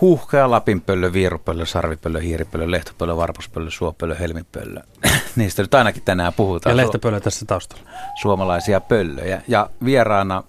[0.00, 4.80] huuhkaja, lapinpöllö, viirupöllö, sarvipöllö, hiiripöllö, lehtopöllö, varpuspöllö, suopöllö, helmipöllö.
[5.36, 6.72] Niistä nyt ainakin tänään puhutaan.
[6.72, 7.90] Ja lehtopöllö tässä taustalla.
[8.20, 9.42] Suomalaisia pöllöjä.
[9.48, 10.42] Ja vieraana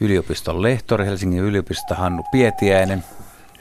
[0.00, 3.04] yliopiston lehtori Helsingin yliopistosta Hannu Pietiäinen.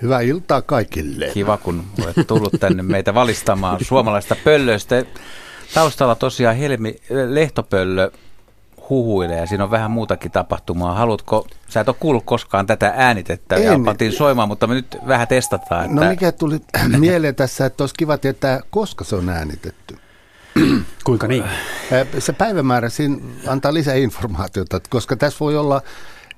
[0.01, 1.29] Hyvää iltaa kaikille.
[1.33, 5.05] Kiva, kun olet tullut tänne meitä valistamaan suomalaista pöllöistä.
[5.73, 6.95] Taustalla tosiaan Helmi,
[7.29, 8.11] lehtopöllö
[8.89, 10.95] huhuilee ja siinä on vähän muutakin tapahtumaa.
[10.95, 13.63] Haluatko, sä et ole kuullut koskaan tätä äänitettä en.
[13.63, 15.85] ja pantiin soimaan, mutta me nyt vähän testataan.
[15.85, 16.01] Että...
[16.01, 16.59] No mikä tuli
[16.97, 19.97] mieleen tässä, että olisi kiva tietää, koska se on äänitetty.
[21.05, 21.43] Kuinka niin?
[22.19, 23.17] Se päivämäärä siinä
[23.47, 25.81] antaa lisää informaatiota, koska tässä voi olla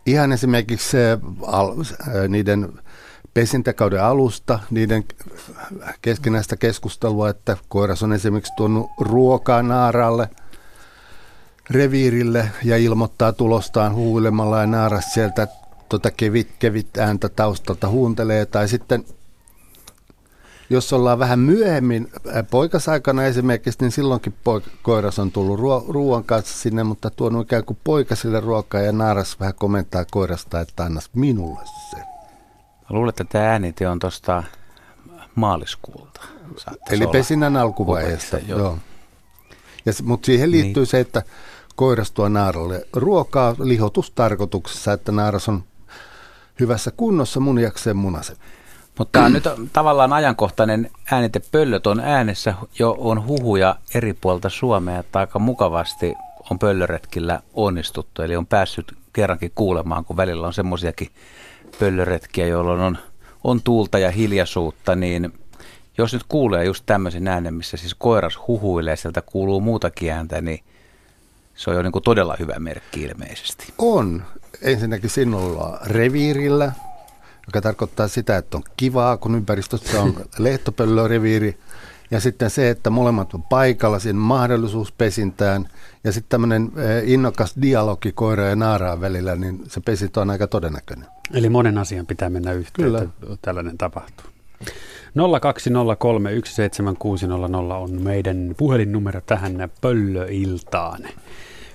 [0.06, 1.76] ihan esimerkiksi se, al,
[2.28, 2.74] niiden
[3.34, 5.04] pesintäkauden alusta, niiden
[6.02, 10.30] keskinäistä keskustelua, että koiras on esimerkiksi tuonut ruokaa naaralle,
[11.70, 15.48] reviirille ja ilmoittaa tulostaan huulemalla ja naaras sieltä
[15.90, 18.46] tuota kevit, kevit ääntä taustalta huuntelee.
[18.46, 19.06] Tai sitten
[20.70, 22.12] jos ollaan vähän myöhemmin
[22.52, 27.66] poikasaikana esimerkiksi, niin silloinkin poik- koiras on tullut ruo- ruoan kanssa sinne, mutta tuonut ikään
[27.66, 31.60] kuin poikasille ruokaa ja naaras vähän komentaa koirasta, että annas minulle
[31.92, 31.98] se.
[32.90, 34.44] Luulen, että tämä äänite on tuosta
[35.36, 36.22] maaliskuulta.
[36.90, 38.60] Eli pesinnän alkuvaiheesta, joo.
[38.60, 38.78] joo.
[40.04, 40.88] Mutta siihen liittyy niin.
[40.88, 41.24] se, että
[41.78, 45.64] koiras tuo naaralle ruokaa lihotustarkoituksessa, että naaras on
[46.60, 48.38] hyvässä kunnossa muniakseen munasen.
[48.98, 51.42] Mutta nyt on tavallaan ajankohtainen äänite.
[51.52, 56.16] Pöllöt on äänessä, jo on huhuja eri puolta Suomea, että aika mukavasti
[56.52, 58.22] on pöllöretkillä onnistuttu.
[58.22, 61.10] Eli on päässyt kerrankin kuulemaan, kun välillä on semmoisiakin
[61.80, 62.98] pöllöretkiä, jolloin on,
[63.44, 65.34] on tuulta ja hiljaisuutta, niin
[65.98, 70.60] jos nyt kuulee just tämmöisen äänen, missä siis koiras huhuilee, sieltä kuuluu muutakin ääntä, niin
[71.58, 73.74] se on jo niin kuin todella hyvä merkki ilmeisesti.
[73.78, 74.24] On.
[74.62, 76.72] Ensinnäkin sinulla reviirillä,
[77.48, 81.58] joka tarkoittaa sitä, että on kivaa, kun ympäristössä on lehtopöllöreviiri.
[82.12, 85.68] Ja sitten se, että molemmat on paikalla, siinä mahdollisuus pesintään.
[86.04, 90.48] Ja sitten tämmöinen eh, innokas dialogi koira ja naaraan välillä, niin se pesintä on aika
[90.48, 91.08] todennäköinen.
[91.34, 93.02] Eli monen asian pitää mennä yhteen, Kyllä.
[93.02, 94.26] että tällainen tapahtuu.
[95.18, 95.20] 020317600
[97.74, 101.00] on meidän puhelinnumero tähän pöllöiltaan.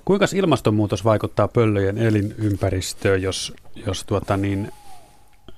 [0.05, 3.55] Kuinka ilmastonmuutos vaikuttaa pöllöjen elinympäristöön, jos,
[3.87, 4.73] jos tuota niin,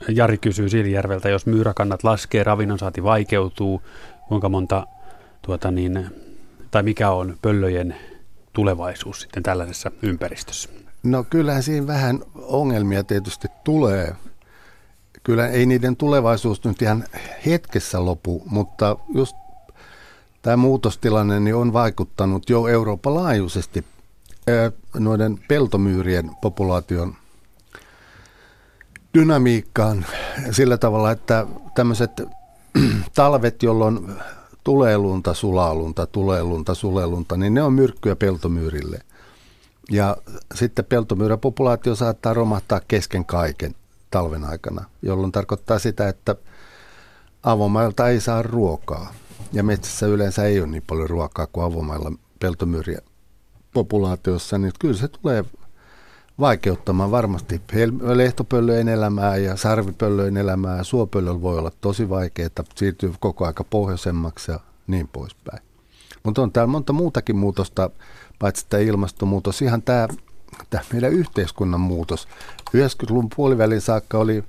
[0.09, 3.83] Jari kysyy Siilijärveltä, jos myyräkannat laskee, ravinnonsaati vaikeutuu,
[4.28, 4.87] kuinka monta
[5.43, 6.06] tuota niin,
[6.71, 7.97] tai mikä on pöllöjen
[8.53, 10.69] tulevaisuus sitten tällaisessa ympäristössä?
[11.03, 14.16] No kyllähän siinä vähän ongelmia tietysti tulee.
[15.22, 17.04] Kyllä ei niiden tulevaisuus nyt ihan
[17.47, 19.37] hetkessä lopu, mutta just
[20.43, 23.84] tämä muutostilanne niin on vaikuttanut jo Euroopan laajuisesti
[24.99, 27.16] noiden peltomyyrien populaation
[29.15, 30.06] dynamiikkaan
[30.50, 32.10] sillä tavalla, että tämmöiset
[33.15, 34.12] talvet, jolloin
[34.65, 39.00] tulee lunta, sulaa lunta, tulee lunta, sulee lunta, niin ne on myrkkyä peltomyyrille.
[39.91, 40.16] Ja
[40.54, 43.75] sitten peltomyyräpopulaatio saattaa romahtaa kesken kaiken
[44.10, 46.37] talven aikana, jolloin tarkoittaa sitä, että
[47.43, 49.15] avomailta ei saa ruokaa.
[49.53, 52.99] Ja metsässä yleensä ei ole niin paljon ruokaa kuin avomailla peltomyyriä
[53.74, 55.44] populaatiossa, niin kyllä se tulee
[56.40, 57.60] vaikeuttamaan varmasti
[58.14, 60.84] lehtopöllöjen elämää ja sarvipöllöjen elämää.
[60.84, 65.62] Suopöllöllä voi olla tosi vaikeaa, siirtyy koko aika pohjoisemmaksi ja niin poispäin.
[66.22, 67.90] Mutta on täällä monta muutakin muutosta,
[68.38, 70.08] paitsi tämä ilmastonmuutos, ihan tämä,
[70.70, 72.28] tämä meidän yhteiskunnan muutos.
[72.76, 74.44] 90-luvun puolivälin saakka oli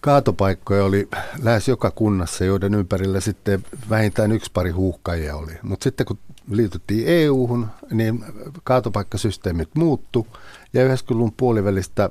[0.00, 1.08] kaatopaikkoja oli
[1.42, 5.52] lähes joka kunnassa, joiden ympärillä sitten vähintään yksi pari huuhkajia oli.
[5.62, 6.18] Mutta sitten kun
[6.50, 8.24] liityttiin EU-hun, niin
[8.64, 10.26] kaatopaikkasysteemit muuttu
[10.72, 12.10] ja 90-luvun puolivälistä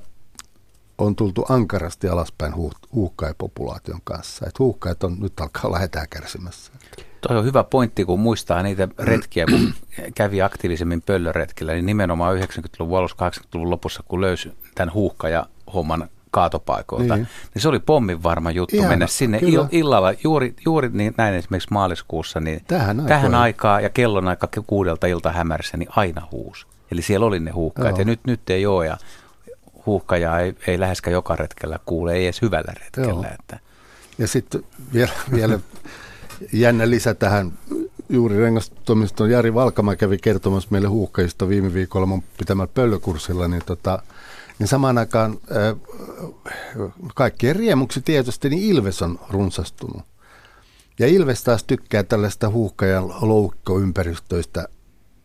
[0.98, 4.46] on tultu ankarasti alaspäin huuh- huuhkajapopulaation kanssa.
[4.47, 6.72] Et huuhkajat on nyt alkaa olla hätää kärsimässä.
[7.22, 9.74] Toi on hyvä pointti, kun muistaa niitä retkiä, kun
[10.16, 17.28] kävi aktiivisemmin pöllöretkillä, niin nimenomaan 90-luvun alussa, 80-luvun lopussa, kun löysi tämän huuhkajahomman kaatopaikoilta, niin.
[17.53, 19.68] niin se oli pommin varma juttu Ihana, mennä sinne kyllä.
[19.72, 25.08] illalla, juuri, juuri niin, näin esimerkiksi maaliskuussa, niin tähän, tähän aikaan ja kellon aika kuudelta
[25.08, 26.68] ilta hämärässä, niin aina huus.
[26.91, 28.97] Eli siellä oli ne huuhkajat ja nyt, nyt ei ole ja
[29.85, 33.28] huuhkajaa ei, ei läheskään joka retkellä kuule, ei edes hyvällä retkellä.
[33.40, 33.59] Että.
[34.18, 34.64] Ja sitten
[34.94, 35.59] vielä, vielä
[36.53, 37.53] jännä lisä tähän.
[38.09, 44.03] Juuri rengastoimiston Jari Valkama kävi kertomassa meille huuhkajista viime viikolla mun pitämällä pöllökurssilla, niin tota,
[44.59, 45.38] niin samaan aikaan
[47.16, 50.06] kaikkien riemuksi tietysti niin Ilves on runsastunut.
[51.00, 54.68] Ja Ilves taas tykkää tällaista huuhkajan loukkoympäristöistä,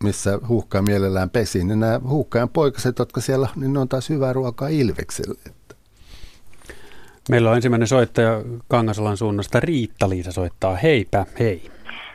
[0.03, 1.63] missä huuhkaa mielellään pesi.
[1.63, 5.39] Niin nämä huuhkajan poikaset, jotka siellä, niin ne on taas hyvää ruokaa Ilvekselle.
[7.29, 9.59] Meillä on ensimmäinen soittaja Kangasalan suunnasta.
[9.59, 10.75] Riitta-Liisa soittaa.
[10.75, 11.71] Heipä, hei.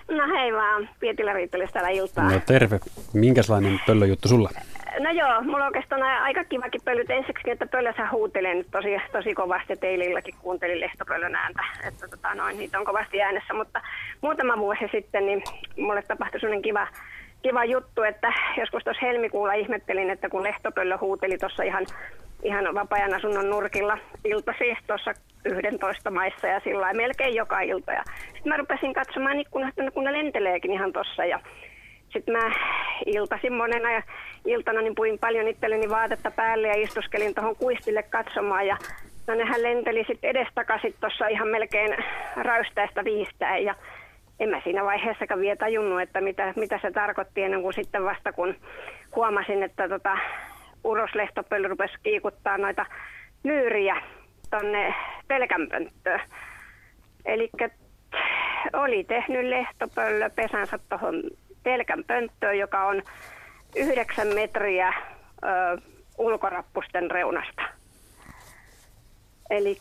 [0.09, 2.33] No hei vaan, Pietilä Riittalis täällä iltaa.
[2.33, 2.81] No terve.
[3.13, 4.51] Minkälainen pöllöjuttu sulla?
[5.01, 7.11] No joo, mulla on oikeastaan aika kivakin pölyt.
[7.11, 12.35] Ensiksi, että pöllössä huutelee nyt tosi, tosi kovasti, että eilillakin kuuntelin lehtopöllön ääntä, että tota,
[12.35, 13.81] noin, niitä on kovasti äänessä, mutta
[14.21, 15.43] muutama vuosi sitten niin
[15.77, 16.87] mulle tapahtui sellainen kiva,
[17.43, 21.87] kiva juttu, että joskus tuossa helmikuulla ihmettelin, että kun lehtopöllö huuteli tuossa ihan,
[22.43, 25.13] ihan vapaa asunnon nurkilla iltasi tuossa
[25.45, 27.93] 11 maissa ja sillä melkein joka ilta.
[27.93, 28.03] Ja
[28.35, 31.41] sitten mä rupesin katsomaan ikkunasta, kun ne lenteleekin ihan tuossa ja
[32.13, 32.51] sitten mä
[33.07, 34.03] iltasin monena ja
[34.45, 38.77] iltana niin puin paljon itselleni vaatetta päälle ja istuskelin tuohon kuistille katsomaan ja
[39.27, 41.97] no nehän lenteli sitten edestakaisin tuossa ihan melkein
[42.37, 43.75] räystäistä viistäen ja
[44.41, 48.33] en mä siinä vaiheessakaan vielä tajunnut, että mitä, mitä se tarkoitti ennen kuin sitten vasta
[48.33, 48.55] kun
[49.17, 50.19] huomasin, että tota,
[50.85, 52.87] uroslehtopöly rupesi kiikuttaa noita
[53.43, 54.03] myyriä
[54.51, 54.95] tonne
[55.29, 56.21] pelkänpönttöön.
[57.25, 57.51] Eli
[58.73, 61.23] oli tehnyt lehtopöllö pesänsä tuohon
[61.63, 63.03] pelkän pönttöön, joka on
[63.77, 64.93] yhdeksän metriä
[65.45, 65.81] ö,
[66.19, 67.63] ulkorappusten reunasta.
[69.51, 69.79] Eli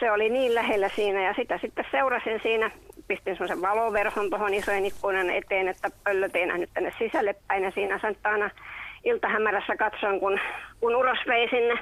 [0.00, 2.70] se oli niin lähellä siinä ja sitä sitten seurasin siinä.
[3.08, 7.64] Pistin semmoisen valoverhon tuohon isojen ikkunan eteen, että pöllöt ei nähnyt tänne sisälle päin.
[7.64, 8.50] Ja siinä sen aina
[9.04, 10.40] iltahämärässä katson, kun,
[10.80, 11.74] kun uros vei sinne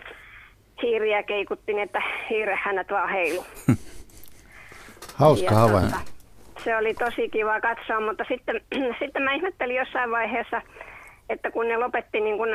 [0.82, 3.46] hiiriä keikuttiin, että hiirehännät vaan heilu.
[5.14, 5.96] Hauska havainto.
[6.66, 8.60] Se oli tosi kiva katsoa, mutta sitten,
[9.00, 10.62] sitten mä ihmettelin jossain vaiheessa,
[11.28, 12.48] että kun ne lopetti, niin kun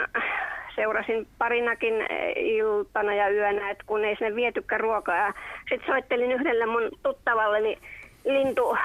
[0.76, 1.94] seurasin parinakin
[2.36, 5.34] iltana ja yönä, että kun ei sinne vietykään ruokaa.
[5.70, 7.78] Sitten soittelin yhdelle mun tuttavalleni
[8.26, 8.78] lintu,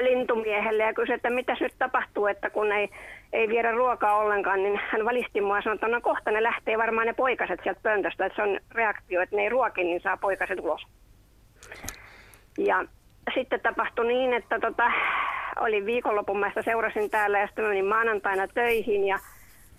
[0.00, 2.88] lintumiehelle ja kysyi, että mitä nyt tapahtuu, että kun ei,
[3.32, 6.78] ei viedä ruokaa ollenkaan, niin hän valisti mua ja sanoi, että no kohta ne lähtee
[6.78, 10.16] varmaan ne poikaset sieltä pöntöstä, että se on reaktio, että ne ei ruoki, niin saa
[10.16, 10.86] poikaset ulos.
[12.58, 12.84] Ja
[13.34, 14.92] sitten tapahtui niin, että tota,
[15.60, 19.18] oli viikonlopun, mä seurasin täällä ja sitten menin maanantaina töihin ja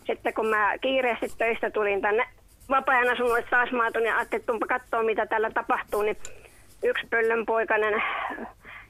[0.06, 2.28] sitten kun mä kiireesti töistä tulin tänne
[2.70, 6.18] vapaa-ajan asunnoille taas maatun ja ajattelin, että katsoa mitä täällä tapahtuu, niin
[6.84, 8.04] yksi pöllönpoikainen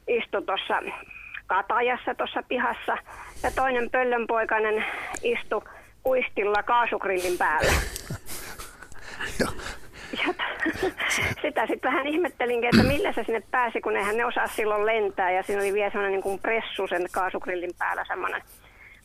[0.07, 0.81] istui tuossa
[1.47, 2.97] katajassa tuossa pihassa
[3.43, 4.85] ja toinen pöllönpoikainen
[5.23, 5.61] istui
[6.03, 7.71] kuistilla kaasukrillin päällä.
[11.41, 15.31] Sitä sitten vähän ihmettelinkin, että millä se sinne pääsi, kun eihän ne osaa silloin lentää.
[15.31, 18.41] Ja siinä oli vielä sellainen niin kuin pressu sen kaasukrillin päällä semmoinen.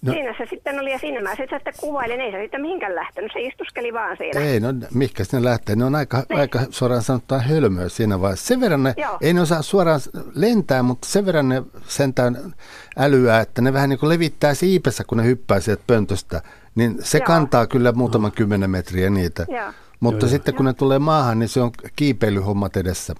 [0.02, 0.12] No.
[0.12, 3.32] Siinä se sitten oli ja siinä mä sitten, sitten kuvailin, ei se sitten mihinkään lähtenyt,
[3.32, 4.40] se istuskeli vaan siinä.
[4.40, 6.40] Ei, no mihinkä ne lähtee, ne on aika, ne.
[6.40, 8.46] aika suoraan sanottuna hölmöä siinä vaiheessa.
[8.46, 9.18] Sen verran ne, Joo.
[9.20, 10.00] ei ne osaa suoraan
[10.34, 12.36] lentää, mutta sen verran ne sentään
[12.98, 16.42] älyää, että ne vähän niin kuin levittää siipessä, kun ne hyppää sieltä pöntöstä,
[16.74, 17.26] niin se Joo.
[17.26, 19.46] kantaa kyllä muutaman kymmenen metriä niitä.
[19.48, 19.72] Joo.
[20.00, 20.56] Mutta joo, sitten joo.
[20.56, 23.14] kun ne tulee maahan, niin se on kiipeilyhommat edessä.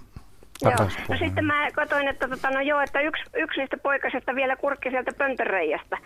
[0.61, 0.73] Joo.
[1.09, 4.89] No sitten mä katsoin, että tota, no joo, että yksi, yksi niistä poikasista vielä kurkki
[4.89, 5.97] sieltä pöntöreijästä.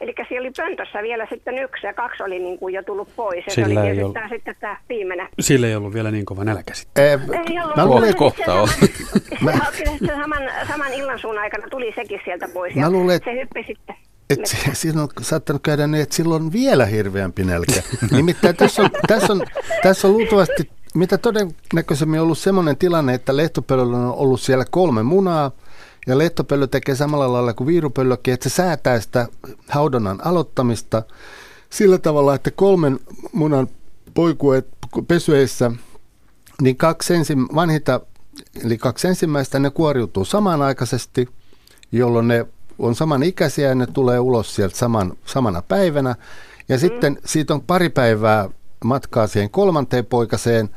[0.00, 3.46] Eli siellä oli pöntössä vielä sitten yksi ja kaksi oli niin kuin jo tullut pois.
[3.46, 4.18] Ja Sillä se oli ei ollut...
[4.28, 5.28] sitten tämä viimeinen.
[5.40, 7.04] Sillä ei ollut vielä niin kova nälkä sitten.
[7.04, 7.76] Ei, ei ollut.
[7.76, 8.68] Mä luulen, että kohta on.
[10.22, 13.30] saman, saman illan suun aikana tuli sekin sieltä pois ja luulen, että...
[13.30, 13.96] se hyppi sitten.
[14.30, 14.40] Et
[14.72, 17.82] siinä on saattanut käydä niin, että silloin on vielä hirveämpi nälkä.
[18.10, 19.42] Nimittäin tässä on, tässä on,
[19.82, 25.50] tässä on luultavasti, mitä todennäköisemmin ollut semmoinen tilanne, että lehtopöllöllä on ollut siellä kolme munaa,
[26.06, 29.28] ja lehtopöllö tekee samalla lailla kuin viirupöllökin, että se säätää sitä
[29.68, 31.02] haudonnan aloittamista
[31.70, 33.00] sillä tavalla, että kolmen
[33.32, 33.68] munan
[34.14, 34.68] poikueet
[35.08, 35.72] pesyeissä,
[36.62, 38.00] niin kaksi ensim, vanhita,
[38.64, 41.28] eli kaksi ensimmäistä, ne kuoriutuu samanaikaisesti,
[41.92, 42.46] jolloin ne
[42.78, 46.14] on samanikäisiä ja ne tulee ulos sieltä saman, samana päivänä.
[46.68, 46.80] Ja mm.
[46.80, 48.50] sitten siitä on pari päivää
[48.84, 50.70] matkaa siihen kolmanteen poikaseen,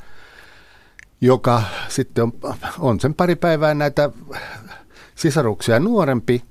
[1.21, 2.33] joka sitten on,
[2.79, 4.09] on sen pari päivää näitä
[5.15, 6.43] sisaruksia nuorempi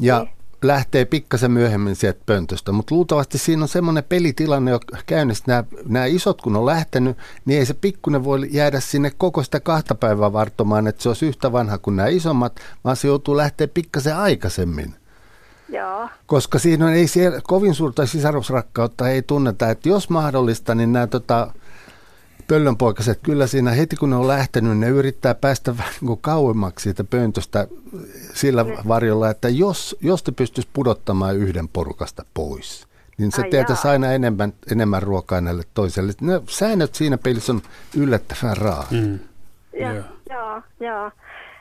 [0.00, 5.44] ja mm lähtee pikkasen myöhemmin sieltä pöntöstä, mutta luultavasti siinä on semmoinen pelitilanne jo käynnissä.
[5.46, 9.60] Nämä, nämä isot kun on lähtenyt, niin ei se pikkunen voi jäädä sinne koko sitä
[9.60, 13.68] kahta päivää vartomaan, että se olisi yhtä vanha kuin nämä isommat, vaan se joutuu lähteä
[13.68, 14.94] pikkasen aikaisemmin.
[15.68, 16.08] Joo.
[16.26, 21.06] Koska siinä on, ei siellä kovin suurta sisarusrakkautta ei tunneta, että jos mahdollista, niin nämä
[21.06, 21.52] tota,
[22.52, 27.04] pöllönpoikaset, kyllä siinä heti kun ne on lähtenyt, ne yrittää päästä vähän niin kauemmaksi siitä
[27.04, 27.66] pöntöstä
[28.34, 28.70] sillä mm.
[28.88, 34.52] varjolla, että jos, jos te pystyisi pudottamaan yhden porukasta pois, niin se tietäisi aina enemmän,
[34.72, 36.12] enemmän ruokaa näille toiselle.
[36.20, 37.62] Ne säännöt siinä pelissä on
[37.96, 38.86] yllättävän raa.
[38.90, 39.18] Mm.
[39.80, 41.10] Joo, joo, joo.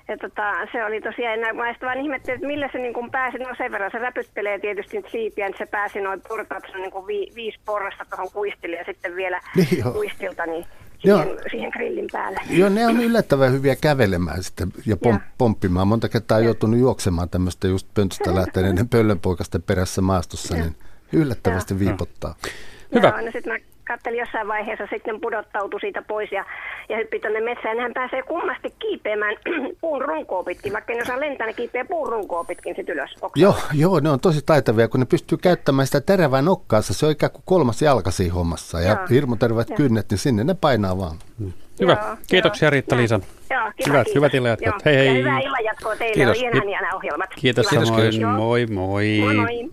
[0.08, 3.38] Ja tota, se oli tosiaan, mä sitten vaan ihmettelin, että millä se niin kuin pääsi,
[3.38, 6.82] no sen verran se räpyttelee tietysti nyt siipiä, että se pääsi noin purkaat, se on
[6.82, 10.66] niin kuin vi, viisi porrasta tuohon kuistille ja sitten vielä niin kuistilta, niin
[11.02, 12.40] siihen, siihen grillin päälle.
[12.50, 15.88] Joo, ne on yllättävän hyviä kävelemään sitten ja pom- pomppimaan.
[15.88, 20.76] Monta kertaa on joutunut juoksemaan tämmöistä just pöntöstä lähteneiden pöllönpoikasten perässä maastossa, niin
[21.14, 22.36] yllättävästi viipottaa.
[22.96, 23.08] Hyvä.
[23.08, 23.60] Joo, no sitten mä
[23.92, 26.46] kattelin jossain vaiheessa sitten pudottautui siitä pois ja,
[26.90, 27.80] ja hyppi tuonne metsään.
[27.80, 29.36] Hän pääsee kummasti kiipeämään
[29.82, 33.16] puun runkoa pitkin, vaikka ne osaa lentää, ne kiipeää puun runkoa pitkin sitten ylös.
[33.36, 36.94] Joo, joo, ne on tosi taitavia, kun ne pystyy käyttämään sitä terävää nokkaansa.
[36.94, 39.08] Se on ikään kuin kolmas jalka siinä hommassa ja Joo.
[39.10, 41.18] hirmuterveet kynnet, niin sinne ne painaa vaan.
[41.82, 41.98] Hyvä.
[42.08, 42.72] Joo, Kiitoksia joo.
[42.72, 43.20] Riitta-Liisa.
[43.50, 44.62] Joo, kiva, Hyvät- kiitos.
[44.66, 44.74] Joo.
[44.86, 45.08] Hei, hei.
[45.08, 46.14] Ja hyvää illanjatkoa teille.
[46.14, 46.38] Kiitos.
[46.38, 47.30] Oli ihania nämä ohjelmat.
[47.36, 47.86] Kiitos Kiva.
[47.86, 48.22] samoin.
[48.22, 48.32] Joo.
[48.32, 49.20] Moi moi.
[49.20, 49.70] Moi, moi.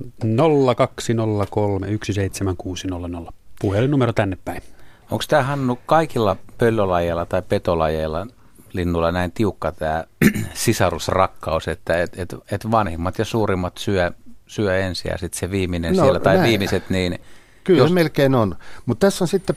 [3.27, 3.33] 020317600.
[3.61, 4.63] Puhelinnumero tänne päin.
[5.11, 8.27] Onko tämä Hannu kaikilla pöllölajeilla tai petolajeilla
[8.73, 10.05] linnulla näin tiukka tämä
[10.55, 14.11] sisarusrakkaus, että et, et, et vanhimmat ja suurimmat syö,
[14.47, 16.49] syö ensin ja sitten se viimeinen No, siellä tai näin.
[16.49, 17.19] viimeiset, niin
[17.65, 18.57] Kyllä Jos- melkein on.
[18.87, 19.57] Mutta tässä on sitten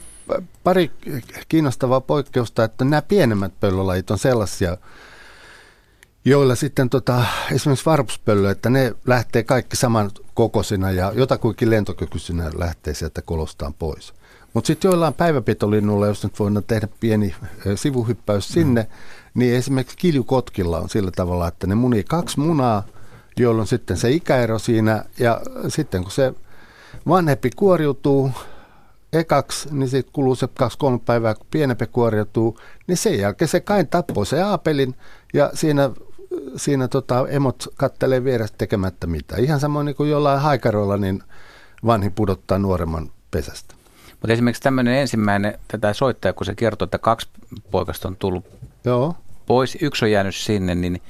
[0.64, 0.90] pari
[1.48, 4.76] kiinnostavaa poikkeusta, että nämä pienemmät pöllölajit on sellaisia,
[6.24, 12.94] joilla sitten tota, esimerkiksi varpuspöllö, että ne lähtee kaikki saman kokoisina ja jotakuinkin lentokykyisinä lähtee
[12.94, 14.14] sieltä kolostaan pois.
[14.54, 17.34] Mutta sitten joillain päiväpitolinnulla, jos nyt voidaan tehdä pieni
[17.74, 18.86] sivuhyppäys sinne,
[19.34, 22.86] niin esimerkiksi kiljukotkilla on sillä tavalla, että ne munii kaksi munaa,
[23.36, 26.34] jolloin sitten se ikäero siinä ja sitten kun se
[27.08, 28.30] vanhempi kuoriutuu
[29.12, 33.88] ekaksi, niin sitten kuluu se kaksi-kolme päivää, kun pienempi kuoriutuu, niin sen jälkeen se kain
[33.88, 34.94] tappoi se aapelin
[35.34, 35.90] ja siinä,
[36.56, 39.44] siinä tota, emot kattelee vierestä tekemättä mitään.
[39.44, 41.22] Ihan samoin niin kuin jollain haikaroilla, niin
[41.86, 43.74] vanhi pudottaa nuoremman pesästä.
[44.10, 47.28] Mutta esimerkiksi tämmöinen ensimmäinen, tätä soittaja, kun se kertoo, että kaksi
[47.70, 48.44] poikasta on tullut
[48.84, 51.02] Joo, pois, yksi on jäänyt sinne, niin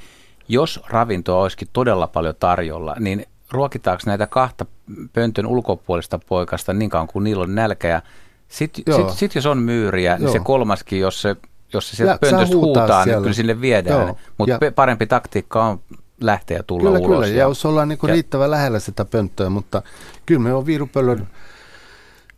[0.49, 4.67] jos ravintoa olisikin todella paljon tarjolla, niin ruokitaanko näitä kahta
[5.13, 8.03] pöntön ulkopuolista poikasta niin kauan kuin niillä on nälkä ja
[8.49, 9.09] sitten Joo.
[9.09, 10.45] sit, sit jos on myyriä, niin se Joo.
[10.45, 11.37] kolmaskin, jos se,
[11.73, 13.23] jos se sieltä pöntöstä huutaa huutaa, niin siellä.
[13.23, 14.07] kyllä sille viedään.
[14.07, 14.17] Joo.
[14.39, 15.81] Mutta Ja- parempi taktiikka on
[16.21, 17.11] lähteä ja tulla kyllä, ulos.
[17.11, 17.27] kyllä.
[17.27, 19.83] Ja jos ollaan niin ja- riittävän lähellä sitä pönttöä, mutta
[20.27, 21.29] kyllä me on viirupöllön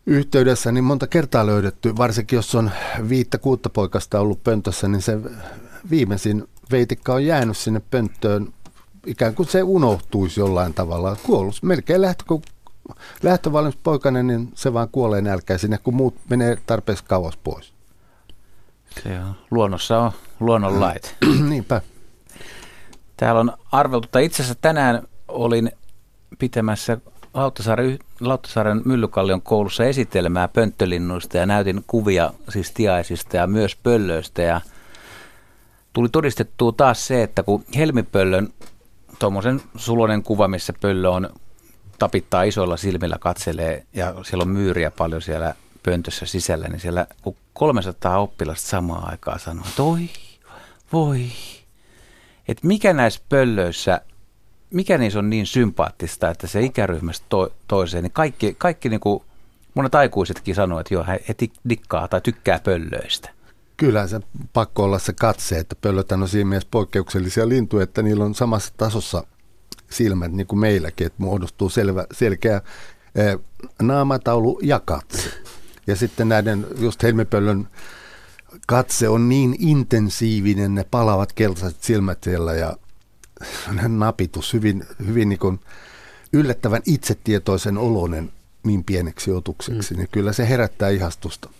[0.07, 2.71] yhteydessä niin monta kertaa löydetty, varsinkin jos on
[3.09, 5.19] viittä kuutta poikasta ollut pöntössä, niin se
[5.91, 8.49] viimeisin veitikka on jäänyt sinne pönttöön,
[9.07, 11.17] ikään kuin se unohtuisi jollain tavalla.
[11.23, 12.43] Kuollut, melkein lähtö, kun
[13.23, 17.74] lähtövalmis poikainen, niin se vaan kuolee nälkään sinne, kun muut menee tarpeeksi kauas pois.
[19.03, 21.17] Se on, luonnossa on luonnonlait.
[21.49, 21.81] Niinpä.
[23.17, 25.73] Täällä on arveltu, tai itse asiassa tänään olin
[26.39, 26.99] pitämässä
[27.35, 34.61] Lauttasaaren, Lauttasaaren Myllykallion koulussa esitelmää pönttölinnuista ja näytin kuvia siis tiaisista ja myös pöllöistä ja
[35.93, 38.49] tuli todistettua taas se, että kun helmipöllön
[39.19, 41.31] tuommoisen sulonen kuva, missä pöllö on
[41.99, 45.55] tapittaa isoilla silmillä, katselee ja siellä on myyriä paljon siellä
[45.85, 50.11] pöntössä sisällä, niin siellä kun 300 oppilasta samaan aikaan sanoo, että oi,
[50.93, 51.27] voi,
[52.49, 54.01] että mikä näissä pöllöissä,
[54.71, 59.25] mikä niissä on niin sympaattista, että se ikäryhmästä to, toiseen, niin kaikki, kaikki niin kuin,
[59.75, 63.31] monet aikuisetkin sanoo, että joo, he heti dikkaa tai tykkää pöllöistä.
[63.77, 64.21] Kyllä se
[64.53, 68.73] pakko olla se katse, että pöllöthän on siinä mielessä poikkeuksellisia lintuja, että niillä on samassa
[68.77, 69.27] tasossa
[69.91, 72.61] silmät niin kuin meilläkin, että muodostuu selvä, selkeä
[73.15, 73.39] eh,
[73.83, 75.44] naamataulu ja katse.
[75.87, 77.69] Ja sitten näiden just helmipöllön
[78.67, 82.77] katse on niin intensiivinen, ne palavat keltaiset silmät siellä ja
[83.89, 85.61] napitus hyvin, hyvin niin kuin
[86.33, 89.99] yllättävän itsetietoisen oloinen niin pieneksi otukseksi, mm.
[89.99, 91.51] niin kyllä se herättää ihastusta.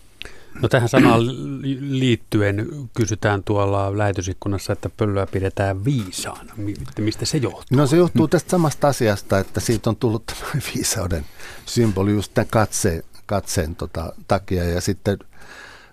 [0.61, 1.27] No tähän samaan
[1.61, 2.67] li- liittyen
[2.97, 6.53] kysytään tuolla lähetysikkunassa, että pöllöä pidetään viisaana.
[6.57, 7.77] Mi- Mistä se johtuu?
[7.77, 11.25] No se johtuu tästä samasta asiasta, että siitä on tullut tämä viisauden
[11.65, 14.63] symboli just tämän katseen, katseen tota, takia.
[14.63, 15.17] Ja sitten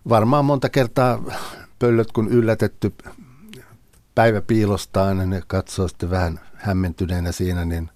[0.09, 1.23] varmaan monta kertaa
[1.79, 2.93] pöllöt, kun yllätetty
[4.15, 7.91] päivä piilostaan, niin ne katsoo sitten vähän hämmentyneenä siinä, niin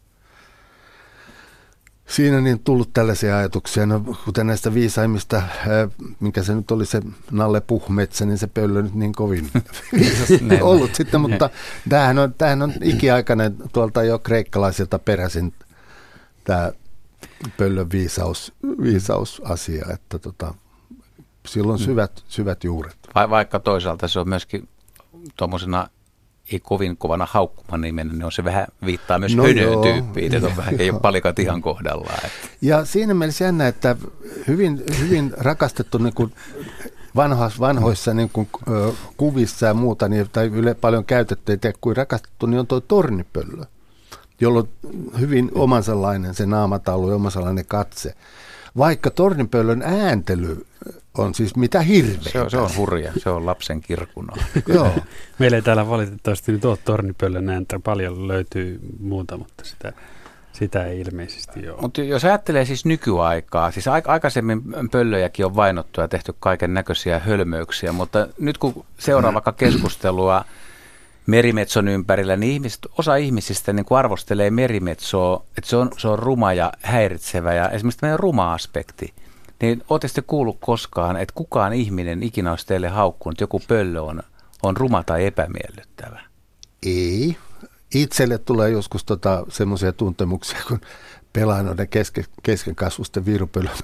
[2.06, 5.88] Siinä niin tullut tällaisia ajatuksia, no, kuten näistä viisaimmista, ää,
[6.20, 9.50] minkä se nyt oli se Nalle Puhmetsä, niin se pöllö nyt niin kovin
[9.98, 10.28] viisas
[10.60, 11.50] ollut sitten, mutta
[11.88, 15.54] tämähän on, tämähän on ikiaikainen tuolta jo kreikkalaisilta peräisin
[16.44, 16.72] tämä
[17.56, 20.54] pöllön viisaus, viisausasia, että tota,
[21.46, 22.96] silloin syvät, syvät juuret.
[23.14, 24.68] Va- vaikka toisaalta se on myöskin
[25.36, 25.88] tuommoisena
[26.52, 30.56] ei kovin kovana haukkuman nimenä, niin on se vähän viittaa myös No hönötyyppiin, että on
[30.56, 32.18] vähän, ei ole palikat ihan kohdallaan.
[32.24, 32.48] Että.
[32.62, 33.96] Ja siinä mielessä jännä, että
[34.48, 36.32] hyvin, hyvin rakastettu niin kuin
[37.16, 38.48] vanhoissa, vanhoissa niin kuin,
[39.16, 42.80] kuvissa ja muuta, niin, tai yle paljon käytetty, ei tiedä kuin rakastettu, niin on tuo
[42.80, 43.64] tornipöllö,
[44.40, 44.68] jolla on
[45.20, 48.14] hyvin omansallainen se naamataulu ja omansallainen katse.
[48.76, 50.66] vaikka tornipöllön ääntely
[51.18, 52.18] on siis mitä hirveä.
[52.22, 54.36] Se se on hurja, se on lapsen kirkuna.
[54.74, 54.92] Joo.
[55.38, 59.92] Meillä ei täällä valitettavasti nyt ole tornipöllön ääntä, paljon löytyy muuta, mutta sitä,
[60.52, 61.80] sitä ei ilmeisesti ole.
[61.80, 67.92] Mutta jos ajattelee siis nykyaikaa, siis aikaisemmin pöllöjäkin on vainottu ja tehty kaiken näköisiä hölmöyksiä,
[67.92, 70.44] mutta nyt kun seuraa vaikka keskustelua
[71.26, 76.18] merimetson ympärillä, niin ihmiset, osa ihmisistä niin kuin arvostelee merimetsoa, että se on, se on
[76.18, 79.14] ruma ja häiritsevä ja esimerkiksi tämmöinen ruma-aspekti.
[79.62, 84.22] Niin ootte sitten kuullut koskaan, että kukaan ihminen ikinä olisi teille haukkunut, joku pöllö on,
[84.62, 86.20] on ruma tai epämiellyttävä?
[86.86, 87.36] Ei.
[87.94, 90.80] Itselle tulee joskus tota, semmoisia tuntemuksia, kun
[91.36, 93.24] pelaa noiden keske, keskenkasvusten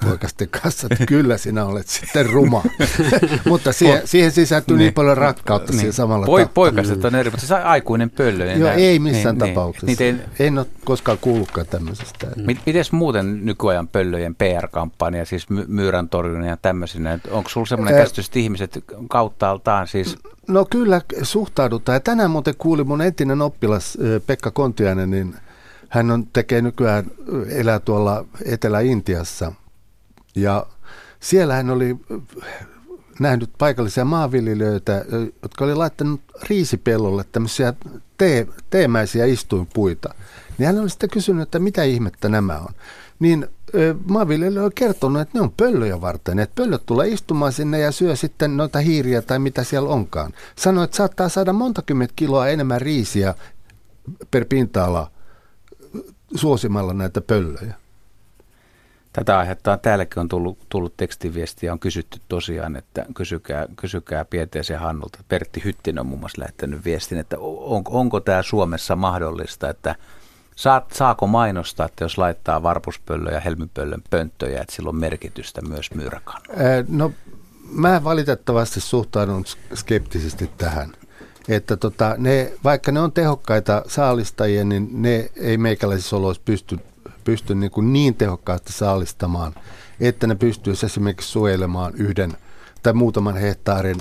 [0.05, 2.63] poikasten kanssa, että kyllä sinä olet sitten ruma.
[3.49, 5.79] mutta siihen, siihen sisältyy niin, niin paljon rakkautta niin.
[5.79, 8.53] siihen samalla Poi, Poikaset on eri, mutta se aikuinen pöllö.
[8.53, 9.55] Joo, ei missään niin, niin.
[9.55, 10.05] tapauksessa.
[10.05, 12.27] Niin, ei, en ole koskaan kuullutkaan tämmöisestä.
[12.37, 12.47] Mm.
[12.67, 18.27] Miten muuten nykyajan pöllöjen PR-kampanja, siis my- myyrän torjunnan ja tämmöisenä, onko sinulla semmoinen käsitys,
[18.27, 20.17] että ihmiset kauttaaltaan siis...
[20.49, 21.97] No kyllä suhtaudutaan.
[21.97, 25.35] Ja tänään muuten kuuli mun entinen oppilas Pekka Kontiainen, niin–
[25.93, 27.05] hän on, tekee nykyään,
[27.49, 29.53] elää tuolla Etelä-Intiassa
[30.35, 30.67] ja
[31.21, 31.97] siellä hän oli
[33.19, 35.05] nähnyt paikallisia maanviljelijöitä,
[35.43, 37.75] jotka oli laittanut riisipellolle tämmöisiä
[38.19, 40.15] tee, teemäisiä istuinpuita.
[40.59, 42.75] Niin hän oli sitten kysynyt, että mitä ihmettä nämä on.
[43.19, 43.47] Niin
[44.09, 48.17] maanviljelijä on kertonut, että ne on pöllöjä varten, että pöllöt tulee istumaan sinne ja syö
[48.17, 50.33] sitten noita hiiriä tai mitä siellä onkaan.
[50.57, 51.83] Sanoi, että saattaa saada monta
[52.17, 53.35] kiloa enemmän riisiä
[54.31, 55.11] per pinta-ala
[56.35, 57.75] suosimalla näitä pöllöjä.
[59.12, 65.19] Tätä aihetta täälläkin on tullut, tullut tekstiviestiä, on kysytty tosiaan, että kysykää, kysykää Pieteeseen Hannulta.
[65.29, 69.95] Pertti Hyttinen on muun muassa lähettänyt viestin, että on, onko tämä Suomessa mahdollista, että
[70.57, 75.95] saat, saako mainostaa, että jos laittaa varpuspöllön ja helmipöllön pönttöjä, että sillä on merkitystä myös
[75.95, 76.85] myyräkannolla?
[76.89, 77.12] No
[77.73, 80.92] mä valitettavasti suhtaudun skeptisesti tähän
[81.48, 86.78] että tota, ne, vaikka ne on tehokkaita saalistajia, niin ne ei meikäläisissä oloissa pysty,
[87.24, 89.55] pysty niin, kuin niin tehokkaasti saalistamaan,
[90.00, 92.37] että ne pystyisi esimerkiksi suojelemaan yhden
[92.83, 94.00] tai muutaman hehtaarin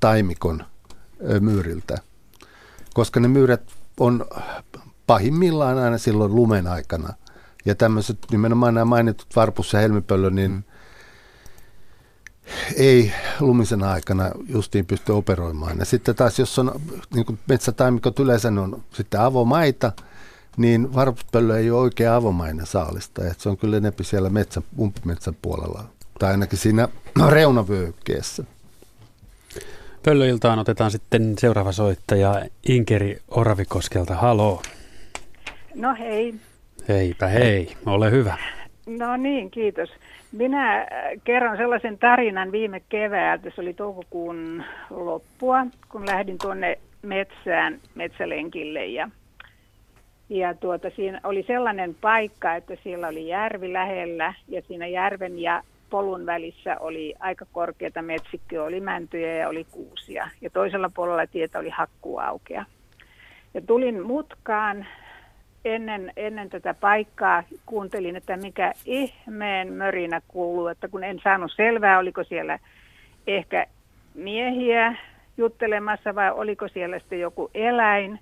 [0.00, 0.64] taimikon
[1.40, 1.98] myyriltä.
[2.94, 3.62] Koska ne myyrät
[4.00, 4.26] on
[5.06, 7.14] pahimmillaan aina silloin lumen aikana.
[7.64, 10.62] Ja tämmöiset nimenomaan nämä mainitut varpus ja helmipöllö, niin mm
[12.76, 15.78] ei lumisen aikana justiin pysty operoimaan.
[15.78, 16.80] Ja sitten taas, jos on
[17.14, 19.92] niin kuin metsätaimikot yleensä on sitten avomaita,
[20.56, 23.26] niin varpuspöllö ei ole oikein avomainen saalista.
[23.26, 25.84] Että se on kyllä enempi siellä metsän, umpimetsän puolella,
[26.18, 26.88] tai ainakin siinä
[27.28, 28.44] reunavyöhykkeessä.
[30.02, 34.14] Pöllöiltaan otetaan sitten seuraava soittaja Inkeri Oravikoskelta.
[34.14, 34.62] Haloo.
[35.74, 36.34] No hei.
[36.88, 38.38] Heipä hei, ole hyvä.
[38.86, 39.90] No niin, kiitos.
[40.36, 40.86] Minä äh,
[41.24, 49.10] kerron sellaisen tarinan viime keväältä, se oli toukokuun loppua, kun lähdin tuonne metsään, metsälenkille ja,
[50.28, 55.62] ja tuota, siinä oli sellainen paikka, että siellä oli järvi lähellä ja siinä järven ja
[55.90, 61.58] polun välissä oli aika korkeita metsikköä, oli mäntyjä ja oli kuusia ja toisella puolella tietä
[61.58, 62.64] oli hakkuaukea.
[63.54, 64.86] Ja tulin mutkaan
[65.66, 71.98] ennen, ennen tätä paikkaa kuuntelin, että mikä ihmeen mörinä kuuluu, että kun en saanut selvää,
[71.98, 72.58] oliko siellä
[73.26, 73.66] ehkä
[74.14, 74.96] miehiä
[75.36, 78.20] juttelemassa vai oliko siellä sitten joku eläin.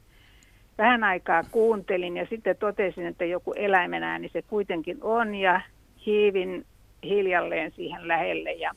[0.79, 5.61] Vähän aikaa kuuntelin ja sitten totesin, että joku eläimen ääni se kuitenkin on ja
[6.07, 6.67] hiivin
[7.03, 8.75] hiljalleen siihen lähelle ja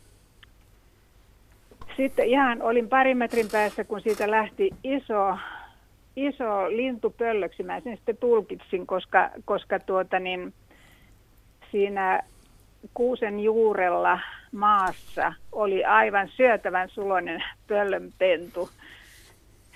[1.97, 5.38] sitten ihan olin parin metrin päässä, kun siitä lähti iso
[6.17, 10.53] iso lintupöllöksi, mä sen sitten tulkitsin, koska, koska tuota niin,
[11.71, 12.21] siinä
[12.93, 14.19] kuusen juurella
[14.51, 18.69] maassa oli aivan syötävän suloinen pöllönpentu.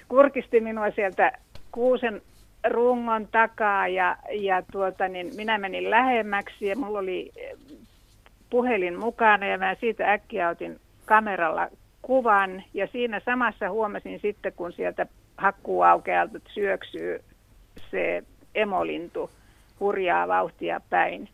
[0.08, 1.32] Kurkisti minua sieltä
[1.72, 2.22] kuusen
[2.70, 7.32] rungon takaa ja, ja tuota, niin minä menin lähemmäksi ja mulla oli
[8.50, 11.68] puhelin mukana ja mä siitä äkkiä otin kameralla
[12.02, 15.08] kuvan ja siinä samassa huomasin sitten, kun sieltä
[15.42, 17.20] hakkuuaukealta syöksyy
[17.92, 18.24] se
[18.56, 19.30] emolintu
[19.80, 21.30] hurjaa vauhtia päin.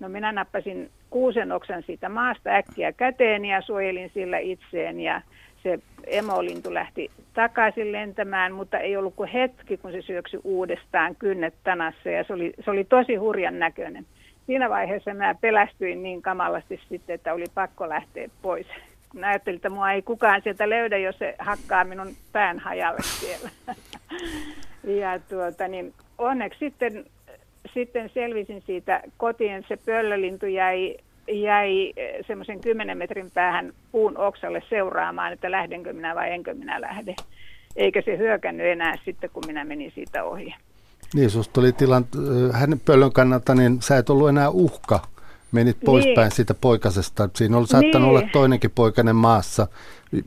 [0.00, 5.22] No minä nappasin kuusen oksan siitä maasta äkkiä käteen ja suojelin sillä itseen ja
[5.62, 11.54] se emolintu lähti takaisin lentämään, mutta ei ollut kuin hetki, kun se syöksy uudestaan kynnet
[11.64, 14.06] tanassa ja se oli, se oli tosi hurjan näköinen.
[14.46, 18.66] Siinä vaiheessa mä pelästyin niin kamalasti sitten, että oli pakko lähteä pois
[19.12, 23.50] kun ajattelin, että mua ei kukaan sieltä löydä, jos se hakkaa minun pään hajalle siellä.
[25.02, 27.04] ja tuota, niin onneksi sitten,
[27.74, 29.64] sitten selvisin siitä kotiin.
[29.68, 30.96] Se pöllölintu jäi
[31.28, 31.92] jäi
[32.26, 37.14] semmoisen 10 metrin päähän puun oksalle seuraamaan, että lähdenkö minä vai enkö minä lähde.
[37.76, 40.54] Eikä se hyökännyt enää sitten, kun minä menin siitä ohi.
[41.14, 42.06] Niin, susta tuli tilan,
[42.52, 45.00] hänen pöllön kannalta, niin sä et ollut enää uhka.
[45.52, 46.36] Menit poispäin niin.
[46.36, 47.28] siitä poikasesta.
[47.36, 48.18] Siinä on saattanut niin.
[48.18, 49.68] olla toinenkin poikainen maassa.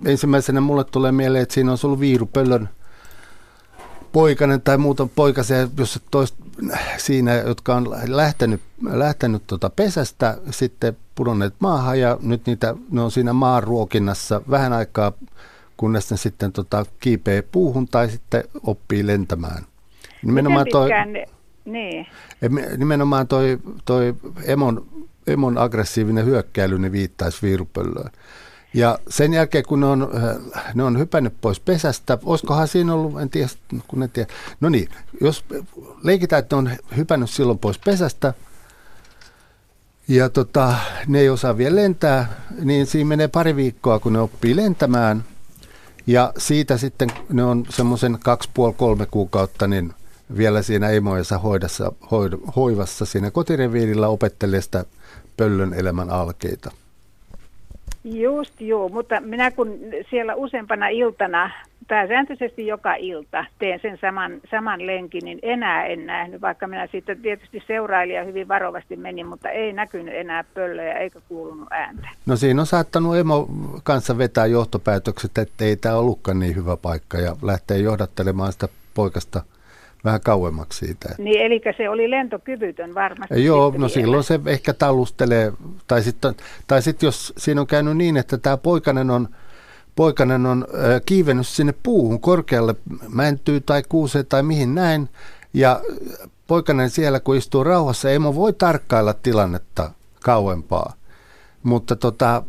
[0.05, 2.69] Ensimmäisenä mulle tulee mieleen, että siinä on ollut viirupöllön
[4.15, 6.35] poikainen tai muuta poikasia, jos toist,
[6.97, 13.11] siinä, jotka on lähtenyt, lähtenyt tuota pesästä, sitten pudonneet maahan ja nyt niitä, ne on
[13.11, 15.11] siinä maaruokinnassa vähän aikaa,
[15.77, 19.63] kunnes ne sitten tota, kiipee puuhun tai sitten oppii lentämään.
[20.23, 20.89] Nimenomaan toi,
[21.65, 22.07] niin.
[22.77, 24.85] nimenomaan toi, toi emon,
[25.27, 28.11] emon aggressiivinen hyökkäily ne viittaisi viirupöllöön.
[28.73, 30.11] Ja sen jälkeen, kun ne on,
[30.73, 33.49] ne on hypännyt pois pesästä, olisikohan siinä ollut, en tiedä,
[33.87, 34.33] kun en tiedä.
[34.61, 34.89] No niin,
[35.21, 35.45] jos
[36.03, 38.33] leikitään, että ne on hypännyt silloin pois pesästä,
[40.07, 40.73] ja tota,
[41.07, 45.23] ne ei osaa vielä lentää, niin siinä menee pari viikkoa, kun ne oppii lentämään.
[46.07, 49.93] Ja siitä sitten ne on semmoisen kaksi, puoli, kolme kuukautta, niin
[50.37, 51.91] vielä siinä emoissa hoidassa,
[52.55, 54.85] hoivassa siinä kotireviirillä opettelee sitä
[55.37, 56.71] pöllön elämän alkeita.
[58.03, 61.51] Just joo, mutta minä kun siellä useampana iltana,
[61.87, 67.15] pääsääntöisesti joka ilta, teen sen saman, saman lenkin, niin enää en nähnyt, vaikka minä siitä
[67.15, 72.09] tietysti seurailija hyvin varovasti menin, mutta ei näkynyt enää pöllöjä eikä kuulunut ääntä.
[72.25, 73.47] No siinä on saattanut emo
[73.83, 79.41] kanssa vetää johtopäätökset, että ei tämä ollutkaan niin hyvä paikka ja lähtee johdattelemaan sitä poikasta–
[80.05, 81.15] vähän kauemmaksi siitä.
[81.17, 83.45] Niin, eli se oli lentokyvytön varmasti.
[83.45, 83.89] Joo, no vielä.
[83.89, 85.53] silloin se ehkä tallustelee,
[85.87, 86.35] tai sitten
[86.67, 89.27] tai sit jos siinä on käynyt niin, että tämä poikainen on,
[89.95, 92.75] poikainen on äh, kiivennyt sinne puuhun korkealle
[93.09, 95.09] mäntyy tai kuuseen tai mihin näin,
[95.53, 95.81] ja
[96.47, 99.91] poikainen siellä kun istuu rauhassa, emo voi tarkkailla tilannetta
[100.23, 100.93] kauempaa.
[101.63, 102.43] Mutta tota,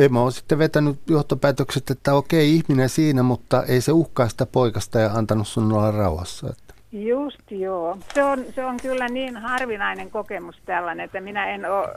[0.00, 4.98] Emo on sitten vetänyt johtopäätökset, että okei, ihminen siinä, mutta ei se uhkaa sitä poikasta
[4.98, 6.46] ja antanut sun olla rauhassa.
[6.50, 6.74] Että.
[6.92, 7.98] Just joo.
[8.14, 11.88] Se on, se on kyllä niin harvinainen kokemus tällainen, että minä en ole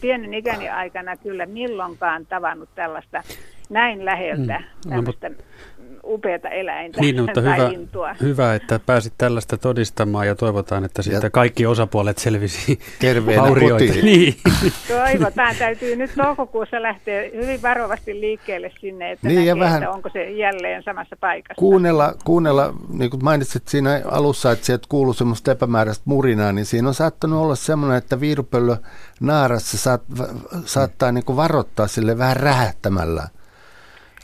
[0.00, 3.22] pienen ikäni aikana kyllä milloinkaan tavannut tällaista
[3.68, 4.90] näin läheltä, mm.
[4.90, 5.30] no, tämmöistä
[6.08, 8.14] upeata eläintä niin, mutta hyvä, lintua.
[8.20, 14.04] hyvä, että pääsit tällaista todistamaan ja toivotaan, että siitä kaikki osapuolet selvisi terveenä kotiin.
[14.04, 14.34] Niin.
[14.88, 19.94] Toivotaan, täytyy nyt toukokuussa lähteä hyvin varovasti liikkeelle sinne, että, niin, näkee, ja vähän että
[19.94, 21.58] onko se jälleen samassa paikassa.
[21.58, 26.88] Kuunnella, kuunnella, niin kuin mainitsit siinä alussa, että sieltä kuuluu semmoista epämääräistä murinaa, niin siinä
[26.88, 28.76] on saattanut olla semmoinen, että viirupöllö
[29.20, 30.02] naarassa saat,
[30.64, 33.28] saattaa niin kuin varoittaa sille vähän rähättämällä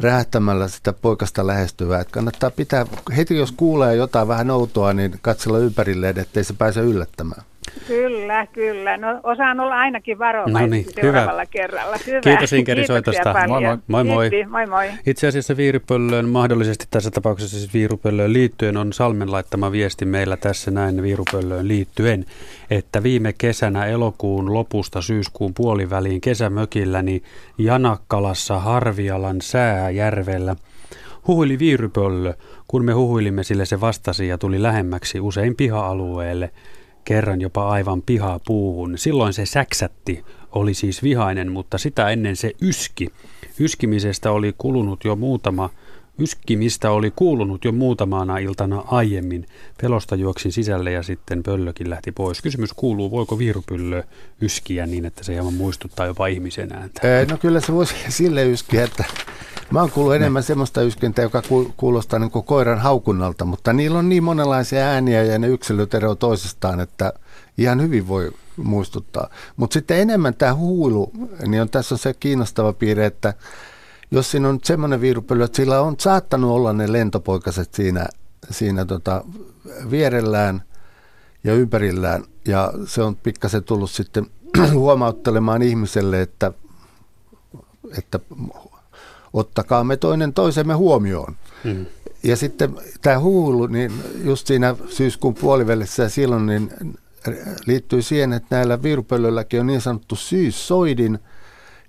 [0.00, 2.00] rähtämällä sitä poikasta lähestyvää.
[2.00, 6.80] Että kannattaa pitää, heti jos kuulee jotain vähän outoa, niin katsella ympärilleen, ettei se pääse
[6.80, 7.42] yllättämään.
[7.87, 8.96] Kyllä, kyllä.
[8.96, 11.46] No osaan olla ainakin varovainen no niin, seuraavalla hyvä.
[11.50, 11.96] kerralla.
[12.07, 12.20] Hyvä.
[12.20, 13.35] Kiitos Inkeri soitosta.
[13.48, 13.79] Moi moi.
[13.87, 14.31] moi, moi.
[14.31, 14.90] Kiitti, moi moi.
[15.07, 20.70] Itse asiassa viirupöllöön, mahdollisesti tässä tapauksessa siis viirupöllöön liittyen, on Salmen laittama viesti meillä tässä
[20.70, 22.24] näin viirupöllöön liittyen,
[22.70, 27.22] että viime kesänä elokuun lopusta syyskuun puoliväliin kesämökilläni
[27.59, 30.57] Janakkalassa Harvialan sääjärvellä
[31.27, 32.35] huhuili viirupöllö.
[32.68, 36.50] Kun me huhuilimme, sille se vastasi ja tuli lähemmäksi usein piha-alueelle–
[37.04, 38.98] kerran jopa aivan pihaa puuhun.
[38.98, 43.08] Silloin se säksätti, oli siis vihainen, mutta sitä ennen se yski.
[43.60, 45.70] Yskimisestä oli kulunut jo muutama
[46.18, 49.46] Yskimistä oli kuulunut jo muutamana iltana aiemmin.
[49.83, 52.42] Pelosta juoksin sisälle ja sitten pöllökin lähti pois.
[52.42, 54.03] Kysymys kuuluu, voiko viirupyllö
[54.40, 57.00] yskiä niin, että se hieman muistuttaa jopa ihmisen ääntä?
[57.31, 59.05] No kyllä se voisi sille yskiä, että
[59.70, 60.46] Mä oon kuullut enemmän ne.
[60.46, 61.42] semmoista yskentää, joka
[61.77, 66.18] kuulostaa niin kuin koiran haukunnalta, mutta niillä on niin monenlaisia ääniä ja ne yksilöt eroavat
[66.18, 67.12] toisistaan, että
[67.59, 69.29] ihan hyvin voi muistuttaa.
[69.57, 71.12] Mutta sitten enemmän tämä huilu,
[71.46, 73.35] niin on, tässä on se kiinnostava piirre, että
[74.10, 78.06] jos siinä on semmoinen viirupöly, että sillä on saattanut olla ne lentopoikaset siinä,
[78.50, 79.24] siinä tota
[79.90, 80.62] vierellään
[81.44, 84.26] ja ympärillään, ja se on pikkasen tullut sitten
[84.72, 86.52] huomauttelemaan ihmiselle, että,
[87.98, 88.20] että
[89.32, 91.36] ottakaa me toinen toisemme huomioon.
[91.64, 91.86] Hmm.
[92.22, 93.92] Ja sitten tämä huulu, niin
[94.24, 96.72] just siinä syyskuun puolivälissä ja silloin niin
[97.66, 101.18] liittyy siihen, että näillä viirupöllöilläkin on niin sanottu syyssoidin,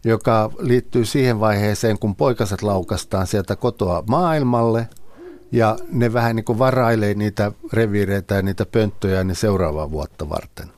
[0.06, 4.88] joka liittyy siihen vaiheeseen, kun poikaset laukastaan sieltä kotoa maailmalle
[5.52, 10.72] ja ne vähän niin kuin varailee niitä reviireitä ja niitä pönttöjä niin seuraavaa vuotta varten.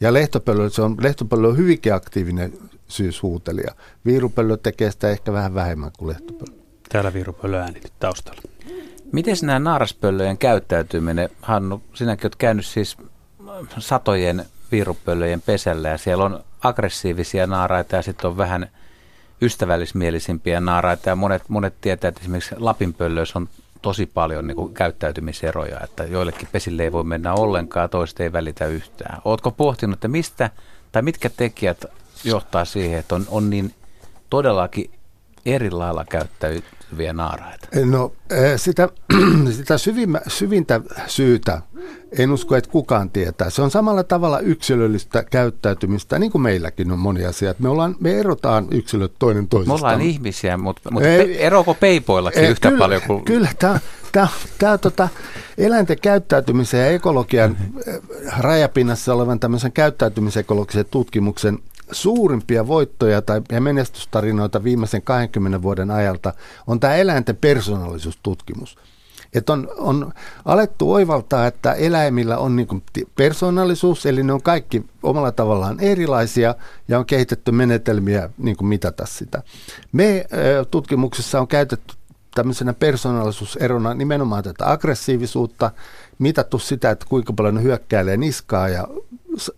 [0.00, 2.52] Ja lehtopöllö, se on, lehtopöllö on hyvinkin aktiivinen
[2.88, 3.74] syyshuutelija.
[4.04, 6.58] Viirupöllö tekee sitä ehkä vähän vähemmän kuin lehtopöllö.
[6.88, 8.42] Täällä viirupöllö ääni nyt taustalla.
[9.12, 12.96] Miten nämä naaraspöllöjen käyttäytyminen, Hannu, sinäkin olet käynyt siis
[13.78, 18.68] satojen viirupöllöjen pesällä ja siellä on aggressiivisia naaraita ja sitten on vähän
[19.42, 23.48] ystävällismielisimpiä naaraita ja monet, monet tietää, että esimerkiksi Lapinpöllöissä on
[23.82, 28.66] tosi paljon niin kuin käyttäytymiseroja, että joillekin pesille ei voi mennä ollenkaan, toiset ei välitä
[28.66, 29.20] yhtään.
[29.24, 30.50] Oletko pohtinut, että mistä
[30.92, 31.84] tai mitkä tekijät
[32.24, 33.74] johtaa siihen, että on, on niin
[34.30, 34.90] todellakin
[35.46, 36.04] eri lailla
[36.88, 37.68] käyttäytyviä naaraita?
[37.84, 38.12] No
[38.56, 38.88] sitä,
[39.56, 41.62] sitä syvimmä, syvintä syytä
[42.18, 43.50] en usko, että kukaan tietää.
[43.50, 47.62] Se on samalla tavalla yksilöllistä käyttäytymistä, niin kuin meilläkin on monia asioita.
[47.62, 49.72] Me, ollaan, me erotaan yksilöt toinen toisesta.
[49.72, 53.24] Me ollaan ihmisiä, mutta, mutta ei, eroako peipoillakin ei, yhtä kyllä, paljon kuin...
[53.24, 53.80] Kyllä, tämä,
[54.12, 55.08] tämä, tämä tota,
[55.58, 57.56] eläinten käyttäytymisen ja ekologian
[58.38, 61.58] rajapinnassa olevan tämmöisen käyttäytymisekologisen tutkimuksen
[61.92, 66.32] suurimpia voittoja tai ja menestystarinoita viimeisen 20 vuoden ajalta
[66.66, 68.78] on tämä eläinten persoonallisuustutkimus.
[69.34, 70.12] Että on, on
[70.44, 72.82] alettu oivaltaa, että eläimillä on niin
[73.16, 76.54] persoonallisuus, eli ne on kaikki omalla tavallaan erilaisia
[76.88, 79.42] ja on kehitetty menetelmiä niin mitata sitä.
[79.92, 80.26] Me
[80.70, 81.94] tutkimuksessa on käytetty
[82.34, 85.70] tämmöisenä persoonallisuuserona nimenomaan tätä aggressiivisuutta,
[86.18, 88.88] mitattu sitä, että kuinka paljon ne hyökkäilee niskaa ja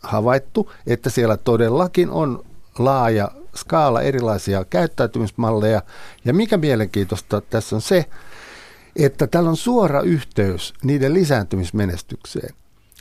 [0.03, 2.45] havaittu, että siellä todellakin on
[2.79, 5.83] laaja skaala erilaisia käyttäytymismalleja.
[6.25, 8.07] Ja mikä mielenkiintoista tässä on se,
[8.97, 12.55] että tällä on suora yhteys niiden lisääntymismenestykseen.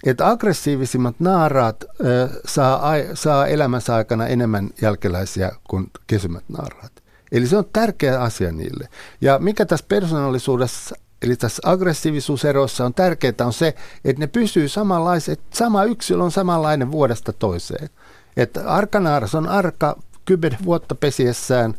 [0.05, 6.91] Että aggressiivisimmat naaraat ö, saa, saa elämänsä aikana enemmän jälkeläisiä kuin kesymät naaraat.
[7.31, 8.87] Eli se on tärkeä asia niille.
[9.21, 15.41] Ja mikä tässä persoonallisuudessa, eli tässä aggressiivisuuseroissa on tärkeää on se, että ne pysyy samanlaiset,
[15.53, 17.89] sama yksilö on samanlainen vuodesta toiseen.
[18.37, 21.73] Että arkanaaras on arka kymmenen vuotta pesiessään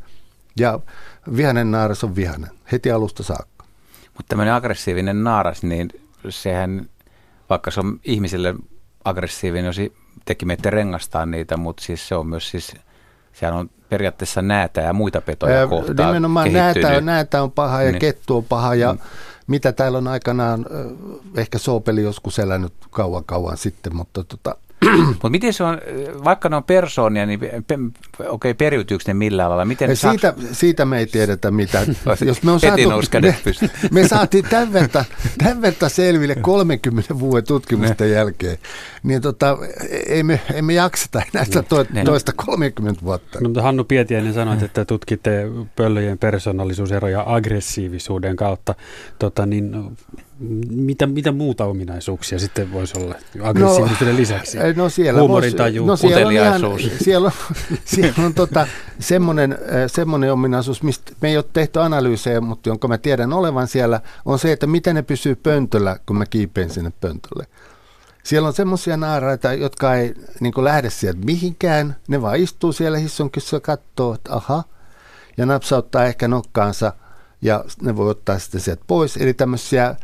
[0.59, 0.81] ja
[1.37, 3.65] vihanen naaras on vihanen heti alusta saakka.
[4.07, 5.91] Mutta tämmöinen aggressiivinen naaras, niin
[6.29, 6.89] sehän,
[7.51, 8.55] vaikka se on ihmisille
[9.05, 9.77] aggressiivinen, jos
[10.25, 12.75] teki meitä rengastaa niitä, mutta siis se on myös siis,
[13.33, 18.01] sehän on periaatteessa näätä ja muita petoja kohtaan Nimenomaan näätä, näätä on paha ja niin.
[18.01, 18.99] kettu on paha ja mm.
[19.51, 20.67] Mitä täällä on aikanaan,
[21.37, 24.57] ehkä soopeli joskus elänyt kauan kauan sitten, mutta tota,
[25.09, 25.79] Mutta miten se on,
[26.25, 27.51] vaikka ne on persoonia, niin pe,
[28.19, 29.65] okei, okay, periytyykö ne millään lailla?
[29.65, 30.59] Miten siitä, saks...
[30.59, 31.87] siitä me ei tiedetä mitään.
[32.27, 32.89] Jos me, on saatu,
[33.21, 33.37] me,
[33.91, 35.05] me saatiin tämän verta,
[35.39, 38.15] tämän verta selville 30 vuoden tutkimusten ne.
[38.15, 38.59] jälkeen,
[39.03, 39.59] niin tota,
[40.07, 43.41] ei, me, ei me jakseta enää sitä to, toista 30 vuotta.
[43.41, 48.75] No, mutta Hannu Pietiäinen sanoi, että tutkitte pöllöjen persoonallisuuseroja aggressiivisuuden kautta.
[49.19, 49.97] Tota, niin,
[50.71, 54.59] mitä, mitä muuta ominaisuuksia sitten voisi olla aggressiivisuuden no, lisäksi?
[54.77, 56.61] No siellä Huumorintaju, no siellä on, ihan,
[57.05, 58.67] siellä on, siellä on tota,
[58.99, 64.01] semmoinen, semmoinen ominaisuus, mistä me ei ole tehty analyysejä, mutta jonka mä tiedän olevan siellä,
[64.25, 67.47] on se, että miten ne pysyy pöntöllä, kun mä kiipeen sinne pöntölle.
[68.23, 71.97] Siellä on semmoisia naaraita, jotka ei niin lähde sieltä mihinkään.
[72.09, 74.65] Ne vaan istuu siellä hissunkissa ja katsoo, että aha,
[75.37, 76.93] ja napsauttaa ehkä nokkaansa
[77.43, 79.17] ja ne voi ottaa sitten sieltä pois.
[79.17, 79.97] Eli tämmöisiä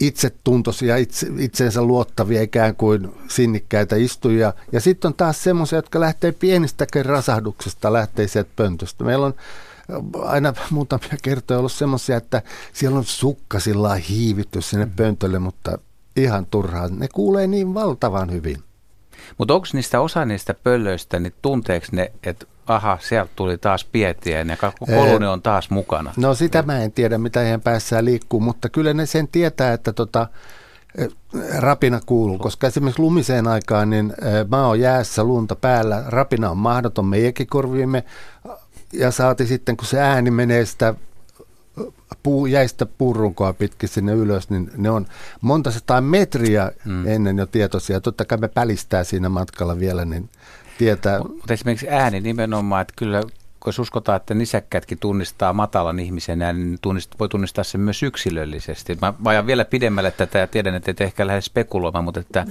[0.00, 4.52] itsetuntoisia, itse, itseensä luottavia ikään kuin sinnikkäitä istujia.
[4.72, 9.04] Ja sitten on taas semmoisia, jotka lähtee pienistäkin rasahduksesta, lähtee sieltä pöntöstä.
[9.04, 9.34] Meillä on
[10.22, 15.78] aina muutamia kertoja ollut semmoisia, että siellä on sukka sillä hiivitty sinne pöntölle, mutta
[16.16, 16.98] ihan turhaan.
[16.98, 18.62] Ne kuulee niin valtavan hyvin.
[19.38, 24.38] Mutta onko niistä osa niistä pöllöistä, niin tunteeko ne, että aha, sieltä tuli taas pietiä
[24.38, 26.12] ja koloni on taas mukana?
[26.16, 29.92] No sitä mä en tiedä, mitä heidän päässään liikkuu, mutta kyllä ne sen tietää, että
[29.92, 30.28] tota,
[31.58, 34.14] rapina kuuluu, koska esimerkiksi lumiseen aikaan niin
[34.48, 38.04] maa on jäässä, lunta päällä, rapina on mahdoton meidänkin korviimme,
[38.92, 40.94] ja saati sitten, kun se ääni menee sitä
[42.22, 45.06] puu, jäistä puurunkoa pitkin sinne ylös, niin ne on
[45.40, 47.06] monta sataa metriä hmm.
[47.06, 48.00] ennen jo tietoisia.
[48.00, 50.30] Totta kai me pälistää siinä matkalla vielä, niin
[50.78, 51.18] tietää.
[51.18, 53.22] Mutta esimerkiksi ääni nimenomaan, että kyllä
[53.66, 58.98] jos uskotaan, että nisäkkätkin tunnistaa matalan ihmisen äänen, niin tunnist, voi tunnistaa sen myös yksilöllisesti.
[59.00, 62.46] Mä, mä ajan vielä pidemmälle tätä ja tiedän, että et ehkä lähde spekuloimaan, mutta että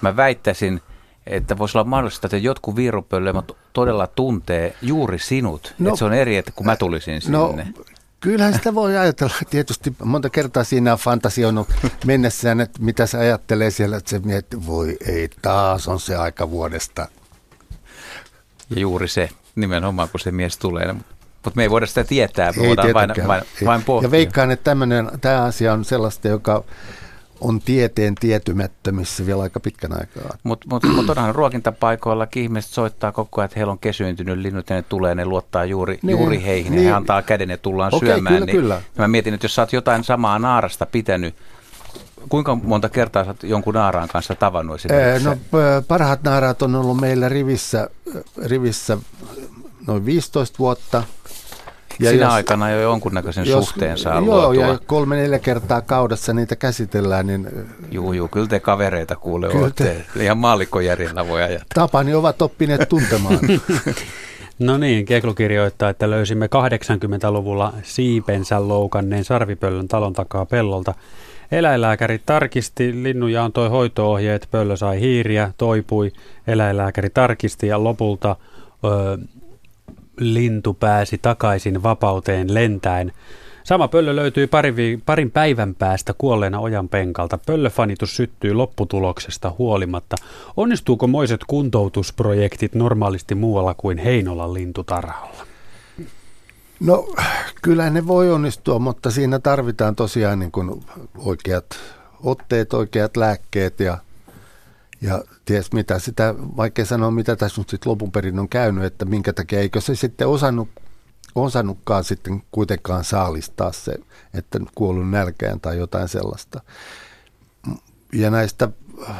[0.00, 0.80] mä väittäisin,
[1.26, 5.74] että voisi olla mahdollista, että jotkut viirupöllöimät todella tuntee juuri sinut.
[5.78, 7.66] No, että se on eri, että kun mä tulisin no, sinne.
[7.76, 7.84] No,
[8.20, 9.34] Kyllähän sitä voi ajatella.
[9.50, 11.68] Tietysti monta kertaa siinä on fantasioinut
[12.06, 16.50] mennessään, että mitä se ajattelee siellä, että se miettii, voi ei, taas on se aika
[16.50, 17.08] vuodesta.
[18.74, 20.92] Ja juuri se, nimenomaan kun se mies tulee.
[21.44, 24.06] Mutta me ei voida sitä tietää, me ei voidaan vain, vain, vain pohtia.
[24.06, 26.64] Ja veikkaan, että tämmönen, tämä asia on sellaista, joka
[27.40, 30.36] on tieteen tietymättömissä vielä aika pitkän aikaa.
[30.42, 34.76] Mutta mut, mut onhan ruokintapaikoilla ihmiset soittaa koko ajan, että heillä on kesyyntynyt linnut ja
[34.76, 36.72] ne tulee, ne luottaa juuri, niin, juuri heihin.
[36.72, 36.84] Niin.
[36.84, 38.34] He antaa käden ja tullaan okay, syömään.
[38.34, 38.82] Kyllä, niin kyllä.
[38.98, 41.34] Mä mietin, että jos sä oot jotain samaa naarasta pitänyt
[42.28, 45.28] kuinka monta kertaa olet jonkun naaraan kanssa tavannut esimerkiksi?
[45.28, 45.36] No,
[45.88, 47.88] parhaat naaraat on ollut meillä rivissä,
[48.44, 48.98] rivissä
[49.86, 51.02] noin 15 vuotta.
[52.00, 54.66] Ja Sinä jos, aikana jo jonkunnäköisen jos, suhteen saa Joo, luotua.
[54.66, 57.26] ja kolme-neljä kertaa kaudessa niitä käsitellään.
[57.26, 57.48] Niin,
[57.90, 61.66] juu, juu, kyllä te kavereita kuule kyllä te, Ihan maalikkojärjellä voi ajatella.
[61.74, 63.38] Tapani ovat oppineet tuntemaan.
[64.58, 70.94] No niin, Keklu kirjoittaa, että löysimme 80-luvulla siipensä loukanneen sarvipöllön talon takaa pellolta.
[71.52, 76.12] Eläinlääkäri tarkisti, linnuja antoi hoitoohjeet, pöllö sai hiiriä, toipui,
[76.46, 78.36] eläinlääkäri tarkisti ja lopulta
[78.84, 79.18] ö,
[80.20, 83.12] lintu pääsi takaisin vapauteen lentäen.
[83.64, 84.74] Sama pöllö löytyi pari,
[85.06, 87.38] parin päivän päästä kuolleena ojan penkalta.
[87.46, 90.16] Pöllöfanitus syttyy lopputuloksesta huolimatta.
[90.56, 95.51] Onnistuuko moiset kuntoutusprojektit normaalisti muualla kuin Heinolan lintutarhalla?
[96.82, 97.14] No
[97.62, 100.84] kyllä ne voi onnistua, mutta siinä tarvitaan tosiaan niin kuin
[101.16, 101.66] oikeat
[102.22, 103.98] otteet, oikeat lääkkeet ja,
[105.00, 105.98] ja ties mitä.
[105.98, 109.80] Sitä vaikea sanoa, mitä tässä nyt sitten lopun perin on käynyt, että minkä takia eikö
[109.80, 110.68] se sitten osannut
[111.34, 113.94] osannutkaan sitten kuitenkaan saalistaa se,
[114.34, 116.60] että kuollut nälkään tai jotain sellaista.
[118.12, 118.68] Ja näistä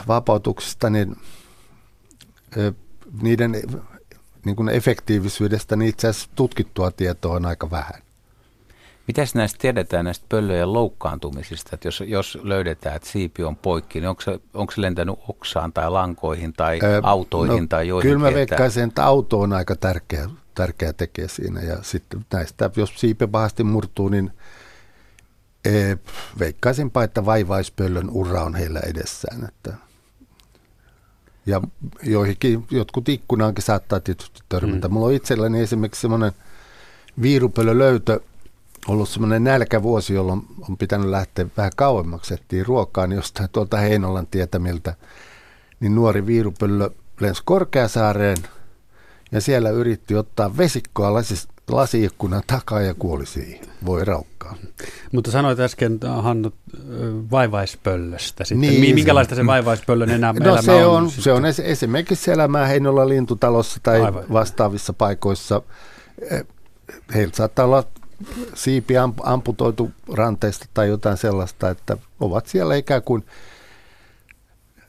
[0.08, 1.16] vapautuksista, niin
[3.22, 3.62] niiden
[4.44, 8.02] niin kuin efektiivisyydestä niin itse asiassa tutkittua tietoa on aika vähän.
[9.06, 11.70] Mitäs näistä tiedetään näistä pöllöjen loukkaantumisista?
[11.72, 15.72] Että jos, jos löydetään, että siipi on poikki, niin onko se, onko se lentänyt oksaan
[15.72, 18.10] tai lankoihin tai Ää, autoihin no, tai joihin?
[18.10, 21.60] Kyllä mä veikkaisin, että auto on aika tärkeä tärkeä tekee siinä.
[21.60, 24.30] Ja sitten näistä, jos siipe pahasti murtuu, niin
[25.64, 25.70] e,
[26.38, 29.44] veikkaisinpa, että vaivaispöllön ura on heillä edessään.
[29.44, 29.74] Että
[31.46, 31.60] ja
[32.02, 34.88] joihinkin, jotkut ikkunaankin saattaa tietysti törmätä.
[34.88, 34.94] Mm.
[34.94, 36.32] Mulla on itselläni esimerkiksi semmoinen
[37.22, 38.20] viirupöllö löytö,
[38.88, 44.26] ollut semmoinen nälkävuosi, jolloin on pitänyt lähteä vähän kauemmaksi etsiä ruokaa, niin jostain tuolta Heinolan
[44.26, 44.94] tietämiltä,
[45.80, 48.38] niin nuori viirupöllö lensi Korkeasaareen–
[49.32, 53.66] ja siellä yritti ottaa vesikkoa lasis, lasiikkunan takaa ja kuoli siihen.
[53.86, 54.56] Voi raukkaa.
[55.12, 56.52] Mutta sanoit äsken, Hannu,
[57.30, 58.60] vaivaispöllöstä sitten.
[58.70, 61.02] Niin, Minkälaista se vaivaispöllön enää no, se on?
[61.02, 64.24] on se on esimerkiksi elämää Heinolla lintutalossa tai Aivan.
[64.32, 65.62] vastaavissa paikoissa.
[66.30, 66.44] Eh,
[67.14, 67.84] heiltä saattaa olla
[68.54, 73.24] siipi amputoitu ranteesta tai jotain sellaista, että ovat siellä ikään kuin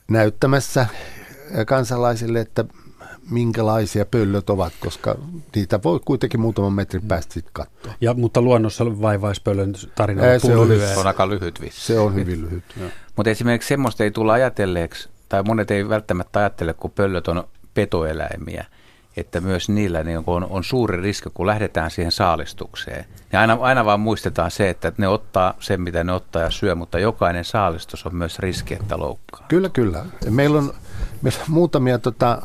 [0.07, 0.86] näyttämässä
[1.67, 2.65] kansalaisille, että
[3.29, 5.15] minkälaisia pöllöt ovat, koska
[5.55, 7.93] niitä voi kuitenkin muutaman metrin päästä sitten katsoa.
[8.01, 11.81] Ja, mutta luonnossa vaivaispöllön tarina on, se, on, se on aika lyhyt vissi.
[11.81, 12.63] Se on hyvin lyhyt.
[13.15, 18.65] Mutta esimerkiksi semmoista ei tulla ajatelleeksi, tai monet ei välttämättä ajattele, kun pöllöt on petoeläimiä,
[19.17, 23.05] että myös niillä niin on, on suuri riski, kun lähdetään siihen saalistukseen.
[23.31, 26.75] Ja aina, aina vaan muistetaan se, että ne ottaa sen, mitä ne ottaa ja syö,
[26.75, 29.45] mutta jokainen saalistus on myös riski, että loukkaa.
[29.47, 30.05] Kyllä, kyllä.
[30.29, 30.73] Meillä on,
[31.21, 32.41] meillä on muutamia tota,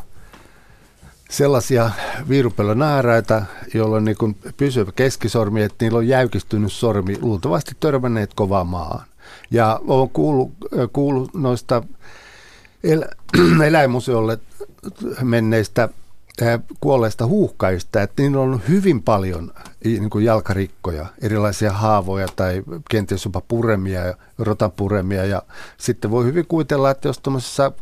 [1.29, 1.91] sellaisia
[2.29, 3.43] viirupelonääräitä,
[3.75, 9.07] joilla on niin pysyvä keskisormi, että niillä on jäykistynyt sormi, luultavasti törmänneet kovaa maahan.
[9.51, 10.53] Ja olen kuullut,
[10.93, 11.83] kuullut noista
[12.85, 13.05] el-
[13.67, 14.39] eläinmuseolle
[15.23, 15.89] menneistä
[16.81, 19.53] kuolleista huuhkajista, että niillä on hyvin paljon
[19.85, 24.01] niin kuin jalkarikkoja, erilaisia haavoja tai kenties jopa puremia
[24.39, 25.25] rotapuremia.
[25.25, 25.43] Ja
[25.79, 27.73] sitten voi hyvin kuvitella, että jos tuommoisessa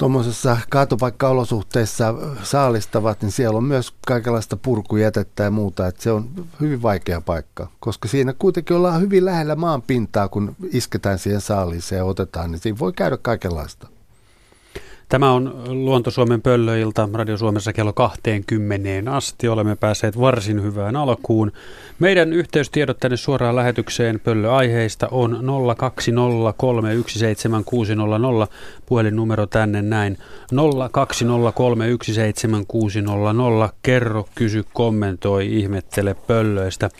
[0.00, 5.86] tuommoisessa kaatopaikkaolosuhteissa saalistavat, niin siellä on myös kaikenlaista purkujätettä ja muuta.
[5.86, 10.56] Että se on hyvin vaikea paikka, koska siinä kuitenkin ollaan hyvin lähellä maan pintaa, kun
[10.72, 13.88] isketään siihen saaliiseen ja otetaan, niin siinä voi käydä kaikenlaista.
[15.10, 19.48] Tämä on Luonto Suomen pöllöilta Radio Suomessa kello 20 asti.
[19.48, 21.52] Olemme päässeet varsin hyvään alkuun.
[21.98, 25.40] Meidän yhteystiedot tänne suoraan lähetykseen pöllöaiheista on
[28.46, 28.52] 020317600.
[28.86, 30.18] Puhelinnumero tänne näin
[30.52, 30.58] 020317600.
[33.82, 36.90] Kerro, kysy, kommentoi, ihmettele pöllöistä.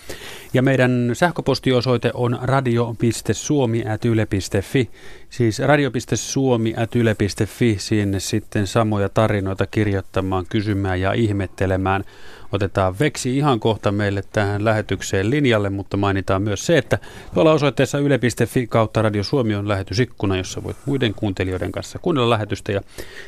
[0.52, 4.90] Ja meidän sähköpostiosoite on radio.suomi.yle.fi.
[5.30, 7.76] Siis radio.suomi.yle.fi.
[7.78, 12.04] Sinne sitten samoja tarinoita kirjoittamaan, kysymään ja ihmettelemään.
[12.52, 16.98] Otetaan veksi ihan kohta meille tähän lähetykseen linjalle, mutta mainitaan myös se, että
[17.34, 22.72] tuolla osoitteessa yle.fi kautta Radio Suomi on lähetysikkuna, jossa voit muiden kuuntelijoiden kanssa kuunnella lähetystä
[22.72, 22.80] ja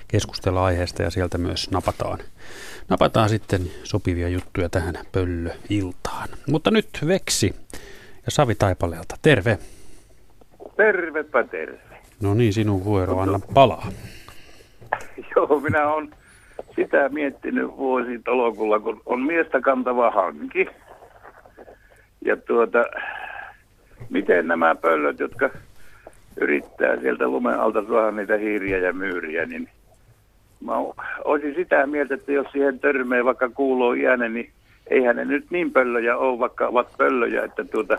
[0.09, 2.19] keskustella aiheesta ja sieltä myös napataan
[2.89, 6.29] napataan sitten sopivia juttuja tähän pöllöiltaan.
[6.49, 7.55] Mutta nyt Veksi
[8.27, 9.17] ja Savi Taipaleelta.
[9.23, 9.59] Terve.
[10.77, 11.79] Tervepä terve.
[12.23, 13.87] No niin, sinun vuoro, anna palaa.
[15.37, 16.11] Joo, minä olen
[16.77, 20.67] sitä miettinyt vuosi tolokulla, kun on miestä kantava hanki.
[22.25, 22.85] Ja tuota,
[24.11, 25.51] miten nämä pöllöt, jotka
[26.41, 29.69] yrittää sieltä lumen alta saada niitä hiiriä ja myyriä, niin
[30.65, 30.73] mä
[31.25, 34.51] olisin sitä mieltä, että jos siihen törmää vaikka kuuluu ääne, niin
[34.87, 37.99] eihän ne nyt niin pöllöjä ole, vaikka ovat pöllöjä, että tuota,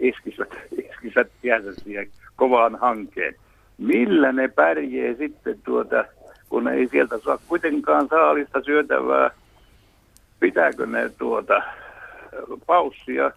[0.00, 0.48] iskisivät,
[0.78, 3.34] iskisivät jäänsä siihen kovaan hankeen.
[3.78, 6.04] Millä ne pärjää sitten tuota,
[6.48, 9.30] kun ei sieltä saa kuitenkaan saalista syötävää,
[10.40, 11.62] pitääkö ne tuota
[12.66, 13.30] paussia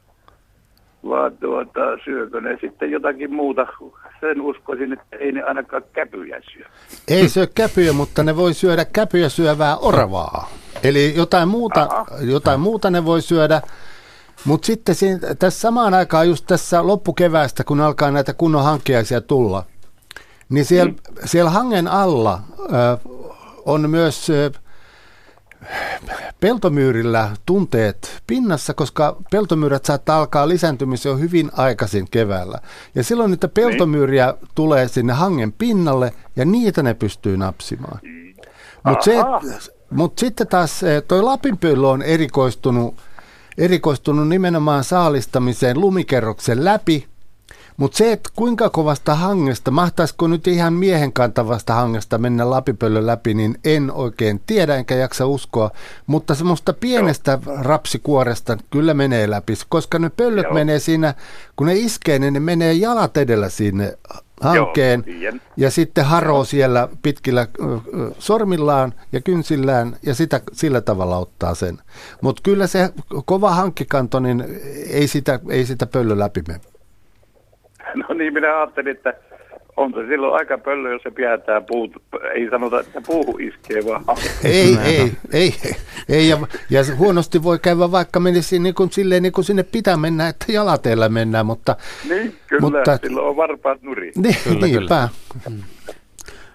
[1.09, 3.67] vaan tuota, syökö ne sitten jotakin muuta.
[4.21, 6.65] Sen uskoisin, että ei ne ainakaan käpyjä syö.
[7.07, 10.49] Ei syö käpyjä, mutta ne voi syödä käpyjä syövää oravaa.
[10.83, 13.61] Eli jotain muuta, jotain muuta ne voi syödä.
[14.45, 19.65] Mutta sitten siinä, tässä samaan aikaan, just tässä loppukeväästä, kun alkaa näitä kunnon hankkiaisia tulla,
[20.49, 20.97] niin siellä, mm.
[21.25, 23.09] siellä hangen alla ö,
[23.65, 24.51] on myös ö,
[26.39, 32.59] peltomyyrillä tunteet pinnassa, koska peltomyyrät saattaa alkaa lisääntymisen jo hyvin aikaisin keväällä.
[32.95, 34.49] Ja silloin niitä peltomyyriä niin.
[34.55, 37.99] tulee sinne hangen pinnalle ja niitä ne pystyy napsimaan.
[38.83, 39.11] Mutta
[39.89, 42.95] mut sitten taas eh, toi Lapinpyllö on erikoistunut,
[43.57, 47.07] erikoistunut nimenomaan saalistamiseen lumikerroksen läpi
[47.77, 53.33] mutta se, että kuinka kovasta hangesta, mahtaisiko nyt ihan miehen kantavasta hangesta mennä lapipöllön läpi,
[53.33, 55.71] niin en oikein tiedä enkä jaksa uskoa.
[56.07, 57.55] Mutta semmoista pienestä Joo.
[57.61, 60.53] rapsikuoresta kyllä menee läpi, koska ne pöllöt Joo.
[60.53, 61.13] menee siinä,
[61.55, 63.97] kun ne iskee, niin ne menee jalat edellä sinne
[64.41, 66.45] hankeen Joo, ja sitten haroo Joo.
[66.45, 67.47] siellä pitkillä
[68.19, 71.77] sormillaan ja kynsillään ja sitä, sillä tavalla ottaa sen.
[72.21, 72.89] Mutta kyllä se
[73.25, 74.45] kova hankkikanto, niin
[74.89, 76.72] ei sitä, ei sitä pöllö läpi mene.
[78.09, 79.13] No niin, minä ajattelin, että
[79.77, 81.91] on se silloin aika pöllö, jos se pidetää puut.
[82.33, 84.03] Ei sanota, että puuhu iskee vaan.
[84.43, 85.53] Ei, ei, ei,
[86.09, 86.29] ei.
[86.29, 86.37] Ja,
[86.69, 90.45] ja huonosti voi käydä, vaikka menisi niin kuin, silleen, niin kuin sinne pitää mennä, että
[90.51, 91.75] jalateella mennään, mutta...
[92.09, 94.11] Niin, kyllä, mutta, silloin on varpaat nuri.
[94.15, 95.09] Niin, kyllä, niinpä.
[95.43, 95.57] Kyllä.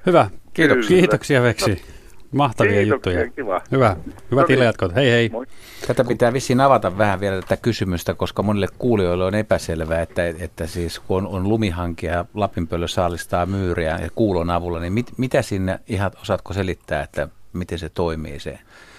[0.06, 1.70] Hyvä, kiitoksia, kiitoksia Veksi.
[1.70, 1.97] No.
[2.32, 3.30] Mahtavia Kiitoksia, juttuja.
[3.30, 3.60] Kiva.
[3.70, 3.96] Hyvä.
[4.30, 4.94] Hyvät no niin.
[4.94, 5.28] Hei hei.
[5.28, 5.46] Moi.
[5.86, 10.66] Tätä pitää vissiin avata vähän vielä tätä kysymystä, koska monille kuulijoille on epäselvää, että, että
[10.66, 15.42] siis kun on, on lumihankia ja Lapinpöllö saalistaa myyriä ja kuulon avulla, niin mit, mitä
[15.42, 18.58] sinne ihan osaatko selittää, että miten se toimii se?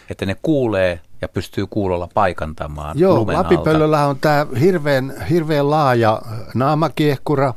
[0.10, 6.22] Että ne kuulee ja pystyy kuulolla paikantamaan Joo, Lapinpöllöllä on tämä hirveän, hirveän laaja
[6.54, 7.54] naamakiehkura,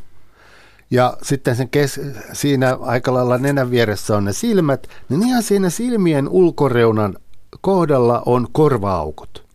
[0.93, 2.01] ja sitten sen kes-
[2.32, 7.18] siinä aika lailla nenän vieressä on ne silmät, niin ihan siinä silmien ulkoreunan
[7.61, 9.47] kohdalla on korvaaukot.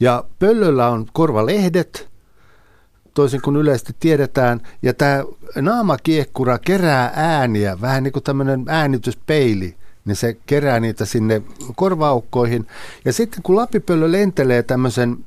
[0.00, 2.08] Ja pöllöllä on korvalehdet,
[3.14, 5.24] toisin kuin yleisesti tiedetään, ja tämä
[5.56, 11.42] naamakiekkura kerää ääniä, vähän niin kuin tämmöinen äänityspeili, niin se kerää niitä sinne
[11.76, 12.66] korvaukkoihin.
[13.04, 15.18] Ja sitten kun lapipöllö lentelee tämmöisen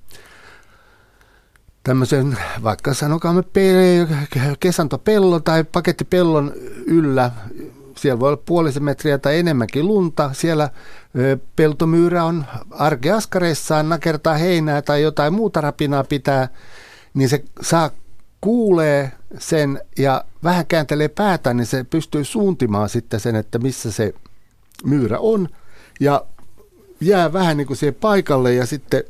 [1.83, 3.43] tämmöisen, vaikka sanokaamme
[4.59, 6.53] kesantopellon tai pakettipellon
[6.85, 7.31] yllä,
[7.97, 10.29] siellä voi olla puolisen metriä tai enemmänkin lunta.
[10.33, 10.69] Siellä
[11.55, 16.47] peltomyyrä on arkeaskareissaan, nakertaa heinää tai jotain muuta rapinaa pitää,
[17.13, 17.89] niin se saa
[18.41, 24.13] kuulee sen ja vähän kääntelee päätä, niin se pystyy suuntimaan sitten sen, että missä se
[24.83, 25.49] myyrä on.
[25.99, 26.25] Ja
[27.01, 29.03] jää vähän niin kuin siihen paikalle ja sitten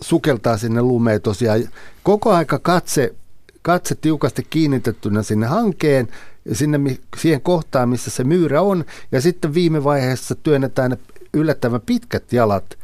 [0.00, 1.68] sukeltaa sinne lumeen tosiaan.
[2.02, 3.14] Koko aika katse,
[3.62, 6.08] katse tiukasti kiinnitettynä sinne hankeen
[6.44, 6.80] ja sinne,
[7.16, 8.84] siihen kohtaan, missä se myyrä on.
[9.12, 10.96] Ja sitten viime vaiheessa työnnetään
[11.34, 12.78] yllättävän pitkät jalat,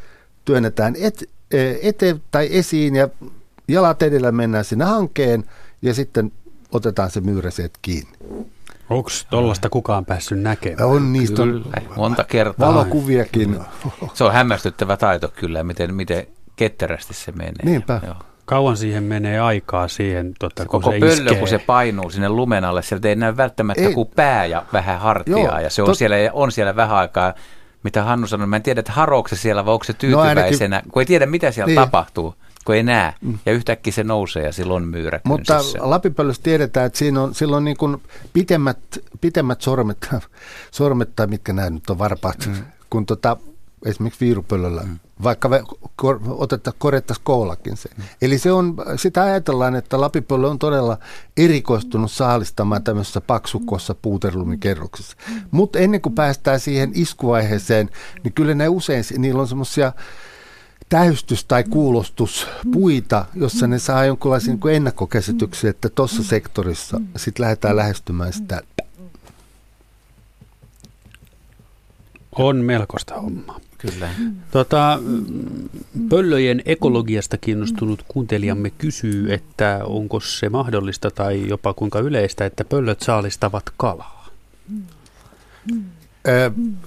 [0.45, 3.09] työnnetään et, e, eteen tai esiin ja
[3.69, 5.45] jalat edellä mennään sinne hankeen
[5.83, 6.33] ja sitten
[6.73, 8.13] otetaan se myyrä sieltä kiinni.
[8.91, 10.89] Onko tuollaista kukaan päässyt näkemään?
[10.89, 12.69] On niistä kyllä, monta kertaa.
[12.69, 13.61] Valokuviakin.
[14.15, 16.27] Se on hämmästyttävä taito kyllä, miten, miten
[16.59, 17.65] ketterästi se menee.
[17.65, 18.01] Niinpä.
[18.07, 18.15] Joo.
[18.45, 21.39] Kauan siihen menee aikaa siihen, tota, kun koko se pöllö, iskee.
[21.39, 23.95] kun se painuu sinne lumen alle, sieltä ei näy välttämättä ei.
[23.95, 25.99] kuin pää ja vähän hartiaa, Joo, ja se on, tot...
[25.99, 27.35] siellä, on siellä vähän aikaa,
[27.83, 30.77] mitä Hannu sanoi, mä en tiedä, että haroako se siellä vai onko se tyytyväisenä, no
[30.77, 30.93] ainakin...
[30.93, 31.81] kun ei tiedä, mitä siellä niin.
[31.81, 32.35] tapahtuu
[32.69, 33.15] kun ei näe.
[33.21, 33.39] Mm.
[33.47, 37.77] Ja yhtäkkiä se nousee ja silloin myyrä Mutta lapipöllössä tiedetään, että siinä on silloin niin
[37.77, 38.03] kuin
[38.33, 38.79] pitemmät,
[39.21, 40.09] pitemmät sormet,
[40.71, 42.55] sormet tai mitkä nämä nyt on varpaat, mm.
[42.91, 43.37] kun tota,
[43.87, 44.99] esimerkiksi viirupöllöllä, mm.
[45.23, 45.51] Vaikka
[45.97, 46.21] kor,
[46.79, 47.89] korjattaisiin koolakin se.
[48.23, 50.99] Eli se on, sitä ajatellaan, että lapipöllö on todella
[51.37, 55.17] erikoistunut saalistamaan tämmöisessä paksukossa puuterlumikerroksessa.
[55.51, 57.91] Mutta ennen kuin päästään siihen iskuvaiheeseen,
[58.25, 59.93] niin kyllä ne usein, niillä on semmoisia
[60.89, 68.33] täystys- tai kuulostuspuita, jossa ne saa jonkinlaisen niin ennakkokäsityksen, että tuossa sektorissa sitten lähdetään lähestymään
[68.33, 68.63] sitä
[72.39, 73.61] On melkoista hommaa.
[73.79, 74.11] Kyllä.
[74.51, 74.99] Tota,
[76.09, 83.01] pöllöjen ekologiasta kiinnostunut kuuntelijamme kysyy, että onko se mahdollista tai jopa kuinka yleistä, että pöllöt
[83.01, 84.29] saalistavat kalaa?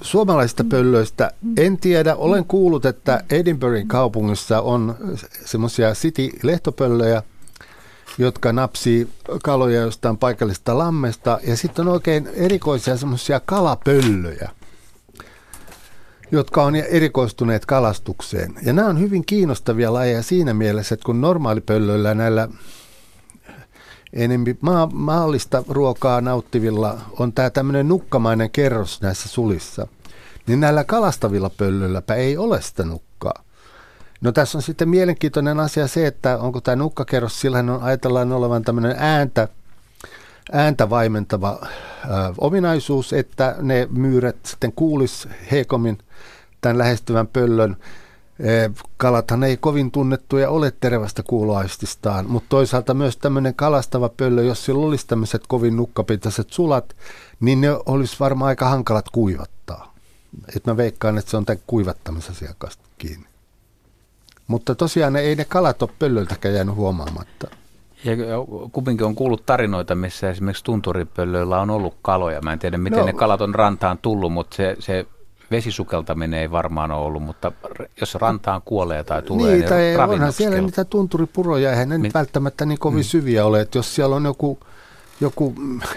[0.02, 2.16] Suomalaisista pöllöistä en tiedä.
[2.16, 4.96] Olen kuullut, että Edinburghin kaupungissa on
[5.46, 7.24] semmoisia city-lehtopöllöjä,
[8.18, 9.08] jotka napsii
[9.44, 11.40] kaloja jostain paikallista lammesta.
[11.48, 14.50] Ja sitten on oikein erikoisia semmoisia kalapöllöjä,
[16.32, 18.56] jotka on erikoistuneet kalastukseen.
[18.62, 22.48] Ja nämä on hyvin kiinnostavia lajeja siinä mielessä, että kun normaalipöllöillä näillä
[24.14, 29.88] enemmän maa, maallista ruokaa nauttivilla on tämä tämmöinen nukkamainen kerros näissä sulissa,
[30.48, 33.44] niin näillä kalastavilla pöllöilläpä ei ole sitä nukkaa.
[34.22, 38.64] No tässä on sitten mielenkiintoinen asia se, että onko tämä nukkakerros, sillä on ajatellaan olevan
[38.64, 39.48] tämmöinen ääntä,
[40.52, 41.68] ääntä vaimentava ö,
[42.38, 45.98] ominaisuus, että ne myyrät sitten kuulis heikommin
[46.62, 47.78] tämän lähestyvän pöllön.
[48.98, 54.86] Kalathan ei kovin tunnettuja ole terävästä kuuloaististaan, mutta toisaalta myös tämmöinen kalastava pöllö, jos sillä
[54.86, 56.96] olisi tämmöiset kovin nukkapintaiset sulat,
[57.40, 59.94] niin ne olisi varmaan aika hankalat kuivattaa.
[60.56, 63.26] Et mä veikkaan, että se on tämän kuivattamisasiakasta kiinni.
[64.48, 67.48] Mutta tosiaan ne, ei ne kalat ole pöllöltäkään jäänyt huomaamatta.
[68.04, 68.14] Ja
[68.72, 72.42] kumminkin on kuullut tarinoita, missä esimerkiksi tunturipöllöillä on ollut kaloja.
[72.42, 75.06] Mä en tiedä, miten no, ne kalat on rantaan tullut, mutta se, se
[75.52, 77.52] vesisukeltaminen ei varmaan ole ollut, mutta
[78.00, 82.14] jos rantaan kuolee tai tulee, niin, niin tai onhan siellä niitä tunturipuroja, eihän ne Mit?
[82.14, 83.04] välttämättä niin kovin mm.
[83.04, 84.60] syviä ole, että jos siellä on joku,
[85.22, 85.56] joku,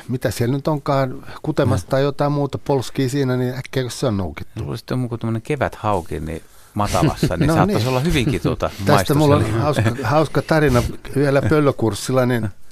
[0.08, 1.90] mitä siellä nyt onkaan, kutemasta mm.
[1.90, 4.60] tai jotain muuta polskii siinä, niin äkkiä se on noukittu.
[4.60, 6.42] Tuolla sitten on tämmöinen keväthauki, niin
[6.74, 7.88] matalassa, niin no saattaisi niin.
[7.88, 10.82] olla hyvinkin tuota Tästä mulla on hauska, hauska tarina
[11.16, 12.48] vielä pöllökurssilla, niin,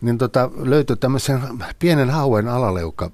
[0.00, 1.40] niin tota, löytyi tämmöisen
[1.78, 3.10] pienen hauen alaleuka,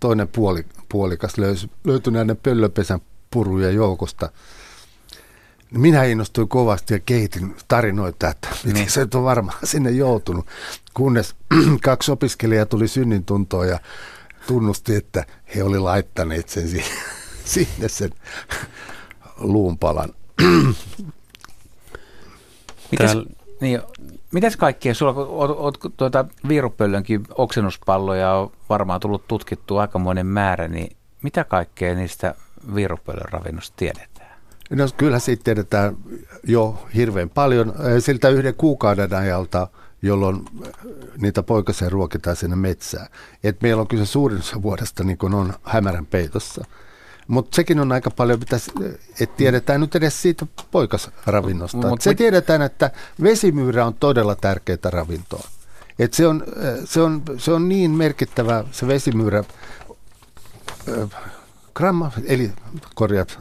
[0.00, 4.30] toinen puoli, puolikas löysi, löytyi näiden pöllöpesän puruja joukosta.
[5.70, 8.90] Minä innostuin kovasti ja kehitin tarinoita, että niin.
[8.90, 10.46] se on varmaan sinne joutunut,
[10.94, 11.34] kunnes
[11.82, 13.78] kaksi opiskelijaa tuli synnintuntoon ja
[14.46, 15.24] tunnusti, että
[15.54, 16.68] he oli laittaneet sen
[17.44, 18.10] sinne sen
[19.38, 20.14] luunpalan.
[22.90, 23.10] Mites,
[23.60, 23.80] niin,
[24.36, 30.96] mitäs kaikkea, sulla oot, oot tuota viirupöllönkin oksennuspalloja on varmaan tullut tutkittua aikamoinen määrä, niin
[31.22, 32.34] mitä kaikkea niistä
[32.74, 34.40] viirupöllön ravinnosta tiedetään?
[34.70, 35.96] No kyllä siitä tiedetään
[36.44, 37.74] jo hirveän paljon.
[37.98, 39.68] Siltä yhden kuukauden ajalta,
[40.02, 40.44] jolloin
[41.18, 43.06] niitä poikasia ruokitaan sinne metsään.
[43.44, 46.64] Et meillä on kyse suurin vuodesta niin kuin on hämärän peitossa.
[47.26, 48.56] Mutta sekin on aika paljon, että
[49.36, 51.88] tiedetään nyt edes siitä poikasravinnosta.
[51.88, 52.18] Mut, se mit...
[52.18, 52.90] tiedetään, että
[53.22, 55.48] vesimyyrä on todella tärkeää ravintoa.
[55.98, 56.44] Et se, on,
[56.84, 59.44] se, on, se on niin merkittävä se vesimyyrä,
[61.74, 62.52] gramma, eli
[62.94, 63.38] korjaat,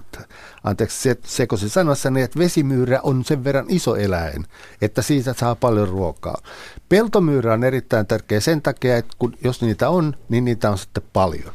[0.64, 4.46] anteeksi se, sekoisin sanossa, niin että vesimyyrä on sen verran iso eläin,
[4.82, 6.42] että siitä saa paljon ruokaa.
[6.90, 11.04] Peltomyyrä on erittäin tärkeä sen takia, että kun, jos niitä on, niin niitä on sitten
[11.14, 11.54] paljon.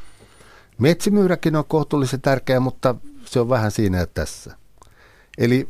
[0.80, 4.56] Metsimyyräkin on kohtuullisen tärkeä, mutta se on vähän siinä ja tässä.
[5.38, 5.68] Eli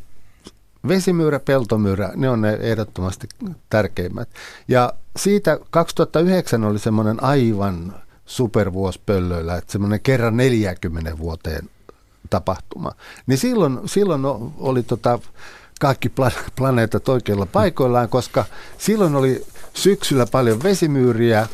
[0.89, 3.29] vesimyyrä, peltomyyrä, ne on ne ehdottomasti
[3.71, 4.29] tärkeimmät.
[4.69, 7.95] Ja siitä 2009 oli semmoinen aivan
[8.27, 11.71] supervuosi pöllöillä, että semmoinen kerran 40 vuoteen
[12.31, 12.93] tapahtuma.
[13.27, 14.23] Niin silloin, silloin
[14.59, 15.19] oli tota
[15.81, 16.13] kaikki
[16.57, 18.45] planeetat oikeilla paikoillaan, koska
[18.79, 21.47] silloin oli syksyllä paljon vesimyyriä,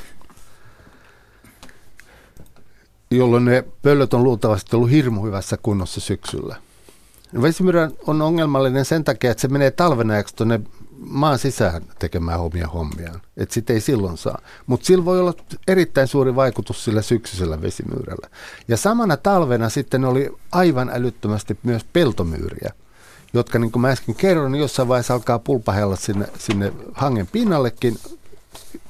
[3.11, 6.57] jolloin ne pöllöt on luultavasti ollut hirmu hyvässä kunnossa syksyllä.
[7.43, 10.61] Vesimyrä on ongelmallinen sen takia, että se menee talvena tuonne
[10.99, 13.21] maan sisään tekemään omia hommiaan.
[13.37, 14.39] Että sitä ei silloin saa.
[14.67, 15.35] Mutta sillä voi olla
[15.69, 18.29] erittäin suuri vaikutus sillä syksyisellä vesimyyrällä.
[18.69, 22.73] Ja samana talvena sitten oli aivan älyttömästi myös peltomyyriä,
[23.35, 27.99] jotka niin kuin mä äsken kerron, niin jossain vaiheessa alkaa pulpahella sinne, sinne hangen pinnallekin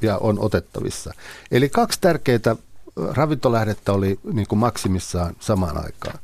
[0.03, 1.15] ja on otettavissa.
[1.51, 2.57] Eli kaksi tärkeää
[2.97, 6.19] ravintolähdettä oli niin kuin maksimissaan samaan aikaan.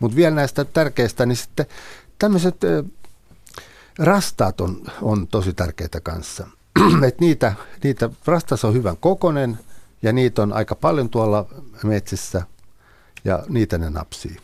[0.00, 1.66] Mutta vielä näistä tärkeistä, niin sitten
[2.18, 2.56] tämmöiset
[3.98, 6.46] rastaat on, on tosi tärkeitä kanssa.
[7.08, 9.58] Et niitä, niitä, rastas on hyvän kokonen
[10.02, 11.46] ja niitä on aika paljon tuolla
[11.84, 12.42] metsissä
[13.24, 14.36] ja niitä ne napsii.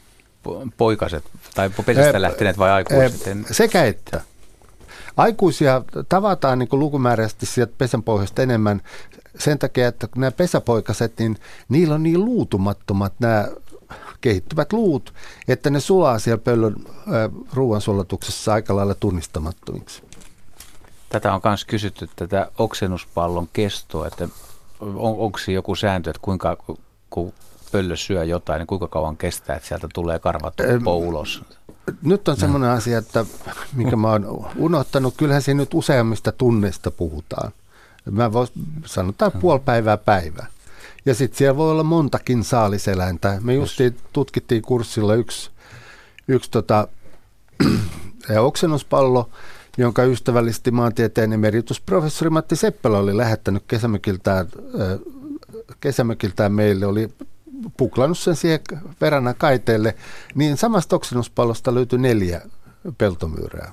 [0.76, 3.20] Poikaset tai pesästä lähteneet vai aikuiset?
[3.50, 4.20] Sekä että.
[5.16, 8.80] Aikuisia tavataan niin kuin lukumääräisesti sieltä pesänpohjasta enemmän
[9.38, 11.36] sen takia, että nämä pesäpoikaset, niin
[11.68, 13.48] niillä on niin luutumattomat nämä
[14.20, 15.14] kehittyvät luut,
[15.48, 16.76] että ne sulaa siellä pöllön
[17.52, 20.02] ruoansulatuksessa aika lailla tunnistamattomiksi.
[21.08, 24.28] Tätä on myös kysytty, tätä oksennuspallon kestoa, että
[24.80, 26.56] on, onko se joku sääntö, että kuinka,
[27.10, 27.32] kun
[27.72, 31.42] pöllö syö jotain, niin kuinka kauan kestää, että sieltä tulee karvatuppo ulos?
[32.02, 33.26] Nyt on semmoinen asia, että
[33.72, 37.52] minkä mä oon unohtanut, kyllähän siinä nyt useammista tunneista puhutaan.
[38.10, 38.52] Mä vois,
[38.86, 40.46] sanotaan puoli päivää päivää.
[41.06, 43.38] Ja sitten siellä voi olla montakin saaliseläintä.
[43.40, 43.80] Me just
[44.12, 45.50] tutkittiin kurssilla yksi,
[46.28, 46.88] yksi tota,
[48.40, 49.30] oksennuspallo,
[49.78, 54.46] jonka ystävällisesti maantieteen emeritusprofessori Matti Seppälä oli lähettänyt kesämökiltään,
[55.80, 57.08] kesämökiltään meille, oli
[57.76, 58.60] puklannut sen siihen
[59.00, 59.96] verana kaiteelle,
[60.34, 62.40] niin samasta oksennuspallosta löytyi neljä
[62.98, 63.72] peltomyyrää.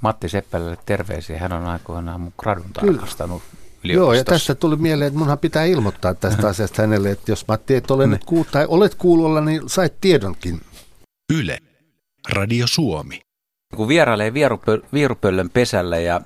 [0.00, 1.38] Matti Seppälälle terveisiä.
[1.38, 3.42] Hän on aikoinaan mun gradun tarkastanut
[3.84, 7.74] Joo, ja tässä tuli mieleen, että munhan pitää ilmoittaa tästä asiasta hänelle, että jos Matti
[7.74, 10.60] et ole nyt kuullut tai olet kuulolla, niin sait tiedonkin.
[11.32, 11.58] Yle,
[12.30, 13.20] Radio Suomi.
[13.76, 14.32] Kun vierailee
[14.92, 16.20] vierupöllön pesällä ja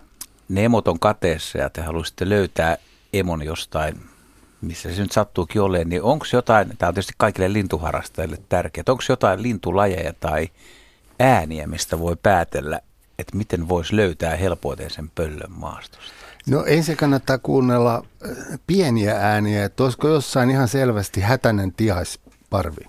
[0.49, 2.77] ne emot on kateessa ja te haluaisitte löytää
[3.13, 4.01] emon jostain,
[4.61, 9.03] missä se nyt sattuukin olemaan, niin onko jotain, tämä on tietysti kaikille lintuharrastajille tärkeää, onko
[9.09, 10.49] jotain lintulajeja tai
[11.21, 12.81] ääniä, mistä voi päätellä,
[13.23, 16.13] että miten voisi löytää helpoiten sen pöllön maastosta?
[16.47, 22.85] No ensin kannattaa kuunnella äh, pieniä ääniä, että olisiko jossain ihan selvästi hätäinen tihaisparvi.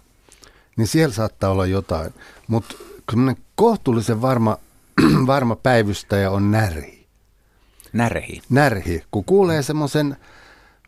[0.78, 2.14] Niin siellä saattaa olla jotain.
[2.48, 2.76] Mutta
[3.56, 4.58] kohtuullisen varma,
[5.28, 7.08] varma päivystäjä on närhi.
[7.94, 8.42] Närhi?
[8.50, 9.04] Närhi.
[9.12, 10.18] Kun kuulee semmoisen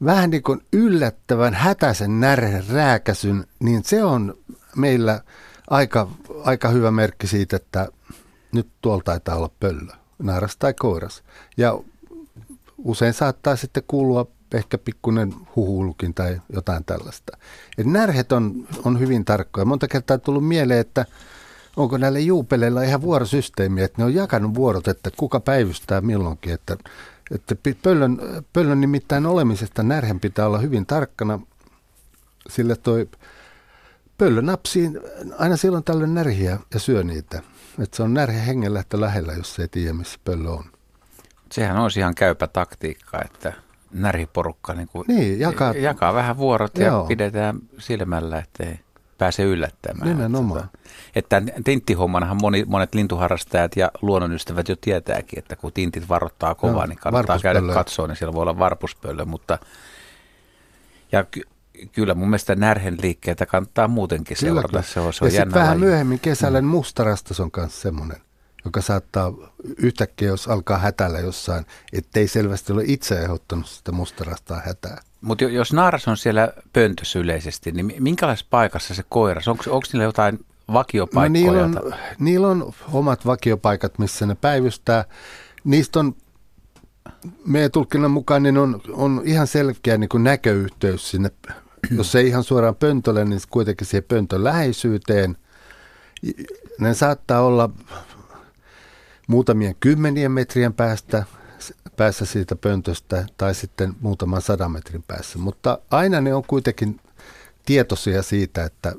[0.06, 4.38] vähän niin kuin yllättävän hätäisen närhen rääkäsyn, niin se on
[4.76, 5.22] meillä
[5.70, 6.08] aika,
[6.44, 7.88] aika hyvä merkki siitä, että
[8.56, 11.24] nyt tuolta taitaa olla pöllö, naaras tai koiras.
[11.58, 11.80] Ja
[12.78, 17.38] usein saattaa sitten kuulua ehkä pikkuinen huhulukin tai jotain tällaista.
[17.78, 19.66] Et närhet on, on hyvin tarkkoja.
[19.66, 21.06] Monta kertaa tullut mieleen, että
[21.78, 26.54] onko näille juupeleilla ihan vuorosysteemi, että ne on jakanut vuorot, että kuka päivystää milloinkin.
[26.54, 26.78] Että,
[27.32, 28.18] että pöllön,
[28.54, 31.40] pöllön nimittäin olemisesta närhen pitää olla hyvin tarkkana,
[32.50, 33.10] sillä toi
[34.18, 34.92] pöllö napsii
[35.38, 37.42] aina silloin tällöin närhiä ja syö niitä.
[37.80, 40.64] Että se on närhe hengellä että lähellä, jos ei tiedä, missä pöllö on.
[41.52, 43.54] Sehän olisi ihan käypä taktiikka, että
[43.94, 47.02] närhiporukka niin kuin niin, jakaa, jakaa vähän vuorot Joo.
[47.02, 48.80] ja pidetään silmällä, ettei
[49.18, 50.10] pääse yllättämään.
[50.10, 50.70] Nimenomaan.
[51.16, 56.86] Että, että tinttihommanhan moni, monet lintuharrastajat ja luonnonystävät jo tietääkin, että kun tintit varoittaa kovaa,
[56.86, 59.58] no, niin kannattaa käydä katsoa, niin siellä voi olla varpuspöllö, mutta
[61.12, 61.26] ja
[61.92, 64.82] kyllä mun mielestä närhen liikkeitä kannattaa muutenkin kyllä, seurata.
[64.82, 66.68] Se on, se on ja sitten vähän myöhemmin kesällä mm.
[66.68, 68.18] mustarastas on myös semmoinen
[68.66, 69.34] joka saattaa
[69.78, 75.02] yhtäkkiä, jos alkaa hätällä jossain, ettei selvästi ole itse aiheuttanut sitä mustarastaa hätää.
[75.22, 79.48] Mutta jos naaras on siellä pöntössä yleisesti, niin minkälaisessa paikassa se koiras?
[79.48, 81.44] Onko, onko niillä jotain vakiopaikkoja?
[81.44, 85.06] No, niillä, on, niillä on omat vakiopaikat, missä ne päivystää.
[85.64, 86.16] Niistä on
[87.46, 91.32] meidän tulkinnan mukaan niin on, on ihan selkeä niin näköyhteys sinne,
[91.92, 95.38] jos ei ihan suoraan pöntölle, niin kuitenkin siihen pöntön läheisyyteen.
[96.80, 97.70] Ne saattaa olla
[99.28, 101.24] muutamien kymmenien metrien päästä,
[101.98, 105.40] päässä siitä pöntöstä tai sitten muutaman sadan metrin päässä.
[105.40, 107.00] Mutta aina ne on kuitenkin
[107.66, 108.94] tietoisia siitä, että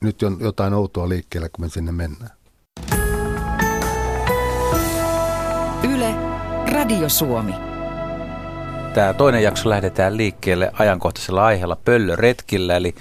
[0.00, 2.30] nyt on jotain outoa liikkeellä, kun me sinne mennään.
[5.94, 6.14] Yle,
[6.72, 7.65] Radio Suomi.
[8.96, 12.94] Tämä toinen jakso lähdetään liikkeelle ajankohtaisella aiheella pöllöretkillä, eli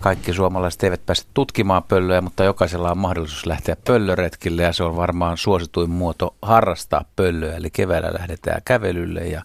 [0.00, 4.96] kaikki suomalaiset eivät pääse tutkimaan pöllöjä, mutta jokaisella on mahdollisuus lähteä pöllöretkille ja se on
[4.96, 7.56] varmaan suosituin muoto harrastaa pöllöä.
[7.56, 9.42] Eli keväällä lähdetään kävelylle ja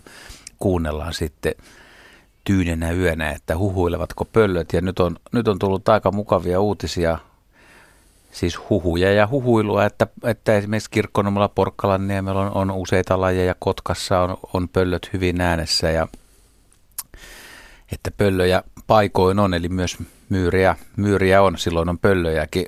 [0.59, 1.55] kuunnellaan sitten
[2.43, 4.73] tyynenä yönä, että huhuilevatko pöllöt.
[4.73, 7.17] Ja nyt on, nyt on tullut aika mukavia uutisia,
[8.35, 14.37] siis huhuja ja huhuilua, että, että esimerkiksi Kirkkonummella Porkkalanniemellä on, on useita lajeja, Kotkassa on,
[14.53, 16.07] on pöllöt hyvin äänessä ja
[17.91, 19.97] että pöllöjä paikoin on, eli myös
[20.29, 22.65] myyriä, myyriä on, silloin on pöllöjäkin.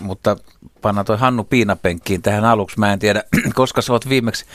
[0.00, 0.36] Mutta
[0.82, 2.78] panna toi Hannu Piinapenkkiin tähän aluksi.
[2.78, 3.22] Mä en tiedä,
[3.54, 4.46] koska sä oot viimeksi,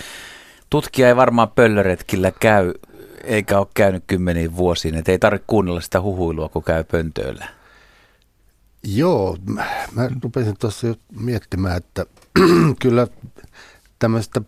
[0.69, 2.73] tutkija ei varmaan pöllöretkillä käy,
[3.23, 7.58] eikä ole käynyt kymmeniin vuosiin, että ei tarvitse kuunnella sitä huhuilua, kun käy pöntöillä.
[8.83, 12.05] Joo, mä, mä rupesin tuossa jo miettimään, että
[12.81, 13.07] kyllä
[13.99, 14.41] tämmöistä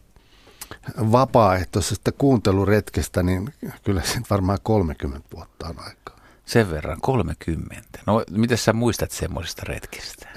[0.97, 3.53] vapaaehtoisesta kuunteluretkestä, niin
[3.84, 6.17] kyllä se varmaan 30 vuotta on aikaa.
[6.45, 7.99] Sen verran, 30.
[8.07, 10.29] No, miten sä muistat semmoisesta retkistä?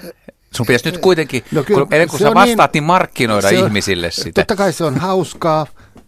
[0.55, 3.53] Sun pitäisi nyt kuitenkin, no kyllä, kun, ennen kuin sä vastaat, niin, niin markkinoida on,
[3.53, 4.41] ihmisille sitä.
[4.41, 5.67] Totta kai se on hauskaa.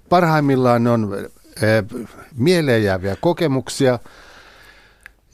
[0.10, 1.18] Parhaimmillaan on
[1.64, 4.00] äh, mieleen jääviä kokemuksia.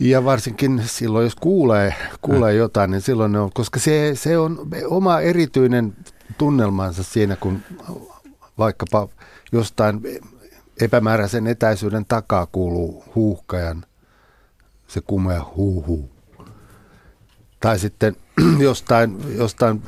[0.04, 2.58] Ja varsinkin silloin, jos kuulee, kuulee mm.
[2.58, 5.96] jotain, niin silloin ne on, koska se, se on oma erityinen
[6.38, 7.60] tunnelmansa siinä, kun
[8.58, 9.08] vaikkapa
[9.52, 10.02] jostain
[10.82, 13.86] epämääräisen etäisyyden takaa kuuluu huuhkajan
[14.88, 16.10] se kumea huuhuu.
[17.60, 18.16] Tai sitten
[18.60, 19.82] jostain, jostain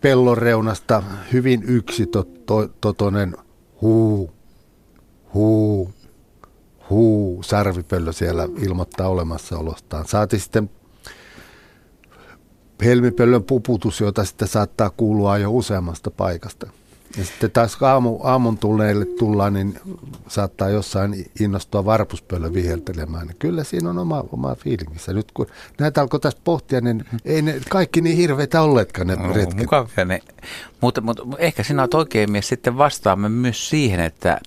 [0.00, 1.02] pellon reunasta
[1.32, 3.36] hyvin yksitotoinen
[3.80, 4.32] huu,
[5.34, 5.92] huu,
[6.90, 10.08] huu, sarvipöllö siellä ilmoittaa olemassaolostaan.
[10.08, 10.70] Saati sitten
[12.84, 16.70] helmipöllön puputus, jota sitten saattaa kuulua jo useammasta paikasta.
[17.16, 19.80] Ja sitten taas aamu, aamun tulleille tullaan, niin
[20.28, 23.30] saattaa jossain innostua varpuspöllö viheltelemään.
[23.38, 25.12] Kyllä siinä on oma, oma fiilingissä.
[25.12, 25.46] Nyt kun
[25.78, 29.58] näitä alkoi tästä pohtia, niin ei ne kaikki niin hirveitä olleetkaan ne no, retket.
[29.58, 30.20] Mukavia ne.
[30.80, 34.40] Mutta, mutta ehkä sinä olet oikein mies sitten vastaamme myös siihen, että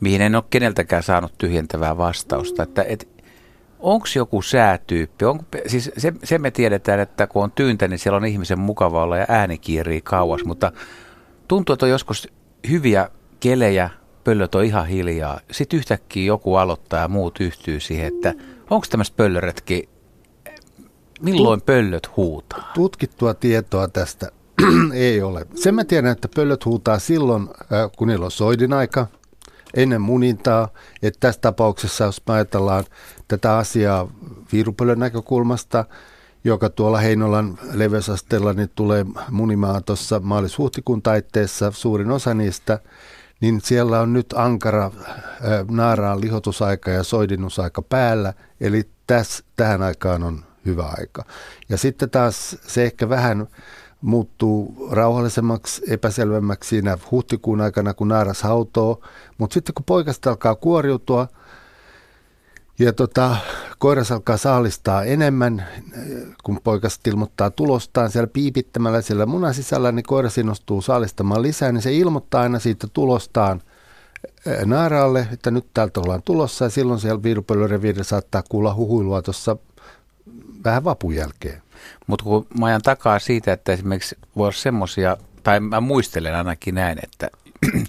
[0.00, 2.62] mihin en ole keneltäkään saanut tyhjentävää vastausta.
[2.62, 3.08] Että, et,
[3.78, 5.24] onko joku säätyyppi?
[5.24, 9.02] Onko, siis se, se me tiedetään, että kun on tyyntä, niin siellä on ihmisen mukava
[9.02, 10.72] olla ja ääni kiirii kauas, mutta
[11.48, 12.28] tuntuu, että on joskus
[12.70, 13.90] hyviä kelejä,
[14.24, 15.40] pöllöt on ihan hiljaa.
[15.50, 18.34] Sitten yhtäkkiä joku aloittaa ja muut yhtyy siihen, että
[18.70, 19.88] onko tämmöistä pöllöretki,
[21.20, 22.70] milloin pöllöt huutaa?
[22.74, 24.32] Tutkittua tietoa tästä
[24.92, 25.46] ei ole.
[25.54, 29.06] Sen mä tiedän, että pöllöt huutaa silloin, äh, kun niillä on soidin aika,
[29.74, 30.68] ennen munintaa.
[31.02, 32.84] Että tässä tapauksessa, jos ajatellaan
[33.28, 34.08] tätä asiaa
[34.52, 35.84] viirupöllön näkökulmasta,
[36.44, 42.78] joka tuolla Heinolan leveysasteella niin tulee munimaan tuossa maalis-huhtikuun taitteessa suurin osa niistä,
[43.40, 44.90] niin siellä on nyt ankara
[45.70, 51.24] naaraan lihotusaika ja soidinusaika päällä, eli täs, tähän aikaan on hyvä aika.
[51.68, 53.46] Ja sitten taas se ehkä vähän
[54.00, 59.00] muuttuu rauhallisemmaksi, epäselvemmäksi siinä huhtikuun aikana, kun naaras hautoo,
[59.38, 61.28] mutta sitten kun poikasta alkaa kuoriutua,
[62.78, 63.36] ja tota,
[63.78, 65.66] koiras alkaa saalistaa enemmän,
[66.44, 71.82] kun poikas ilmoittaa tulostaan siellä piipittämällä siellä munan sisällä, niin koiras innostuu saalistamaan lisää, niin
[71.82, 73.62] se ilmoittaa aina siitä tulostaan
[74.64, 79.56] naaraalle, että nyt täältä ollaan tulossa ja silloin siellä viirupöllöreviirillä saattaa kuulla huhuilua tuossa
[80.64, 81.62] vähän vapun jälkeen.
[82.06, 86.74] Mutta kun mä ajan takaa siitä, että esimerkiksi voi olla semmoisia, tai mä muistelen ainakin
[86.74, 87.30] näin, että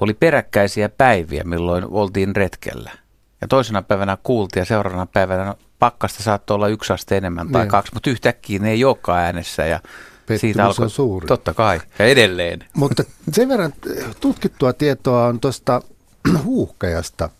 [0.00, 2.90] oli peräkkäisiä päiviä, milloin oltiin retkellä–
[3.40, 7.62] ja toisena päivänä kuultiin ja seuraavana päivänä no, pakkasta saattoi olla yksi aste enemmän tai
[7.62, 7.70] niin.
[7.70, 9.80] kaksi, mutta yhtäkkiä ne ei olekaan äänessä ja
[10.16, 11.26] Pettymys siitä alkoi, on suuri.
[11.26, 12.64] Totta kai, ja edelleen.
[12.74, 13.72] Mutta sen verran
[14.20, 15.82] tutkittua tietoa on tuosta
[16.44, 17.30] huuhkajasta.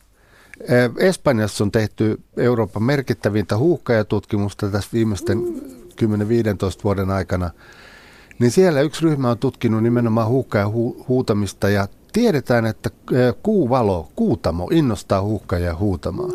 [0.99, 5.39] Espanjassa on tehty Euroopan merkittävintä huuhkajatutkimusta tässä viimeisten
[6.03, 7.51] 10-15 vuoden aikana.
[8.39, 12.91] Niin siellä yksi ryhmä on tutkinut nimenomaan huuhkajan hu- huutamista ja tiedetään, että
[13.43, 16.33] kuuvalo, kuutamo innostaa huuhkajia huutamaan.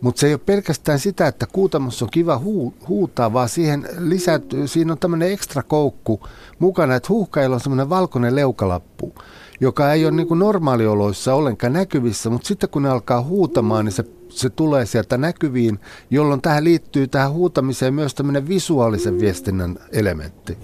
[0.00, 4.68] Mutta se ei ole pelkästään sitä, että kuutamossa on kiva huu, huutaa, vaan siihen lisätyy,
[4.68, 6.20] siinä on tämmöinen ekstra koukku
[6.58, 9.14] mukana, että huuhkajilla on semmoinen valkoinen leukalappu,
[9.60, 13.92] joka ei ole niin kuin normaalioloissa ollenkaan näkyvissä, mutta sitten kun ne alkaa huutamaan, niin
[13.92, 15.78] se, se tulee sieltä näkyviin,
[16.10, 20.58] jolloin tähän liittyy tähän huutamiseen myös tämmöinen visuaalisen viestinnän elementti.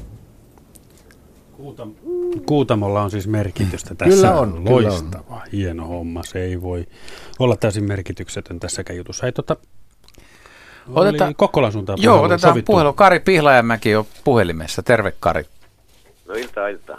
[1.57, 1.95] Kuutam-
[2.47, 4.15] Kuutamolla on siis merkitystä tässä.
[4.15, 4.65] Kyllä on.
[4.65, 5.41] Loistava, kyllä on.
[5.53, 6.23] hieno homma.
[6.25, 6.87] Se ei voi
[7.39, 9.27] olla täysin merkityksetön tässäkään jutussa.
[9.27, 9.57] Ei, tota,
[10.95, 12.73] Otetaan, Kokkolan suuntaan Joo, otetaan sovittu.
[12.73, 12.93] puhelu.
[12.93, 14.83] Kari Pihlajamäki on puhelimessa.
[14.83, 15.45] Terve Kari.
[16.29, 16.99] No iltaa, iltaa.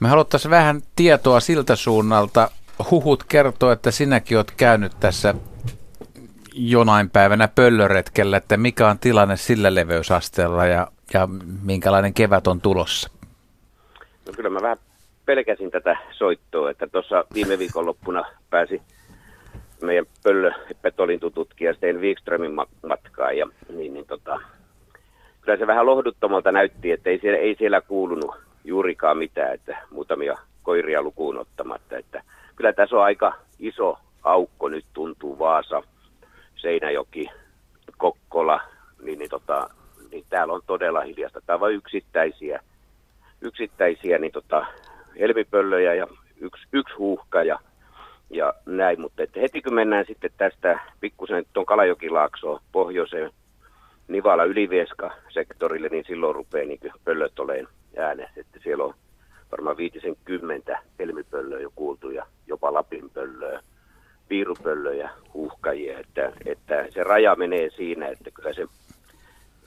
[0.00, 2.50] Me haluttaisiin vähän tietoa siltä suunnalta.
[2.90, 5.34] Huhut kertoo, että sinäkin olet käynyt tässä
[6.52, 11.28] jonain päivänä pöllöretkellä, että mikä on tilanne sillä leveysasteella ja, ja
[11.62, 13.10] minkälainen kevät on tulossa?
[14.26, 14.78] No kyllä mä vähän
[15.26, 18.82] pelkäsin tätä soittoa, että tuossa viime viikonloppuna pääsi
[19.82, 20.50] meidän pöllö
[20.82, 22.54] petolintututkija Sten Wikströmin
[22.88, 24.40] matkaa ja niin, niin tota,
[25.40, 30.38] kyllä se vähän lohduttomalta näytti, että ei siellä, ei siellä kuulunut juurikaan mitään, että muutamia
[30.62, 32.22] koiria lukuun ottamatta, että
[32.56, 35.82] kyllä tässä on aika iso aukko nyt tuntuu Vaasa,
[36.56, 37.26] Seinäjoki,
[37.96, 38.60] Kokkola,
[39.02, 39.70] niin, niin, tota,
[40.10, 41.40] niin täällä on todella hiljasta.
[41.40, 42.60] Tämä on vain yksittäisiä
[43.40, 44.66] yksittäisiä niin tota,
[45.18, 46.06] helmipöllöjä ja
[46.40, 47.58] yksi, yksi huuhka ja,
[48.30, 49.00] ja näin.
[49.00, 53.30] Mutta että heti kun mennään sitten tästä pikkusen tuon Kalajokilaaksoon pohjoiseen
[54.08, 58.40] Nivala Ylivieska sektorille, niin silloin rupeaa niin pöllöt oleen äänessä.
[58.40, 58.94] Että siellä on
[59.52, 63.60] varmaan 50 helmipöllöä jo kuultu ja jopa Lapin pöllöä,
[64.28, 65.98] piirupöllöjä, huuhkajia.
[65.98, 68.66] Että, että se raja menee siinä, että kyllä se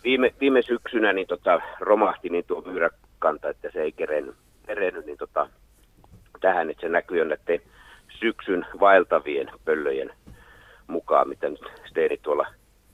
[0.04, 5.18] viime, viime syksynä niin tota, romahti niin tuo myyrä kanta, että se ei kerennyt niin
[5.18, 5.50] tota,
[6.40, 7.62] tähän, että se näkyy näiden
[8.20, 10.12] syksyn vaeltavien pöllöjen
[10.88, 12.48] mukaan, mitä nyt Steeni tuolla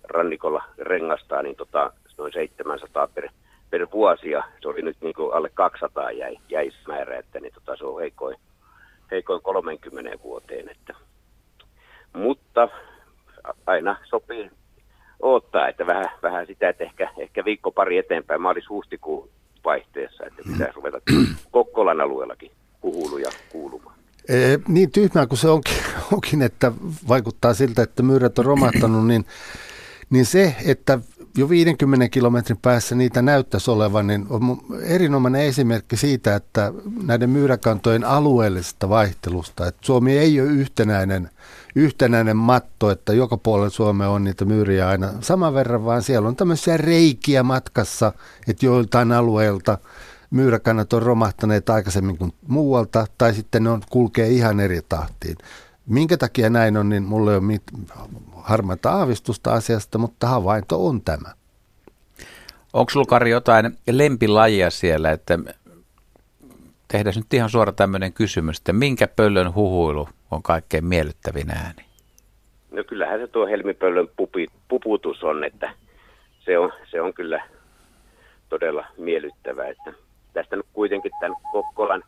[0.04, 3.30] rannikolla rengastaa, niin tota, noin 700 per,
[3.76, 7.76] per vuosi, ja se oli nyt niin kuin alle 200 jäi, jäismäärä, että niin tota,
[7.78, 8.38] se on heikoin,
[9.12, 10.70] heikoin 30 vuoteen.
[10.70, 10.94] Että.
[12.14, 12.70] Mutta
[13.68, 14.52] aina sopii
[15.20, 19.30] odottaa, että vähän, vähän sitä, että ehkä, ehkä viikko pari eteenpäin maalis-huhtikuun
[19.66, 20.98] vaihteessa, että pitäisi ruveta
[21.52, 22.52] Kokkolan alueellakin
[22.82, 23.96] kuhuluja kuulumaan.
[24.30, 24.36] E,
[24.68, 25.78] niin tyhmää kuin se onkin,
[26.14, 26.72] onkin, että
[27.08, 29.26] vaikuttaa siltä, että myyrät on romahtanut, niin,
[30.10, 31.00] niin se, että
[31.38, 36.74] jo 50 kilometrin päässä niitä näyttäisi olevan, niin on erinomainen esimerkki siitä, että
[37.04, 41.30] näiden myyräkantojen alueellisesta vaihtelusta, että Suomi ei ole yhtenäinen,
[41.76, 46.36] yhtenäinen matto, että joka puolella Suomea on niitä myyriä aina saman verran, vaan siellä on
[46.36, 48.14] tämmöisiä reikiä matkassa,
[48.48, 49.78] että joiltain alueilta
[50.30, 55.38] myyräkannat on romahtaneet aikaisemmin kuin muualta, tai sitten ne on, kulkee ihan eri tahtiin.
[55.90, 57.64] Minkä takia näin on, niin mulla ei ole mit,
[58.36, 61.30] harmaita aavistusta asiasta, mutta havainto on tämä.
[62.74, 65.40] Onko sulla Kari jotain lempilajia siellä, että
[66.88, 71.86] tehdään nyt ihan suora tämmöinen kysymys, että minkä pöllön huhuilu on kaikkein miellyttävin ääni?
[72.72, 75.74] No kyllähän se tuo helmipöllön pupi, puputus on, että
[76.46, 77.44] se on, se on kyllä
[78.50, 79.68] todella miellyttävä.
[79.68, 79.94] Että
[80.34, 82.04] tästä nyt kuitenkin tämän Kokkolan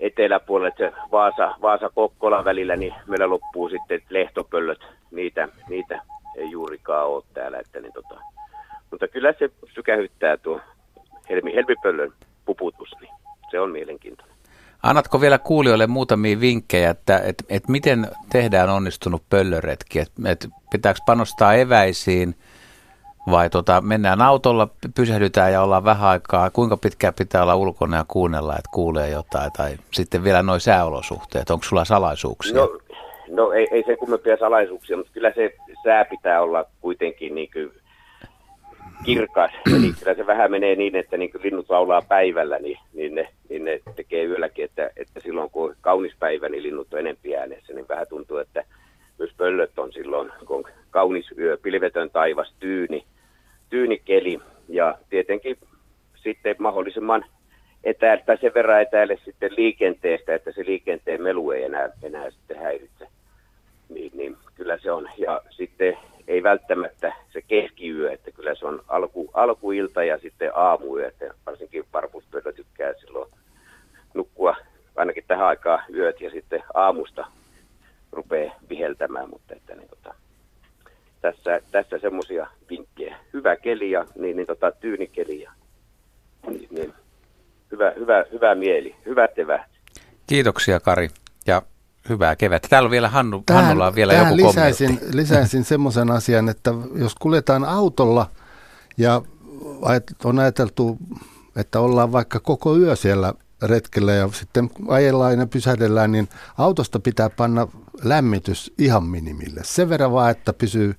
[0.00, 4.80] eteläpuolelle, se Vaasa, Vaasa-Kokkola välillä, niin meillä loppuu sitten lehtopöllöt,
[5.10, 6.02] niitä, niitä
[6.36, 7.58] ei juurikaan ole täällä.
[7.58, 8.14] Että niin tota,
[8.90, 10.60] mutta kyllä se sykähyttää tuo
[11.30, 12.12] helmi, helmipöllön
[12.44, 13.14] puputus, niin
[13.50, 14.36] se on mielenkiintoinen.
[14.82, 19.98] Annatko vielä kuulijoille muutamia vinkkejä, että, että, että miten tehdään onnistunut pöllöretki?
[19.98, 22.34] Että, että pitääkö panostaa eväisiin–
[23.30, 28.04] vai tota, mennään autolla, pysähdytään ja ollaan vähän aikaa, kuinka pitkään pitää olla ulkona ja
[28.08, 32.56] kuunnella, että kuulee jotain, tai sitten vielä noin sääolosuhteet, onko sulla salaisuuksia?
[32.56, 32.78] No,
[33.28, 35.54] no ei, ei se kummempia salaisuuksia, mutta kyllä se
[35.84, 37.70] sää pitää olla kuitenkin niin kuin
[39.04, 43.14] kirkas, eli kyllä se vähän menee niin, että niin kuin linnut laulaa päivällä, niin, niin,
[43.14, 47.00] ne, niin ne tekee yölläkin, että, että silloin kun on kaunis päivä, niin linnut on
[47.00, 48.64] enempi äänessä, niin vähän tuntuu, että
[49.18, 53.04] myös pöllöt on silloin, kun on kaunis yö, pilvetön taivas, tyyni,
[53.70, 55.56] tyynikeli ja tietenkin
[56.16, 57.24] sitten mahdollisimman
[57.84, 62.58] etäälle tai sen verran etäälle sitten liikenteestä, että se liikenteen melu ei enää, enää sitten
[62.58, 63.08] häiritse.
[63.88, 65.08] Niin, niin kyllä se on.
[65.18, 65.98] Ja sitten
[66.28, 71.84] ei välttämättä se keskiyö, että kyllä se on alku, alkuilta ja sitten aamuyö, että varsinkin
[71.92, 73.30] varpuspöydä tykkää silloin
[74.14, 74.56] nukkua
[74.96, 77.26] ainakin tähän aikaan yöt ja sitten aamusta
[78.12, 80.14] rupeaa viheltämään, mutta että niin, tota,
[81.20, 83.16] tässä, tässä semmoisia vinkkejä.
[83.32, 85.52] Hyvä keli ja niin, niin tota, tyynikeli ja
[86.46, 86.94] niin, niin,
[87.72, 89.62] hyvä, hyvä, hyvä mieli, hyvät evät.
[90.26, 91.08] Kiitoksia Kari
[91.46, 91.62] ja
[92.08, 92.68] hyvää kevättä.
[92.68, 95.16] Täällä on vielä Hannu, tähän, Hannulla on vielä joku lisäisin, kommentti.
[95.16, 98.30] lisäisin semmoisen asian, että jos kuljetaan autolla
[98.96, 99.22] ja
[100.24, 100.98] on ajateltu,
[101.56, 107.30] että ollaan vaikka koko yö siellä retkellä ja sitten ajellaan ja pysähdellään, niin autosta pitää
[107.30, 107.68] panna
[108.02, 109.60] lämmitys ihan minimille.
[109.64, 110.94] Sen verran vaan, että pysyy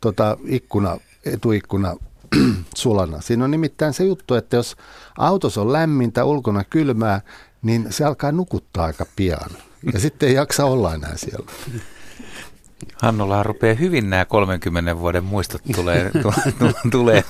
[0.00, 1.96] tota, ikkuna, etuikkuna
[2.76, 3.20] sulana.
[3.20, 4.76] Siinä on nimittäin se juttu, että jos
[5.18, 7.20] autossa on lämmintä, ulkona kylmää,
[7.62, 9.50] niin se alkaa nukuttaa aika pian.
[9.92, 11.46] Ja sitten ei jaksa olla enää siellä.
[13.02, 16.10] Hannulla rupeaa hyvin nämä 30 vuoden muistot tulee,
[16.90, 17.24] tulee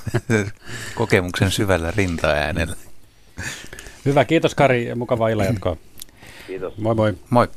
[0.94, 2.76] kokemuksen syvällä rintaäänellä.
[4.04, 5.76] Hyvä, kiitos Kari ja mukavaa illan jatkoa.
[6.46, 6.78] Kiitos.
[6.78, 7.14] Moi moi.
[7.30, 7.48] Moi.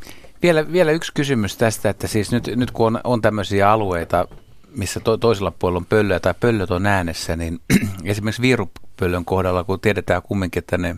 [0.41, 4.27] Vielä, vielä yksi kysymys tästä, että siis nyt, nyt kun on, on tämmöisiä alueita,
[4.75, 7.59] missä to, toisella puolella on pöllöä tai pöllöt on äänessä, niin
[8.03, 10.95] esimerkiksi viirupöllön kohdalla, kun tiedetään kumminkin, että ne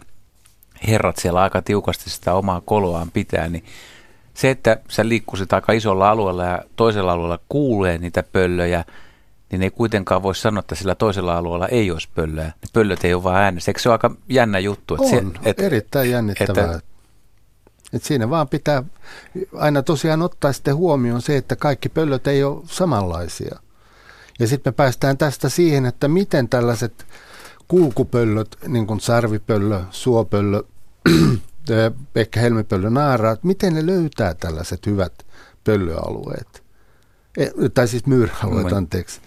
[0.88, 3.64] herrat siellä aika tiukasti sitä omaa koloaan pitää, niin
[4.34, 8.86] se, että sä liikkuisit aika isolla alueella ja toisella alueella kuulee niitä pöllöjä,
[9.52, 12.46] niin ei kuitenkaan voi sanoa, että sillä toisella alueella ei olisi pöllöä.
[12.46, 13.70] Ne pöllöt ei ole vaan äänessä.
[13.70, 14.94] Eikö se ole aika jännä juttu?
[14.94, 16.76] Että on, se, että, erittäin jännittävää.
[16.76, 16.89] Että,
[17.94, 18.84] että siinä vaan pitää
[19.54, 23.60] aina tosiaan ottaa sitten huomioon se, että kaikki pöllöt ei ole samanlaisia.
[24.40, 27.06] Ja sitten me päästään tästä siihen, että miten tällaiset
[27.68, 30.64] kulkupöllöt, niin kuin sarvipöllö, suopöllö,
[32.16, 35.26] ehkä helmipöllö, naaraat, miten ne löytää tällaiset hyvät
[35.64, 36.64] pöllöalueet?
[37.38, 39.22] E, tai siis myyräalueet, anteeksi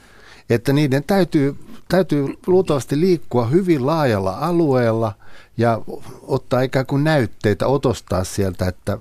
[0.54, 1.56] että niiden täytyy,
[1.88, 5.12] täytyy luultavasti liikkua hyvin laajalla alueella
[5.56, 5.80] ja
[6.22, 8.98] ottaa ikään kuin näytteitä, otostaa sieltä, että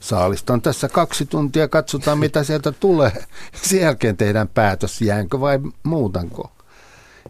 [0.00, 3.24] saalista on tässä kaksi tuntia, katsotaan mitä sieltä tulee.
[3.62, 6.52] Sen jälkeen tehdään päätös, jäänkö vai muutanko.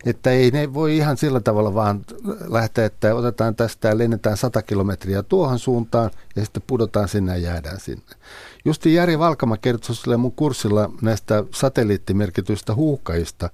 [0.05, 2.05] Että ei ne voi ihan sillä tavalla vaan
[2.47, 7.39] lähteä, että otetaan tästä ja lennetään 100 kilometriä tuohon suuntaan ja sitten pudotaan sinne ja
[7.39, 8.15] jäädään sinne.
[8.65, 13.51] Justi Jari Valkama kertoi sille mun kurssilla näistä satelliittimerkityistä huuhkajista,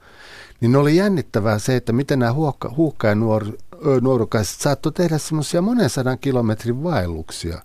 [0.61, 3.47] niin oli jännittävää se, että miten nämä huuhka, huuhka- ja nuor,
[4.01, 7.63] nuorukaiset saattoi tehdä semmoisia monen sadan kilometrin vaelluksia.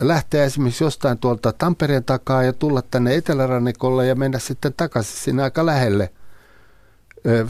[0.00, 5.42] lähteä esimerkiksi jostain tuolta Tampereen takaa ja tulla tänne Etelärannikolle ja mennä sitten takaisin sinne
[5.42, 6.12] aika lähelle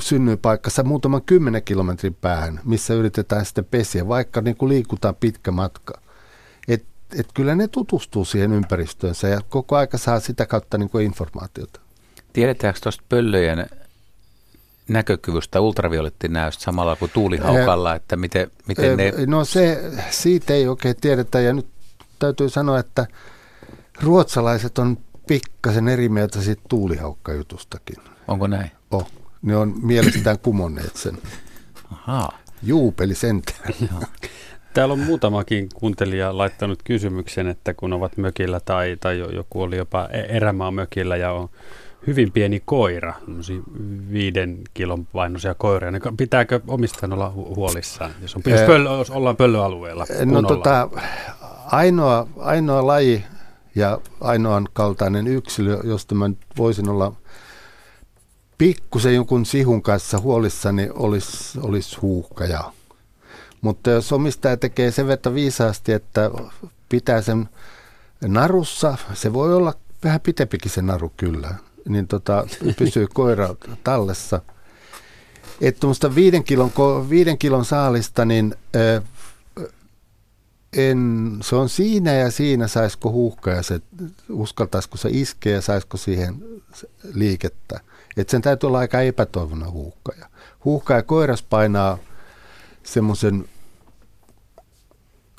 [0.00, 6.00] synnyinpaikkassa muutaman kymmenen kilometrin päähän, missä yritetään sitten pesiä, vaikka niin kuin liikutaan pitkä matka.
[7.16, 11.80] Et, kyllä ne tutustuu siihen ympäristöönsä ja koko aika saa sitä kautta niin kuin informaatiota.
[12.32, 13.66] Tiedetäänkö tuosta pöllöjen
[14.88, 19.12] näkökyvystä ultraviolettinäöstä samalla kuin tuulihaukalla, että miten, miten ne...
[19.26, 21.66] No se, siitä ei oikein tiedetä ja nyt
[22.18, 23.06] täytyy sanoa, että
[24.02, 27.96] ruotsalaiset on pikkasen eri mieltä siitä tuulihaukkajutustakin.
[28.28, 28.70] Onko näin?
[28.90, 29.10] Oh,
[29.42, 31.18] ne on mielestään kumonneet sen.
[31.92, 32.38] Ahaa.
[32.62, 33.74] Juupeli sentään.
[34.74, 40.08] Täällä on muutamakin kuuntelija laittanut kysymyksen, että kun ovat mökillä tai, tai joku oli jopa
[40.12, 41.48] e- erämaa mökillä ja on
[42.06, 43.14] hyvin pieni koira,
[44.12, 49.36] viiden kilon painoisia koiria, niin pitääkö omistajan olla huolissaan, jos, on, jos, pöllö, jos ollaan
[49.36, 50.06] pöllöalueella?
[50.24, 50.88] No tota,
[51.66, 53.24] ainoa, ainoa laji
[53.74, 57.12] ja ainoan kaltainen yksilö, josta mä voisin olla
[58.58, 62.72] pikkusen jonkun sihun kanssa huolissani, olisi, olisi huuhkaja.
[63.60, 66.30] Mutta jos omistaja tekee sen verran viisaasti, että
[66.88, 67.48] pitää sen
[68.26, 71.54] narussa, se voi olla vähän pitempikin se naru kyllä,
[71.88, 72.46] niin tota,
[72.78, 73.54] pysyy koira
[73.84, 74.40] tallessa.
[75.60, 76.72] Että tuommoista viiden kilon,
[77.10, 78.54] viiden kilon saalista, niin
[80.76, 83.80] en, se on siinä ja siinä, saisiko huuhka ja se,
[84.30, 86.44] uskaltaisiko se iskeä ja saisiko siihen
[87.14, 87.80] liikettä.
[88.16, 90.12] Että sen täytyy olla aika epätoivona huuhka.
[90.18, 90.26] Ja
[90.64, 91.98] huuhka ja koiras painaa
[92.92, 93.44] semmoisen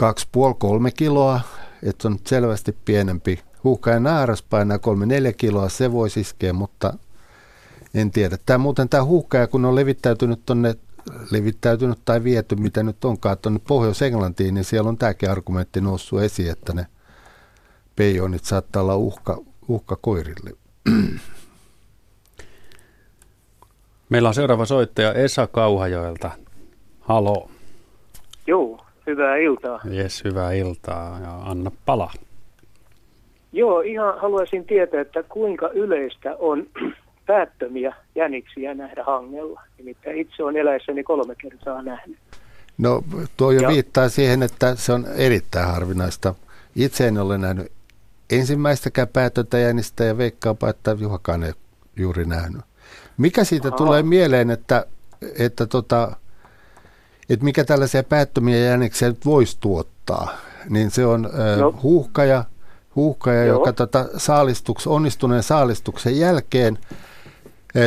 [0.01, 1.41] 2,5-3 kiloa,
[1.83, 3.39] että se on selvästi pienempi.
[3.63, 4.81] Huuhka ja naaras painaa 3-4
[5.37, 6.93] kiloa, se voi iskeä, mutta
[7.93, 8.37] en tiedä.
[8.45, 10.75] Tämä muuten tämä huuhka, kun on levittäytynyt tuonne
[11.31, 16.51] levittäytynyt tai viety, mitä nyt onkaan tuonne Pohjois-Englantiin, niin siellä on tämäkin argumentti noussut esiin,
[16.51, 16.87] että ne
[17.95, 19.37] peijonit saattaa olla uhka,
[19.67, 20.51] uhka koirille.
[24.09, 26.31] Meillä on seuraava soittaja Esa Kauhajoelta.
[27.09, 27.49] Halo.
[28.47, 29.79] Joo, hyvää iltaa.
[29.91, 32.11] Jes, hyvää iltaa ja anna pala.
[33.51, 36.67] Joo, ihan haluaisin tietää, että kuinka yleistä on
[37.27, 39.61] päättömiä jäniksiä nähdä hangella.
[39.77, 42.17] Nimittäin itse on eläessäni kolme kertaa nähnyt.
[42.77, 43.03] No
[43.37, 43.69] tuo jo ja.
[43.69, 46.35] viittaa siihen, että se on erittäin harvinaista.
[46.75, 47.71] Itse en ole nähnyt
[48.29, 51.53] ensimmäistäkään päätöntä jänistä ja veikkaapa, että Juhakaan ei
[51.95, 52.61] juuri nähnyt.
[53.17, 53.77] Mikä siitä Aha.
[53.77, 54.85] tulee mieleen, että,
[55.39, 56.15] että, tota,
[57.29, 60.37] että mikä tällaisia päättömiä jäniksiä nyt voisi tuottaa?
[60.69, 61.79] Niin se on no.
[61.83, 62.43] huuhkaja,
[62.95, 66.77] huuhkaja joka tota saalistuks, onnistuneen saalistuksen jälkeen–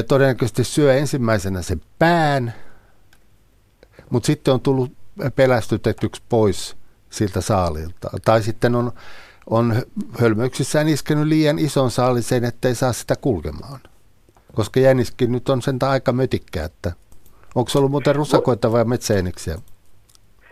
[0.08, 2.54] todennäköisesti syö ensimmäisenä sen pään,
[4.10, 4.92] mutta sitten on tullut
[5.36, 6.76] pelästytetyksi pois
[7.10, 8.10] siltä saalilta.
[8.24, 8.92] Tai sitten on,
[9.50, 9.82] on
[10.18, 13.80] hölmöyksissään iskenyt liian ison saalisen, ettei saa sitä kulkemaan.
[14.54, 16.92] Koska jäniskin nyt on sen aika mötikkä, että
[17.54, 19.58] onko se ollut muuten rusakoita vai metsäjäniksiä?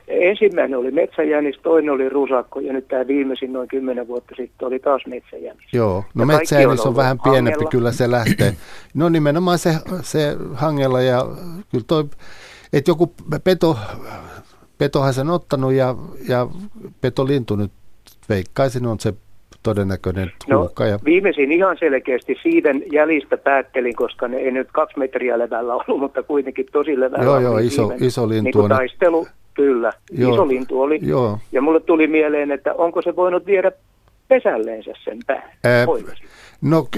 [0.08, 4.78] Ensimmäinen oli metsäjänis, toinen oli rusakko ja nyt tämä viimeisin noin kymmenen vuotta sitten oli
[4.78, 5.72] taas metsäjänis.
[5.72, 7.70] Joo, no metsäjänis on, on vähän pienempi, hangella.
[7.70, 8.54] kyllä se lähtee.
[8.94, 11.26] No nimenomaan se, se hangella ja
[11.70, 12.04] kyllä toi,
[12.72, 13.78] että joku peto,
[14.78, 15.94] petohan sen ottanut ja,
[16.28, 16.46] ja
[17.00, 17.72] petolintu nyt
[18.28, 19.14] veikkaisin on se
[19.62, 20.98] todennäköinen no, Ja...
[21.04, 26.22] Viimeisin ihan selkeästi siiden jäljistä päättelin, koska ne ei nyt kaksi metriä levällä ollut, mutta
[26.22, 27.24] kuitenkin tosi levällä.
[27.24, 28.68] Joo, joo, iso, iso lintu niin on.
[28.68, 30.34] Taistelu, Kyllä, Joo.
[30.34, 30.98] iso lintu oli.
[31.02, 31.38] Joo.
[31.52, 33.72] Ja mulle tuli mieleen, että onko se voinut viedä
[34.28, 35.50] pesälleensä sen pään?
[35.64, 35.86] Ää,
[36.60, 36.88] no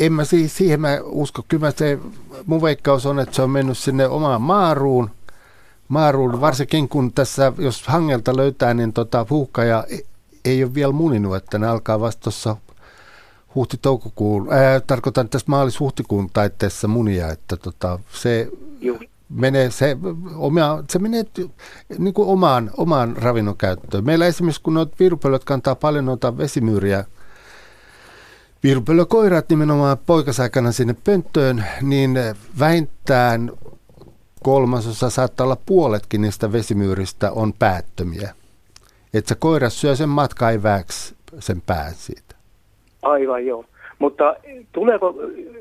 [0.00, 1.42] en mä siis, siihen mä usko.
[1.48, 1.98] Kyllä se,
[2.46, 5.10] mun veikkaus on, että se on mennyt sinne omaan maaruun.
[5.88, 9.84] Maaruun, varsinkin kun tässä, jos hangelta löytää, niin tota, puhkaja
[10.44, 12.56] ei ole vielä muninut, että ne alkaa vasta tuossa
[13.54, 18.48] huhti-toukokuun, ää, tarkoitan tässä maalis-huhtikuun taitteessa munia, että tota, se,
[18.80, 19.96] Juh menee se,
[20.36, 21.24] oma, se menee
[21.98, 24.04] niin kuin omaan, omaan ravinnon käyttöön.
[24.04, 27.04] Meillä esimerkiksi, kun noita virupöllöt kantaa paljon noita vesimyyriä,
[28.62, 32.18] virupöllökoirat nimenomaan poikasaikana sinne pönttöön, niin
[32.58, 33.52] vähintään
[34.42, 38.34] kolmasosa saattaa olla puoletkin niistä vesimyyristä on päättömiä.
[39.14, 42.34] Että se koira syö sen matkaiväksi sen pään siitä.
[43.02, 43.64] Aivan joo.
[43.98, 44.36] Mutta
[44.72, 45.14] tuleeko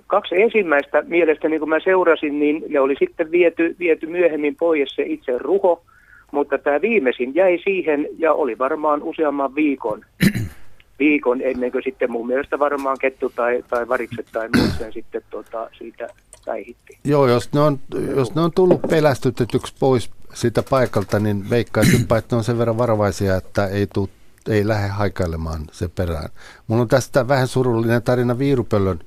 [0.08, 5.04] kaksi ensimmäistä mielestäni, kun mä seurasin, niin ne oli sitten viety, viety myöhemmin pois se
[5.04, 5.84] itse ruho,
[6.32, 10.06] mutta tämä viimeisin jäi siihen ja oli varmaan useamman viikon,
[11.00, 15.22] viikon ennen kuin sitten mun mielestä varmaan kettu tai, tai varikset tai muut sen sitten
[15.30, 16.08] tota, siitä
[16.46, 16.98] päihitti.
[17.04, 17.80] Joo, jos ne, on,
[18.16, 23.36] jos ne on tullut pelästytetyksi pois siitä paikalta, niin veikkaisinpa, että on sen verran varovaisia,
[23.36, 24.10] että ei tule
[24.48, 26.30] ei lähde haikailemaan se perään.
[26.68, 29.00] Mulla on tästä vähän surullinen tarina Viirupöllön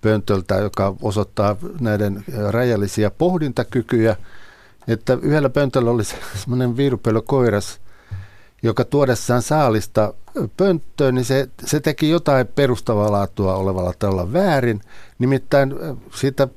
[0.00, 4.16] pöntöltä, joka osoittaa näiden rajallisia pohdintakykyjä,
[4.88, 6.02] että yhdellä pöntöllä oli
[6.42, 7.80] semmoinen viirupöllö koiras,
[8.64, 10.14] joka tuodessaan saalista
[10.56, 14.80] pönttöön, niin se, se teki jotain perustavaa laatua olevalla tavalla väärin.
[15.18, 15.74] Nimittäin
[16.14, 16.48] siitä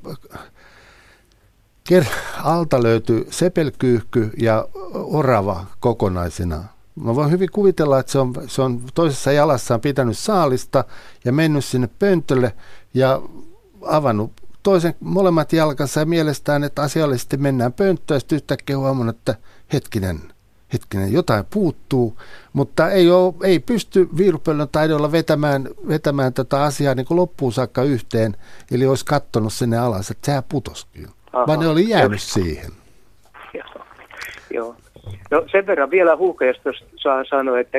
[2.44, 6.64] alta löytyi sepelkyyhky ja orava kokonaisina.
[6.96, 10.84] Mä voin hyvin kuvitella, että se on, se on toisessa jalassaan pitänyt saalista
[11.26, 12.54] ja mennyt sinne pöntölle
[12.94, 13.22] ja
[13.82, 14.32] avannut
[14.64, 19.36] toisen molemmat jalkansa ja mielestään, että asiallisesti mennään pönttöön sitten yhtäkkiä huomannut, että
[19.74, 20.22] hetkinen,
[20.74, 22.18] hetkinen, jotain puuttuu,
[22.54, 27.84] mutta ei, ole, ei pysty viirupöllön taidolla vetämään, vetämään tätä asiaa niin kuin loppuun saakka
[27.84, 28.36] yhteen,
[28.72, 31.08] eli olisi katsonut sinne alas, että sehän putoskin.
[31.34, 31.48] Aha.
[31.48, 32.72] Vaan ne oli jäänyt siihen.
[33.54, 33.86] Joo.
[34.54, 34.76] Joo.
[35.32, 37.78] No sen verran vielä huukeesta saa sanoa, että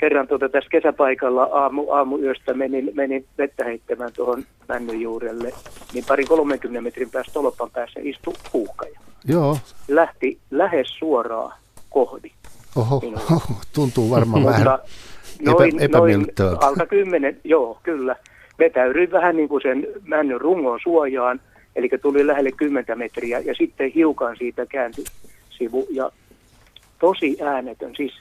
[0.00, 5.52] kerran tuota tässä kesäpaikalla aamu, aamuyöstä menin, menin vettä heittämään tuohon männyn juurelle,
[5.94, 9.00] niin pari 30 metrin päästä tolpan päässä istui huuhkaja.
[9.24, 9.58] Joo.
[9.88, 11.52] Lähti lähes suoraan
[11.90, 12.30] kohdi.
[12.76, 14.78] Oho, oho tuntuu varmaan vähän
[15.42, 16.26] noin, noin
[16.60, 18.16] alta kymmenen, joo, kyllä.
[18.58, 21.40] Vetäydyin vähän niin kuin sen männyn rungon suojaan,
[21.76, 25.04] eli tuli lähelle 10 metriä ja sitten hiukan siitä kääntyi
[25.50, 26.10] sivu ja
[26.98, 28.12] tosi äänetön, siis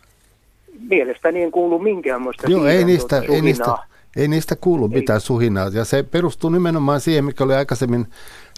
[0.89, 3.77] mielestäni en kuulu minkäänmoista Joo, ei niistä, ei niistä,
[4.15, 4.99] ei niistä kuulu ei.
[4.99, 5.69] mitään suhinaa.
[5.73, 8.07] Ja se perustuu nimenomaan siihen, mikä oli aikaisemmin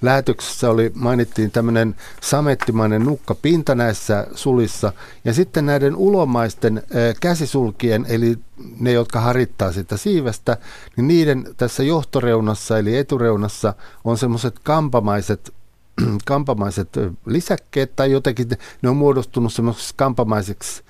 [0.02, 4.94] lähetyksessä, oli, mainittiin tämmöinen samettimainen nukkapinta näissä sulissa.
[5.26, 6.84] Ja sitten näiden ulomaisten äh,
[7.20, 8.38] käsisulkien, eli
[8.80, 10.58] ne, jotka harittaa sitä siivestä,
[10.96, 13.74] niin niiden tässä johtoreunassa, eli etureunassa,
[14.04, 15.54] on semmoiset kampamaiset
[16.26, 16.90] kampamaiset
[17.26, 18.50] lisäkkeet tai jotenkin
[18.82, 20.84] ne on muodostunut semmoisiksi kampamaiseksi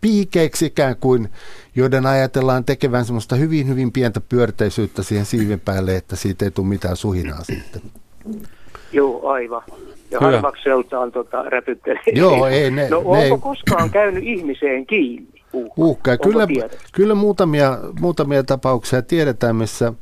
[0.00, 1.28] piikeiksi ikään kuin,
[1.74, 6.66] joiden ajatellaan tekevän semmoista hyvin, hyvin pientä pyörteisyyttä siihen siiven päälle, että siitä ei tule
[6.66, 7.82] mitään suhinaa sitten.
[8.92, 9.62] Joo, aivan.
[10.10, 10.30] Ja Hyvä.
[10.32, 12.02] harvakseltaan tota, räpyttelee.
[12.14, 13.38] Joo, ei ne, No ne onko ei...
[13.40, 15.38] koskaan käynyt ihmiseen kiinni?
[15.76, 16.16] Uhka.
[16.16, 16.46] Kyllä,
[16.92, 19.92] kyllä muutamia, muutamia tapauksia tiedetään, missä,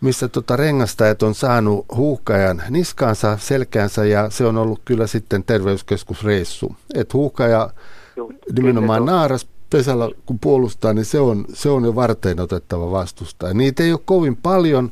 [0.00, 6.76] missä tota rengastajat on saanut huuhkajan niskaansa, selkäänsä ja se on ollut kyllä sitten terveyskeskusreissu.
[6.94, 7.70] Et huuhkaja
[8.16, 13.54] Joo, nimenomaan naaras pesällä kun puolustaa, niin se on, se on jo varten otettava vastustaja.
[13.54, 14.90] Niitä ei ole kovin paljon,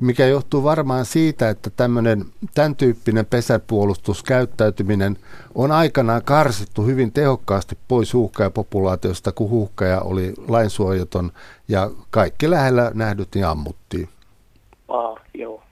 [0.00, 2.24] mikä johtuu varmaan siitä, että tämmöinen,
[2.54, 5.18] tämän tyyppinen pesäpuolustuskäyttäytyminen
[5.54, 11.32] on aikanaan karsittu hyvin tehokkaasti pois huuhkajapopulaatiosta, kun huuhkaja oli lainsuojaton
[11.68, 14.08] ja kaikki lähellä nähdyt niin ammuttiin.
[14.88, 15.63] Joo, joo.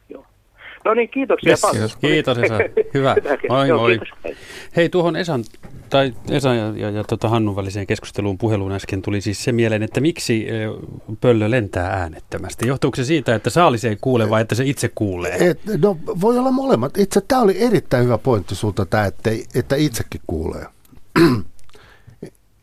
[0.85, 1.91] No niin, kiitoksia yes, paljon.
[2.01, 2.59] Kiitos Esa.
[2.95, 3.17] Hyvä.
[3.49, 3.99] Moi joo, moi.
[3.99, 4.39] Kiitos.
[4.77, 5.45] Hei, tuohon Esan,
[5.91, 9.83] tai Esan ja, ja, ja tota Hannun väliseen keskusteluun puheluun äsken tuli siis se mieleen,
[9.83, 10.47] että miksi
[11.21, 12.67] pöllö lentää äänettömästi.
[12.67, 15.37] Johtuuko se siitä, että saalis ei kuule vai että se itse kuulee?
[15.51, 16.99] Et, no voi olla molemmat.
[16.99, 20.67] Itse tämä oli erittäin hyvä pointti sulta tämä, että, että itsekin kuulee.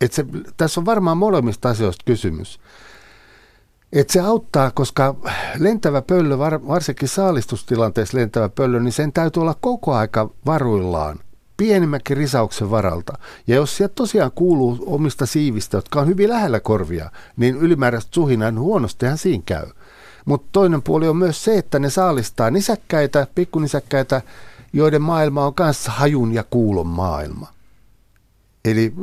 [0.01, 0.26] Et se,
[0.57, 2.59] tässä on varmaan molemmista asioista kysymys.
[3.93, 5.15] Et se auttaa, koska
[5.59, 11.19] lentävä pöllö, varsinkin saalistustilanteessa lentävä pöllö, niin sen täytyy olla koko aika varuillaan
[11.57, 13.13] pienimmäkin risauksen varalta.
[13.47, 18.51] Ja jos sieltä tosiaan kuuluu omista siivistä, jotka on hyvin lähellä korvia, niin ylimääräistä suhinaa,
[18.51, 19.65] niin huonostihan siinä käy.
[20.25, 24.21] Mutta toinen puoli on myös se, että ne saalistaa nisäkkäitä, pikkunisäkkäitä,
[24.73, 27.47] joiden maailma on kanssa hajun ja kuulon maailma.
[28.65, 28.93] Eli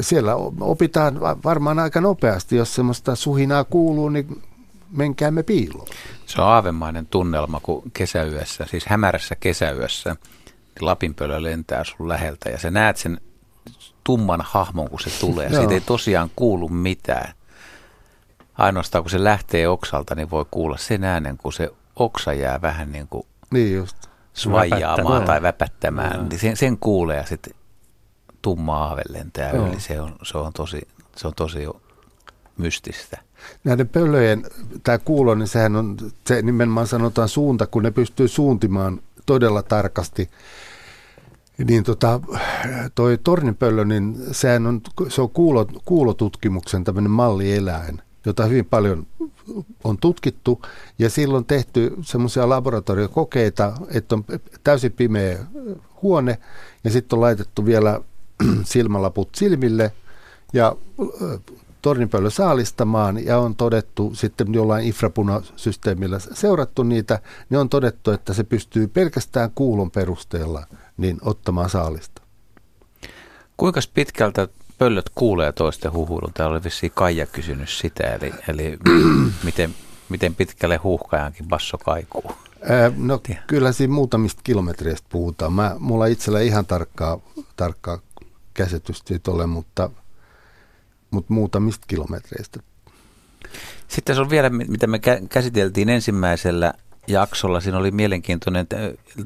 [0.00, 4.42] siellä opitaan varmaan aika nopeasti, jos semmoista suhinaa kuuluu, niin
[4.90, 5.86] menkäämme piiloon.
[6.26, 12.58] Se on aavemainen tunnelma, kun kesäyössä, siis hämärässä kesäyössä, niin lapinpöllö lentää sun läheltä ja
[12.58, 13.20] sä näet sen
[14.04, 15.48] tumman hahmon, kun se tulee.
[15.48, 17.34] Ja siitä ei tosiaan kuulu mitään.
[18.58, 22.92] Ainoastaan kun se lähtee oksalta, niin voi kuulla sen äänen, kun se oksa jää vähän
[22.92, 23.96] niin kuin niin just.
[24.32, 26.28] svajaamaan tai väpättämään.
[26.28, 27.54] Niin sen, sen kuulee ja sitten
[28.42, 29.66] tumma aave lentää Joo.
[29.66, 29.80] yli.
[29.80, 31.66] Se on, se on tosi, se on tosi
[32.58, 33.18] mystistä.
[33.64, 34.46] Näiden pöllöjen,
[34.82, 35.96] tämä kuulo, niin sehän on,
[36.26, 40.30] se nimenomaan sanotaan suunta, kun ne pystyy suuntimaan todella tarkasti.
[41.68, 42.20] Niin tota,
[42.94, 49.06] toi tornipöllö, niin sehän on, se on kuulo, kuulotutkimuksen tämmöinen mallieläin, jota hyvin paljon
[49.84, 50.62] on tutkittu
[50.98, 54.24] ja silloin tehty semmoisia laboratoriokokeita, että on
[54.64, 55.38] täysin pimeä
[56.02, 56.38] huone
[56.84, 58.00] ja sitten on laitettu vielä
[58.64, 59.92] silmälaput silmille
[60.52, 60.76] ja
[61.82, 68.44] tornipöllö saalistamaan ja on todettu sitten jollain infrapunasysteemillä seurattu niitä, niin on todettu, että se
[68.44, 72.22] pystyy pelkästään kuulon perusteella niin ottamaan saalista.
[73.56, 74.48] Kuinka pitkältä
[74.78, 76.32] pöllöt kuulee toisten huhuilun?
[76.34, 78.78] Täällä oli vissiin Kaija kysynyt sitä, eli, eli
[79.44, 79.74] miten,
[80.08, 82.32] miten pitkälle huuhkajankin basso kaikuu?
[82.68, 85.52] Ää, no kyllä siinä muutamista kilometreistä puhutaan.
[85.52, 87.18] Mä, mulla itsellä ihan tarkkaa,
[87.56, 87.98] tarkkaa
[88.54, 89.90] käsitystä siitä ole, mutta,
[91.10, 92.60] mutta muutamista kilometreistä.
[93.88, 96.74] Sitten se on vielä, mitä me käsiteltiin ensimmäisellä
[97.06, 97.60] jaksolla.
[97.60, 98.66] Siinä oli mielenkiintoinen,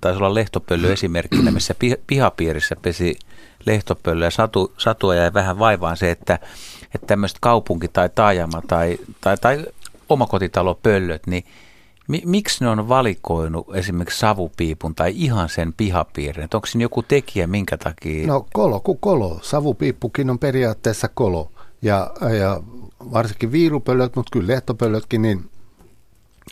[0.00, 1.74] taisi olla lehtopöllö esimerkkinä, missä
[2.06, 3.18] pihapiirissä pesi
[3.66, 6.38] lehtopöllö ja satu, satua jäi vähän vaivaan se, että,
[6.94, 9.66] että tämmöiset kaupunki- tai taajama- tai, tai, tai
[10.08, 11.44] omakotitalopöllöt, niin
[12.24, 16.48] miksi ne on valikoinut esimerkiksi savupiipun tai ihan sen pihapiirin?
[16.54, 18.26] Onko siinä joku tekijä, minkä takia?
[18.26, 19.38] No kolo kuin kolo.
[19.42, 21.52] Savupiippukin on periaatteessa kolo.
[21.82, 22.60] Ja, ja
[23.12, 25.50] varsinkin viirupöllöt, mutta kyllä lehtopöllötkin, niin,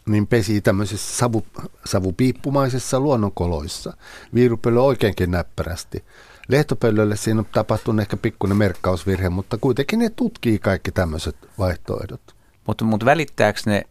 [0.06, 1.46] niin pesi tämmöisissä savu,
[1.84, 3.96] savupiippumaisissa luonnonkoloissa.
[4.34, 6.04] Viirupöllö oikeinkin näppärästi.
[6.48, 12.20] Lehtopöllölle siinä on tapahtunut ehkä pikkuinen merkkausvirhe, mutta kuitenkin ne tutkii kaikki tämmöiset vaihtoehdot.
[12.66, 13.84] Mutta mut välittääkö ne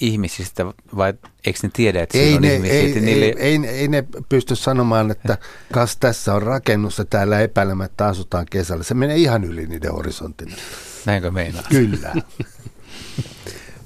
[0.00, 0.66] ihmisistä
[0.96, 1.14] vai
[1.46, 2.80] eikö ne tiedä, että ei on ne, ihmisiä?
[2.80, 3.24] Ei, niille...
[3.24, 5.38] ei, ei, ei, ne pysty sanomaan, että
[5.72, 8.82] kas tässä on rakennus ja täällä epäilemättä asutaan kesällä.
[8.82, 10.48] Se menee ihan yli niiden horisontin.
[11.06, 11.62] Näinkö meinaa?
[11.68, 12.14] Kyllä.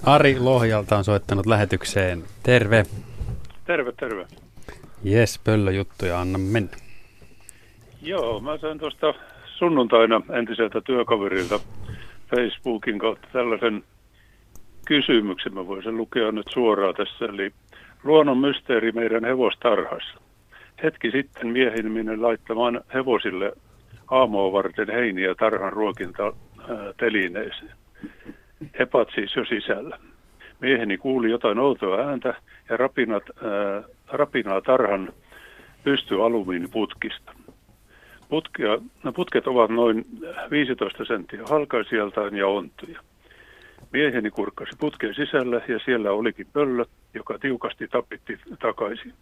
[0.03, 2.25] Ari Lohjalta on soittanut lähetykseen.
[2.43, 2.87] Terve.
[3.65, 4.27] Terve, terve.
[5.05, 6.77] Jes, pöllöjuttuja, anna mennä.
[8.03, 9.15] Joo, mä sain tuosta
[9.59, 11.61] sunnuntaina entiseltä työkaverilta
[12.37, 13.85] Facebookin kautta tällaisen
[14.87, 15.55] kysymyksen.
[15.55, 17.25] Mä voisin lukea nyt suoraan tässä.
[17.25, 17.53] Eli
[18.05, 20.21] luonnon mysteeri meidän hevostarhassa.
[20.83, 23.53] Hetki sitten miehin minne laittamaan hevosille
[24.11, 26.33] aamoa varten heiniä tarhan ruokinta
[26.97, 27.77] telineeseen.
[28.79, 29.99] Hepat siis jo sisällä.
[30.61, 32.35] Mieheni kuuli jotain outoa ääntä
[32.71, 35.13] ja rapinat, ää, rapinaa tarhan
[35.85, 37.33] pystyalumiiniputkista.
[38.29, 40.05] Putkia, no putket ovat noin
[40.51, 43.01] 15 senttiä halkaisijaltaan ja ontuja.
[43.93, 49.13] Mieheni kurkkasi putken sisälle ja siellä olikin pöllö, joka tiukasti tapitti takaisin.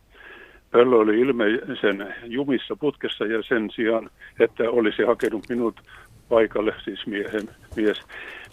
[0.70, 4.10] Pöllö oli ilmeisen jumissa putkessa ja sen sijaan,
[4.40, 5.80] että olisi hakenut minut
[6.28, 8.02] paikalle, siis miehen, mies,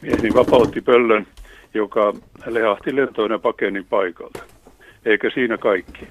[0.02, 1.28] mieheni vapautti pöllön,
[1.74, 2.14] joka
[2.46, 4.44] lehahti lentoon ja pakeni paikalta.
[5.06, 6.08] Eikä siinä kaikki.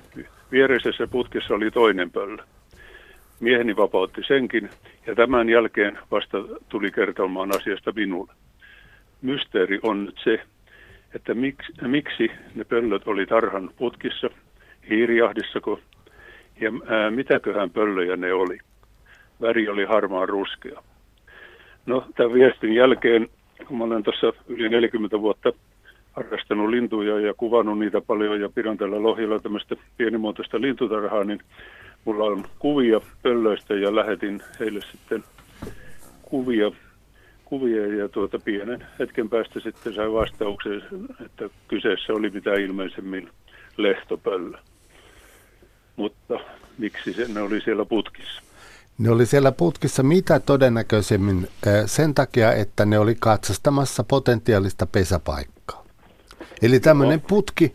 [0.53, 2.43] Viereisessä putkessa oli toinen pöllö.
[3.41, 4.71] Mieheni vapautti senkin
[5.07, 6.39] ja tämän jälkeen vasta
[6.69, 8.33] tuli kertomaan asiasta minulle
[9.27, 10.41] mysteeri on nyt se,
[11.15, 14.31] että miksi, miksi ne pöllöt oli tarhan putkissa,
[14.91, 15.81] hiirijahdissako,
[16.61, 18.59] ja ää, mitäköhän pöllöjä ne oli.
[19.41, 20.83] Väri oli harmaa ruskea.
[21.87, 23.29] No, tämän viestin jälkeen,
[23.69, 25.53] kun mä olen tuossa yli 40 vuotta
[26.13, 31.41] harrastanut lintuja ja kuvannut niitä paljon ja pidän tällä Lohjalla tämmöistä pienimuotoista lintutarhaa, niin
[32.05, 35.25] mulla on kuvia pöllöistä ja lähetin heille sitten
[36.23, 36.71] kuvia
[37.47, 40.83] kuvia ja tuota pienen hetken päästä sitten sai vastauksen,
[41.27, 43.31] että kyseessä oli mitä ilmeisemmin
[43.77, 44.59] lehtopöllö.
[45.97, 46.41] Mutta
[46.79, 48.43] miksi se, ne oli siellä putkissa?
[48.99, 51.49] Ne oli siellä putkissa mitä todennäköisemmin
[51.87, 55.85] sen takia, että ne oli katsastamassa potentiaalista pesäpaikkaa.
[56.63, 57.75] Eli tämmöinen putki,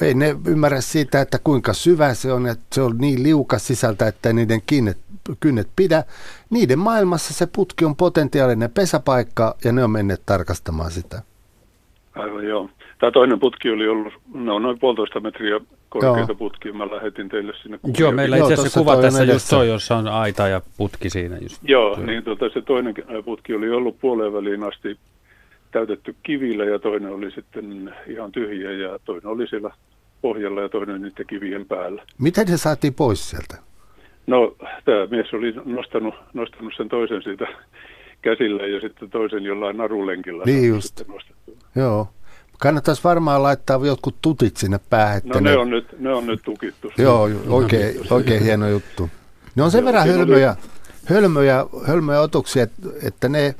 [0.00, 4.06] ei ne ymmärrä siitä, että kuinka syvä se on, että se on niin liukas sisältä,
[4.06, 4.98] että niiden kiinnet
[5.40, 6.04] kynnet pidä.
[6.50, 11.22] Niiden maailmassa se putki on potentiaalinen pesäpaikka ja ne on menneet tarkastamaan sitä.
[12.14, 12.70] Aivan joo.
[12.98, 16.72] Tämä toinen putki oli ollut no, noin puolitoista metriä korkeita putkia.
[16.72, 17.96] Mä lähetin teille sinne kuvia.
[17.98, 21.36] Joo, meillä itse asiassa kuva tässä just toi, jossa on aita ja putki siinä.
[21.36, 21.58] Just.
[21.62, 22.06] Joo, Joo.
[22.06, 22.94] niin tota, se toinen
[23.24, 24.98] putki oli ollut puoleen väliin asti
[25.70, 29.70] täytetty kivillä ja toinen oli sitten ihan tyhjä ja toinen oli siellä
[30.22, 32.02] pohjalla ja toinen niiden kivien päällä.
[32.18, 33.71] Miten se saatiin pois sieltä?
[34.26, 37.46] No, tämä mies oli nostanut, nostanut sen toisen siitä
[38.22, 40.42] käsillä ja sitten toisen jollain narulenkillä.
[40.46, 41.02] Niin just.
[41.76, 42.08] Joo.
[42.58, 45.20] Kannattaisi varmaan laittaa jotkut tutit sinne päähän.
[45.24, 46.92] No ne, ne, on nyt, ne on nyt tukittu.
[46.98, 49.10] Joo, oikein, oikein hieno juttu.
[49.54, 50.68] Ne on sen Joo, verran hölmöjä, oli...
[51.04, 53.54] hölmöjä, hölmöjä otuksia, että, että ne,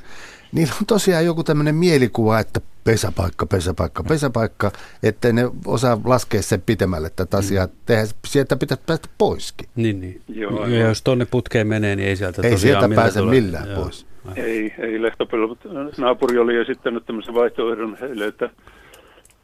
[0.53, 4.71] niillä on tosiaan joku tämmöinen mielikuva, että pesäpaikka, pesäpaikka, pesäpaikka,
[5.03, 7.65] että ne osaa laskea sen pitemmälle tätä asiaa.
[7.65, 7.71] Mm.
[7.85, 9.69] Tehdä, sieltä pitäisi päästä poiskin.
[9.75, 10.21] Niin, niin.
[10.27, 13.41] Joo, ja jos tuonne putkeen menee, niin ei sieltä ei sieltä pääse tulee.
[13.41, 13.81] millään Joo.
[13.81, 14.05] pois.
[14.35, 18.49] Ei, ei lehtopello, mutta naapuri oli esittänyt tämmöisen vaihtoehdon heille, että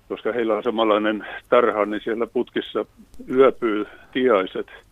[0.10, 2.86] koska heillä on samanlainen tarha, niin siellä putkissa
[3.30, 4.68] yöpyy tiaiset–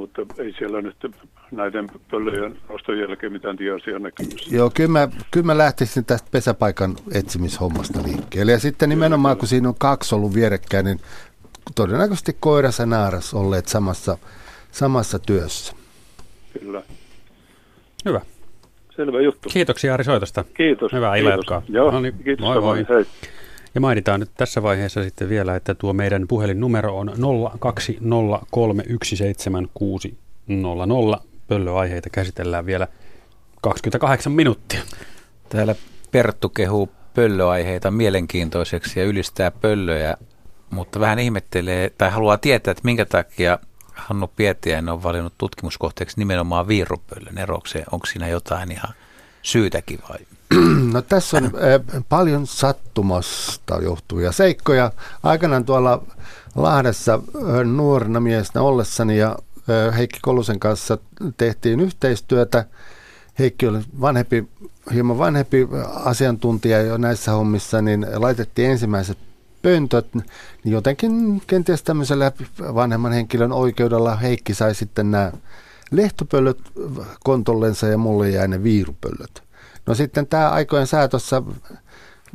[0.00, 0.96] mutta ei siellä nyt
[1.50, 4.56] näiden pöllöjen noston jälkeen mitään tiaisia näkyvissä.
[4.56, 8.52] Joo, kyllä mä, kyllä mä lähtisin tästä pesäpaikan etsimishommasta liikkeelle.
[8.52, 11.00] Ja sitten nimenomaan, kun siinä on kaksi ollut vierekkäin, niin
[11.74, 14.18] todennäköisesti koiras ja naaras olleet samassa,
[14.70, 15.74] samassa työssä.
[16.60, 16.82] Kyllä.
[18.04, 18.20] Hyvä.
[18.96, 19.48] Selvä juttu.
[19.48, 20.44] Kiitoksia Ari soitosta.
[20.54, 20.92] Kiitos.
[20.92, 22.86] Hyvää iltaa Joo, no niin, kiitos moi, moi.
[22.88, 23.04] Hei.
[23.74, 27.12] Ja mainitaan nyt tässä vaiheessa sitten vielä, että tuo meidän puhelinnumero on
[31.18, 31.22] 020317600.
[31.48, 32.88] Pöllöaiheita käsitellään vielä
[33.62, 34.80] 28 minuuttia.
[35.48, 35.74] Täällä
[36.10, 40.16] Perttu kehuu pöllöaiheita mielenkiintoiseksi ja ylistää pöllöjä,
[40.70, 43.58] mutta vähän ihmettelee tai haluaa tietää, että minkä takia
[43.94, 47.84] Hannu Pietiäinen on valinnut tutkimuskohteeksi nimenomaan viirupöllön erokseen.
[47.92, 48.94] Onko siinä jotain ihan
[49.42, 50.18] syytäkin vai?
[50.92, 54.92] No tässä on äh, paljon sattumasta johtuvia seikkoja.
[55.22, 56.02] Aikanaan tuolla
[56.54, 59.38] Lahdessa äh, nuorena miehenä ollessani ja
[59.88, 60.98] äh, Heikki Kolusen kanssa
[61.36, 62.64] tehtiin yhteistyötä.
[63.38, 64.48] Heikki oli vanhempi,
[64.94, 69.18] hieman vanhempi asiantuntija jo näissä hommissa, niin laitettiin ensimmäiset
[69.62, 70.24] pöntöt, niin
[70.72, 72.32] jotenkin kenties tämmöisellä
[72.74, 75.32] vanhemman henkilön oikeudella Heikki sai sitten nämä
[75.90, 76.58] lehtopöllöt
[77.24, 79.49] kontollensa ja mulle jäi ne viirupöllöt.
[79.86, 81.42] No sitten tämä aikojen saatossa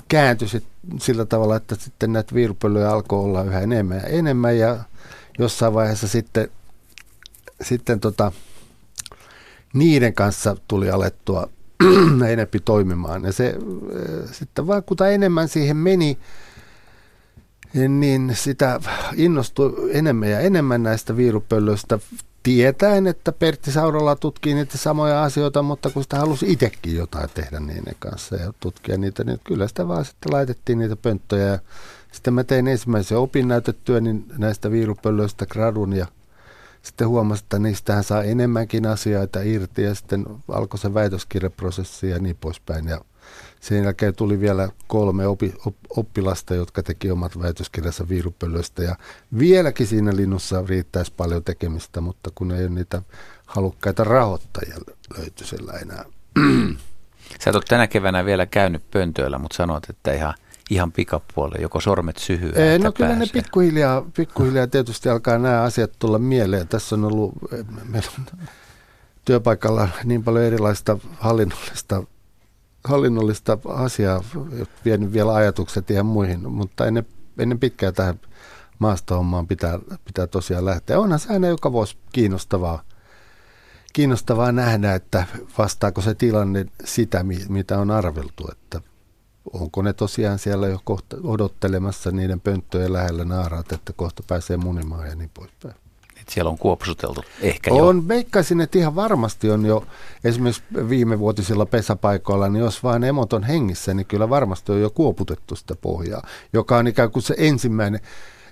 [0.08, 0.64] kääntyi sit
[1.00, 4.78] sillä tavalla, että sitten näitä viirupöllöjä alkoi olla yhä enemmän ja enemmän ja
[5.40, 6.50] jossain vaiheessa sitten,
[7.62, 8.32] sitten tota,
[9.74, 11.50] niiden kanssa tuli alettua
[12.30, 13.24] enempi toimimaan.
[13.24, 13.56] Ja se
[14.32, 16.18] sitten vaan kuta enemmän siihen meni,
[17.74, 18.80] niin sitä
[19.16, 22.00] innostui enemmän ja enemmän näistä viirupöllöistä
[22.46, 27.60] tietäen, että Pertti Saurala tutkii niitä samoja asioita, mutta kun sitä halusi itsekin jotain tehdä
[27.60, 31.46] niiden kanssa ja tutkia niitä, niin kyllä sitä vaan sitten laitettiin niitä pönttöjä.
[31.46, 31.60] Ja
[32.12, 36.06] sitten mä tein ensimmäisen opinnäytetyön niin näistä viirupöllöistä gradun ja
[36.82, 42.38] sitten huomasin, että niistähän saa enemmänkin asioita irti ja sitten alkoi se väitöskirjaprosessi ja niin
[42.42, 42.88] poispäin.
[42.88, 43.02] Ja
[43.68, 48.84] sen jälkeen tuli vielä kolme opi, op, oppilasta, jotka teki omat väitöskirjansa viirupöllöistä.
[48.84, 48.96] Ja
[49.40, 53.02] vieläkin siinä linnussa riittäisi paljon tekemistä, mutta kun ei ole niitä
[53.46, 54.76] halukkaita rahoittajia
[55.18, 56.06] löytyisellä enää.
[57.44, 60.34] Sä et ole tänä keväänä vielä käynyt pöntöillä, mutta sanoit, että ihan,
[60.70, 63.26] ihan pikapuolelle, joko sormet syhyä, Ei, No kyllä pääsee.
[63.26, 66.68] ne pikkuhiljaa, pikkuhiljaa tietysti alkaa nämä asiat tulla mieleen.
[66.68, 67.34] Tässä on ollut,
[67.90, 68.26] meillä on
[69.26, 72.04] työpaikalla niin paljon erilaista hallinnollista
[72.86, 74.24] hallinnollista asiaa,
[74.86, 77.06] vienyt vielä ajatukset ihan muihin, mutta ennen,
[77.38, 78.20] ennen pitkää tähän
[78.80, 81.00] maastohommaan pitää, pitää tosiaan lähteä.
[81.00, 82.84] Onhan se aina joka vuosi kiinnostavaa,
[83.94, 85.26] kiinnostavaa nähdä, että
[85.58, 88.82] vastaako se tilanne sitä, mitä on arveltu, että
[89.54, 95.08] onko ne tosiaan siellä jo kohta odottelemassa niiden pönttöjen lähellä naaraat, että kohta pääsee munimaan
[95.08, 95.85] ja niin poispäin
[96.26, 97.88] että siellä on kuopsuteltu ehkä on, jo.
[97.88, 99.84] On, veikkaisin, että ihan varmasti on jo
[100.24, 104.90] esimerkiksi viime vuotisilla pesäpaikoilla, niin jos vain emot on hengissä, niin kyllä varmasti on jo
[104.90, 108.00] kuoputettu sitä pohjaa, joka on ikään kuin se ensimmäinen,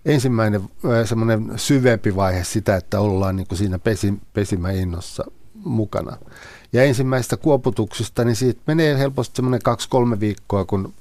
[0.05, 0.61] ensimmäinen
[1.05, 6.17] semmoinen syvempi vaihe sitä, että ollaan niin kuin siinä pesi, pesimäinnossa mukana.
[6.73, 10.93] Ja ensimmäistä kuoputuksista, niin siitä menee helposti semmoinen kaksi-kolme viikkoa, kun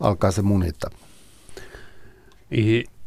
[0.00, 0.90] alkaa se munita.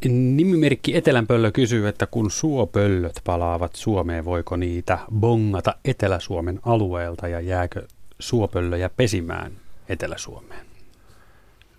[0.10, 7.88] Nimimerkki Etelänpöllö kysyy, että kun suopöllöt palaavat Suomeen, voiko niitä bongata Etelä-Suomen alueelta ja jääkö
[8.20, 9.52] suopöllöjä pesimään
[9.90, 10.66] Etelä-Suomeen?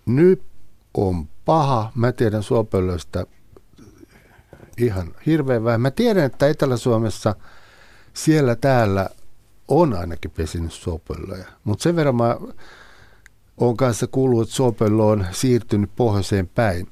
[0.05, 0.41] Nyt
[0.93, 1.91] on paha.
[1.95, 3.25] Mä tiedän suopöllöistä
[4.77, 5.81] ihan hirveän vähän.
[5.81, 7.35] Mä tiedän, että Etelä-Suomessa
[8.13, 9.09] siellä täällä
[9.67, 11.47] on ainakin pesinyt suopöllöjä.
[11.63, 12.37] Mutta sen verran mä
[13.57, 16.87] oon kanssa kuullut, että suopöllö on siirtynyt pohjoiseen päin.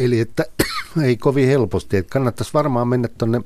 [0.00, 0.44] Eli että
[1.02, 3.40] ei kovin helposti, että kannattaisi varmaan mennä tuonne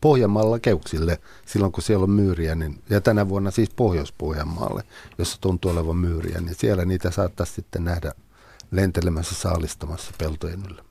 [0.00, 4.82] Pohjanmaalla keuksille silloin, kun siellä on myyriä, niin, ja tänä vuonna siis Pohjois-Pohjanmaalle,
[5.18, 8.12] jossa tuntuu olevan myyriä, niin siellä niitä saattaisi sitten nähdä
[8.70, 10.84] lentelemässä saalistamassa peltojen yllä.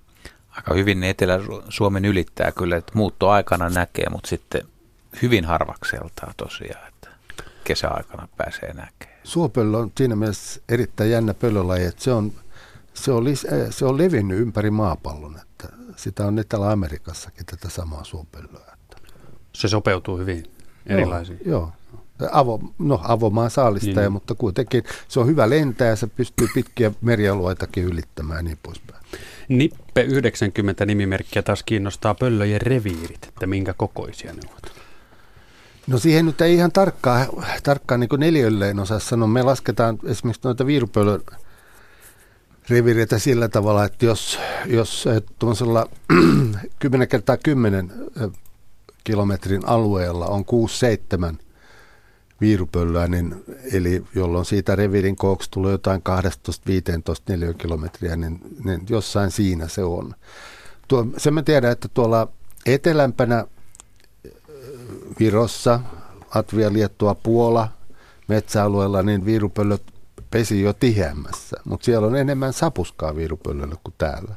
[0.50, 4.62] Aika hyvin ne Etelä-Suomen ylittää kyllä, että muuttoaikana näkee, mutta sitten
[5.22, 7.10] hyvin harvakseltaan tosiaan, että
[7.64, 9.11] kesäaikana pääsee näkemään.
[9.24, 12.34] Suopöllö on siinä mielessä erittäin jännä pöllölaji, että se on
[12.94, 18.04] se on, lis, eh, se on levinnyt ympäri maapallon, että sitä on Etelä-Amerikassakin tätä samaa
[18.04, 18.78] suopöllöä.
[19.54, 20.44] Se sopeutuu hyvin
[20.86, 21.40] erilaisiin.
[21.46, 21.72] Joo,
[22.20, 22.30] joo.
[22.32, 24.12] Avo, no, avomaan saalistaja, niin.
[24.12, 29.04] mutta kuitenkin se on hyvä lentää ja se pystyy pitkiä merialueitakin ylittämään ja niin poispäin.
[29.48, 34.81] Nippe 90 nimimerkkiä taas kiinnostaa pöllöjen reviirit, että minkä kokoisia ne ovat.
[35.88, 37.28] No siihen nyt ei ihan tarkkaan,
[37.64, 39.28] tarkkaan niin neljölleen osaa sanoa.
[39.28, 41.22] Me lasketaan esimerkiksi noita viirupöllön
[42.70, 45.90] reviireitä sillä tavalla, että jos, jos eh, tuollaisella
[46.80, 47.92] 10 kertaa 10
[48.22, 48.30] eh,
[49.04, 50.46] kilometrin alueella on
[51.34, 51.36] 6-7
[52.42, 53.44] viirupöllöä, niin,
[53.74, 56.02] eli jolloin siitä reviirin kooksi tulee jotain
[57.52, 60.16] 12-15 kilometriä, niin, niin jossain siinä se on.
[60.88, 62.28] Tuo, sen mä tiedän, että tuolla
[62.66, 63.46] etelämpänä
[65.22, 65.80] Virossa,
[66.36, 67.68] Latvia, Liettua, Puola
[68.28, 69.84] metsäalueella, niin viirupöllöt
[70.32, 74.36] pesi jo tiheämmässä, mutta siellä on enemmän sapuskaa viirupöllölle kuin täällä.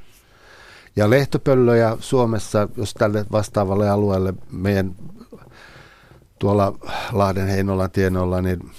[0.96, 4.96] Ja lehtopöllöjä Suomessa, jos tälle vastaavalle alueelle meidän
[6.38, 6.78] tuolla
[7.12, 8.70] Lahden Heinolan tienolla, niin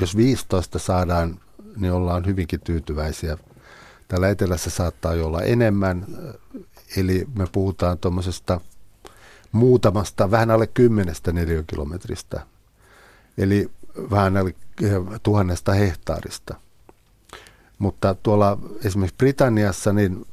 [0.00, 1.40] jos 15 saadaan,
[1.76, 3.36] niin ollaan hyvinkin tyytyväisiä.
[4.08, 6.06] Täällä etelässä saattaa olla enemmän,
[6.96, 8.60] eli me puhutaan tuommoisesta
[9.52, 12.46] muutamasta, vähän alle kymmenestä neliökilometristä,
[13.38, 13.70] eli
[14.10, 14.54] vähän alle
[15.22, 16.54] tuhannesta hehtaarista.
[17.78, 20.26] Mutta tuolla esimerkiksi Britanniassa niin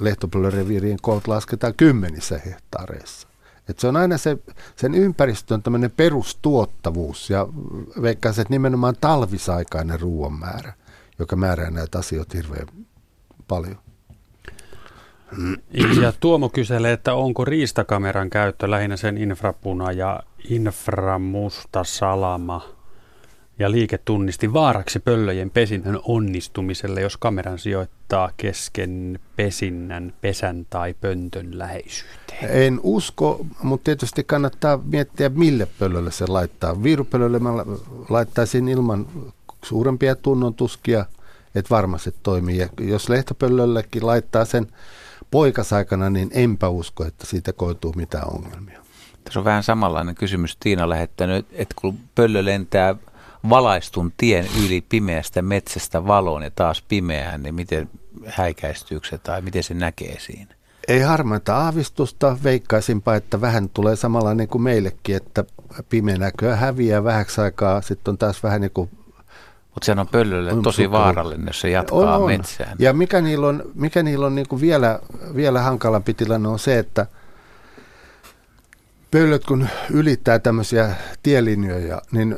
[0.00, 3.28] lehtopöllöreviirien koot lasketaan kymmenissä hehtaareissa.
[3.68, 4.38] Et se on aina se,
[4.76, 7.48] sen ympäristön tämmöinen perustuottavuus ja
[8.02, 10.72] veikkaisin, että nimenomaan talvisaikainen ruoan määrä,
[11.18, 12.66] joka määrää näitä asioita hirveän
[13.48, 13.78] paljon.
[16.02, 22.68] Ja Tuomo kyselee, että onko riistakameran käyttö lähinnä sen infrapuna ja inframusta salama
[23.58, 31.58] ja liike tunnisti vaaraksi pöllöjen pesinnän onnistumiselle, jos kameran sijoittaa kesken pesinnän, pesän tai pöntön
[31.58, 32.50] läheisyyteen.
[32.50, 36.82] En usko, mutta tietysti kannattaa miettiä, mille pöllölle se laittaa.
[36.82, 37.50] Viirupöllölle mä
[38.08, 39.06] laittaisin ilman
[39.64, 41.04] suurempia tunnontuskia,
[41.54, 42.58] että varmasti toimii.
[42.58, 44.66] Ja jos lehtopöllöllekin laittaa sen
[45.32, 48.82] poikasaikana, niin enpä usko, että siitä koituu mitään ongelmia.
[49.24, 52.94] Tässä on vähän samanlainen kysymys Tiina lähettänyt, että kun pöllö lentää
[53.48, 57.90] valaistun tien yli pimeästä metsästä valoon ja taas pimeään, niin miten
[58.26, 60.54] häikäistyykö se tai miten se näkee siinä?
[60.88, 65.44] Ei harmaita aavistusta, veikkaisinpa, että vähän tulee samalla niin kuin meillekin, että
[65.88, 68.90] pimeä näköä häviää vähäksi aikaa, sitten on taas vähän niin kuin
[69.74, 72.30] mutta sehän on pöllölle on tosi vaarallinen, jos se jatkaa on, on.
[72.30, 72.76] metsään.
[72.78, 74.98] Ja mikä niillä on, mikä niillä on niin kuin vielä,
[75.36, 77.06] vielä hankalampi tilanne on se, että
[79.10, 82.36] pöllöt kun ylittää tämmöisiä tielinjoja, niin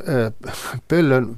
[0.87, 1.37] pöllön,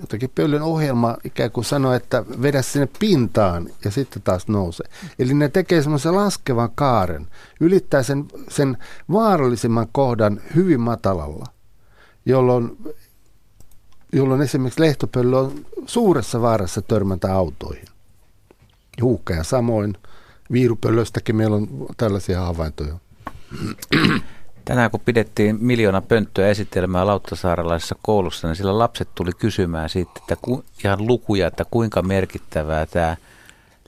[0.00, 4.84] jotenkin pöllön ohjelma ikään kuin sanoo, että vedä sinne pintaan ja sitten taas nouse.
[5.18, 7.26] Eli ne tekee semmoisen laskevan kaaren,
[7.60, 8.78] ylittää sen, sen
[9.12, 11.46] vaarallisimman kohdan hyvin matalalla,
[12.26, 12.76] jolloin
[14.12, 17.84] jolloin esimerkiksi lehtopöllö on suuressa vaarassa törmätä autoihin.
[19.02, 19.96] Huukkaja samoin.
[20.52, 22.94] Viirupöllöstäkin meillä on tällaisia havaintoja.
[24.64, 30.36] Tänään kun pidettiin miljoona pönttöä esitelmää Lauttasaarelaisessa koulussa, niin sillä lapset tuli kysymään siitä, että
[30.42, 33.16] ku, ihan lukuja, että kuinka merkittävää tämä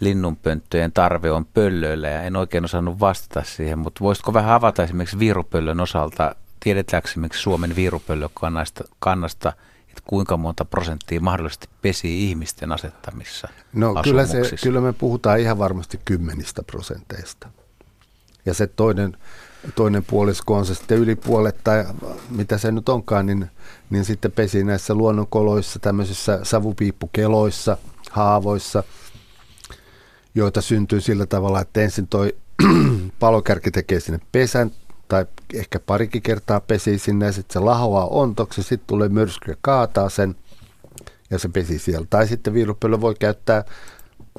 [0.00, 5.18] linnunpönttöjen tarve on pöllöillä ja en oikein osannut vastata siihen, mutta voisitko vähän avata esimerkiksi
[5.18, 9.52] viirupöllön osalta, tiedetäänkö esimerkiksi Suomen viirupöllökannasta kannasta,
[9.92, 15.58] että kuinka monta prosenttia mahdollisesti pesii ihmisten asettamissa No kyllä, se, kyllä me puhutaan ihan
[15.58, 17.48] varmasti kymmenistä prosenteista.
[18.46, 19.16] Ja se toinen,
[19.74, 21.84] toinen puolisko on se sitten yli puolet tai
[22.30, 23.50] mitä se nyt onkaan, niin,
[23.90, 27.76] niin sitten pesi näissä luonnonkoloissa, tämmöisissä savupiippukeloissa,
[28.10, 28.84] haavoissa,
[30.34, 32.36] joita syntyy sillä tavalla, että ensin toi
[33.20, 34.70] palokärki tekee sinne pesän,
[35.12, 39.56] tai ehkä parikin kertaa pesi sinne ja sitten se lahoaa ontoksi, sitten tulee myrsky ja
[39.60, 40.36] kaataa sen
[41.30, 42.06] ja se pesi siellä.
[42.10, 43.64] Tai sitten viirupöllö voi käyttää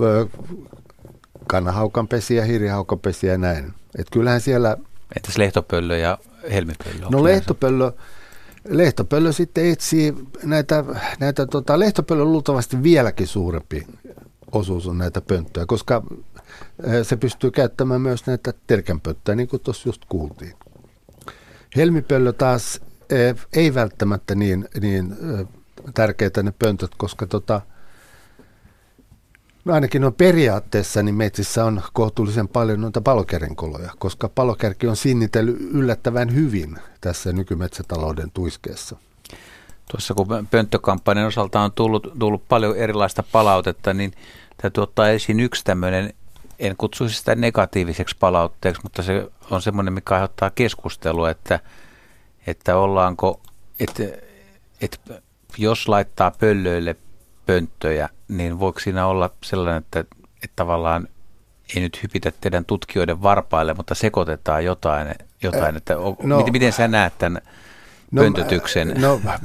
[0.01, 0.27] ö,
[1.47, 3.73] kanahaukan pesiä, hirjahaukan pesiä ja näin.
[3.97, 4.77] Et kyllähän siellä...
[5.15, 6.17] Entäs lehtopöllö ja
[6.51, 7.05] helmipöllö?
[7.11, 7.91] No lehtopöllö,
[8.69, 10.13] lehtopöllö sitten etsii
[10.43, 10.83] näitä,
[11.19, 13.87] näitä tota, lehtopöllö on luultavasti vieläkin suurempi
[14.51, 16.03] osuus on näitä pönttöjä, koska
[17.03, 20.53] se pystyy käyttämään myös näitä terkänpönttöjä, niin kuin tuossa just kuultiin.
[21.75, 22.81] Helmipöllö taas
[23.53, 25.17] ei välttämättä niin, niin
[25.93, 27.61] tärkeitä ne pöntöt, koska tota,
[29.65, 35.57] No ainakin on periaatteessa, niin metsissä on kohtuullisen paljon noita palokärkenkoloja, koska palokärki on sinnitellyt
[35.59, 38.97] yllättävän hyvin tässä nykymetsätalouden tuiskeessa.
[39.91, 44.13] Tuossa kun pönttökampanjan osalta on tullut, tullut paljon erilaista palautetta, niin
[44.61, 46.13] täytyy ottaa esiin yksi tämmöinen,
[46.63, 51.59] en kutsuisi sitä negatiiviseksi palautteeksi, mutta se on semmoinen, mikä aiheuttaa keskustelua, että,
[52.47, 53.41] että ollaanko,
[53.79, 54.03] että,
[54.81, 55.21] että
[55.57, 56.95] jos laittaa pöllöille
[57.45, 59.99] pönttöjä, niin voiko siinä olla sellainen, että,
[60.43, 61.07] että tavallaan
[61.75, 66.87] ei nyt hypitä teidän tutkijoiden varpaille, mutta sekoitetaan jotain, jotain että no, miten, miten sä
[66.87, 67.41] näet tämän
[68.11, 68.93] no, pöntötyksen?
[69.01, 69.39] No, mä,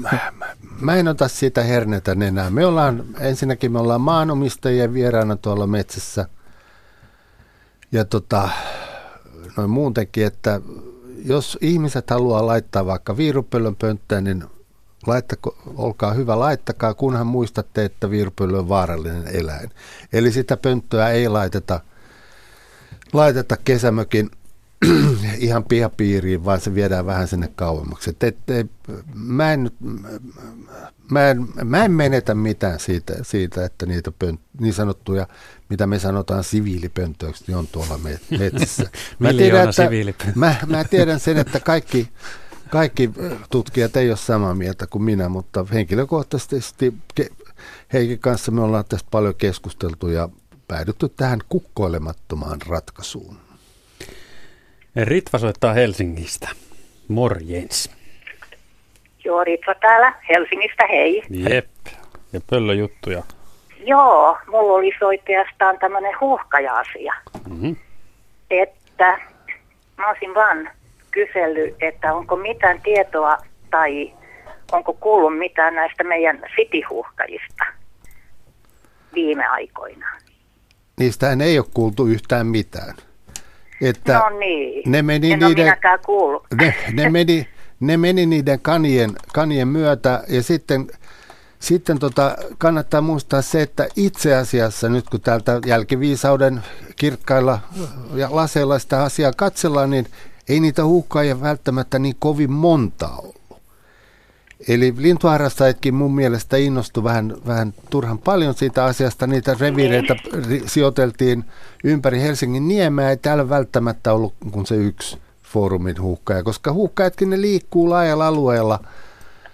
[0.80, 2.50] mä en ota siitä hernetä enää.
[2.50, 6.28] Me ollaan, ensinnäkin me ollaan maanomistajia vieraana tuolla metsässä.
[7.92, 8.48] Ja tota,
[9.56, 10.60] noin muutenkin, että
[11.24, 14.44] jos ihmiset haluaa laittaa vaikka viirupöllön pönttöön, niin
[15.06, 19.70] laittako, olkaa hyvä, laittakaa, kunhan muistatte, että viirupöllö on vaarallinen eläin.
[20.12, 21.80] Eli sitä pönttöä ei laiteta,
[23.12, 24.30] laiteta kesämökin
[25.38, 28.10] ihan pihapiiriin, vaan se viedään vähän sinne kauemmaksi.
[28.10, 28.70] Et, et, et,
[29.14, 29.70] mä, en,
[31.10, 35.26] mä, en, mä en menetä mitään siitä, siitä että niitä pönt, niin sanottuja,
[35.68, 37.98] mitä me sanotaan siviilipöntöiksi, niin on tuolla
[38.38, 38.90] metsissä.
[39.18, 42.08] Mä tiedän, että, mä, mä tiedän sen, että kaikki,
[42.70, 43.10] kaikki
[43.50, 46.94] tutkijat ei ole samaa mieltä kuin minä, mutta henkilökohtaisesti
[47.92, 50.28] Heikin kanssa me ollaan tästä paljon keskusteltu ja
[50.68, 53.47] päädytty tähän kukkoilemattomaan ratkaisuun.
[55.04, 56.48] Ritva soittaa Helsingistä.
[57.08, 57.90] Morjens.
[59.24, 61.22] Joo, Ritva täällä Helsingistä, hei.
[61.30, 61.68] Jep,
[62.32, 63.22] ja pöllöjuttuja.
[63.84, 67.14] Joo, mulla oli oikeastaan tämmöinen huuhkaja-asia.
[67.48, 67.76] Mm-hmm.
[68.50, 69.18] Että
[69.98, 70.70] mä olisin vaan
[71.10, 73.38] kysellyt, että onko mitään tietoa
[73.70, 74.12] tai
[74.72, 77.64] onko kuullut mitään näistä meidän sitihuhkajista
[79.14, 80.06] viime aikoina.
[80.98, 82.94] Niistähän ei ole kuultu yhtään mitään.
[83.80, 85.76] Että no niin, ne meni en niiden.
[86.60, 87.48] Ne, ne, meni,
[87.80, 90.86] ne meni niiden kanien, kanien myötä ja sitten,
[91.58, 96.60] sitten tota, kannattaa muistaa se, että itse asiassa nyt kun täältä jälkiviisauden
[96.96, 97.58] kirkkailla
[98.14, 100.06] ja laseilla sitä asiaa katsellaan, niin
[100.48, 103.37] ei niitä huuhkaajia välttämättä niin kovin monta ole.
[104.68, 109.26] Eli lintuharrastajatkin mun mielestä innostu vähän, vähän turhan paljon siitä asiasta.
[109.26, 110.16] Niitä reviireitä
[110.48, 110.68] niin.
[110.68, 111.44] sijoiteltiin
[111.84, 113.10] ympäri Helsingin niemeä.
[113.10, 118.80] Ei täällä välttämättä ollut kuin se yksi foorumin huuhkaja, koska huuhkajatkin ne liikkuu laajalla alueella.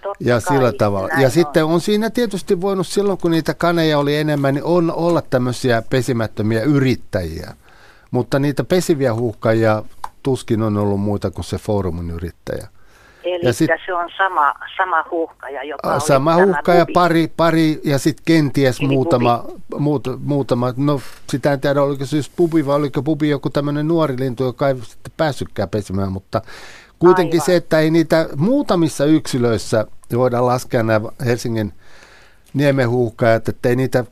[0.03, 1.09] Totta ja sillä tavalla.
[1.09, 1.31] Ja on.
[1.31, 5.83] sitten on siinä tietysti voinut silloin, kun niitä kaneja oli enemmän, niin on olla tämmöisiä
[5.91, 7.55] pesimättömiä yrittäjiä.
[8.11, 9.83] Mutta niitä pesiviä huuhkajia
[10.23, 12.69] tuskin on ollut muita kuin se foorumin yrittäjä.
[13.25, 18.81] Eli sit, se on sama, sama huuhkaja, joka Sama huuhkaja, pari, pari ja sitten kenties
[18.81, 19.45] Eli muutama,
[19.79, 23.89] muut, muutama, no sitä en tiedä oliko se just pubi vai oliko pubi joku tämmöinen
[23.89, 26.43] nuori lintu, joka ei sitten päässytkään pesimään, mutta
[26.99, 27.47] kuitenkin Aivan.
[27.47, 29.87] se, että ei niitä muutamissa yksilöissä
[30.17, 31.73] voida laskea nämä Helsingin
[32.55, 34.05] niemenhuuhkajat, että ei niitä,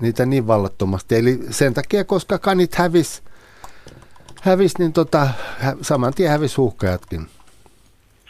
[0.00, 1.16] niitä niin vallattomasti.
[1.16, 3.22] Eli sen takia, koska kanit hävis,
[4.42, 5.28] hävis niin tota,
[5.82, 7.26] saman tien hävis huuhkajatkin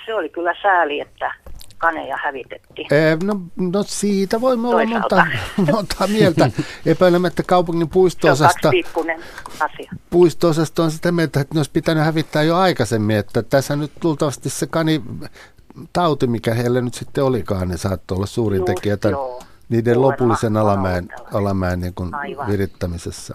[0.06, 1.34] se oli kyllä sääli, että
[1.78, 2.94] kaneja hävitettiin.
[2.94, 5.26] Ee, no, no siitä voimme olla monta,
[5.72, 6.50] monta mieltä.
[6.86, 8.70] Epäilemättä kaupungin puistoosasta,
[9.60, 9.92] asia.
[10.10, 13.16] puistoosasta on sitä mieltä, että ne olisi pitänyt hävittää jo aikaisemmin.
[13.16, 15.02] Että tässä nyt luultavasti se kani
[15.92, 19.18] tauti, mikä heille nyt sitten olikaan, niin saattoi olla suurin Just, tekijä tämän,
[19.68, 22.10] niiden Kuulemma lopullisen alamäen, alamäen niin kuin
[22.48, 23.34] virittämisessä.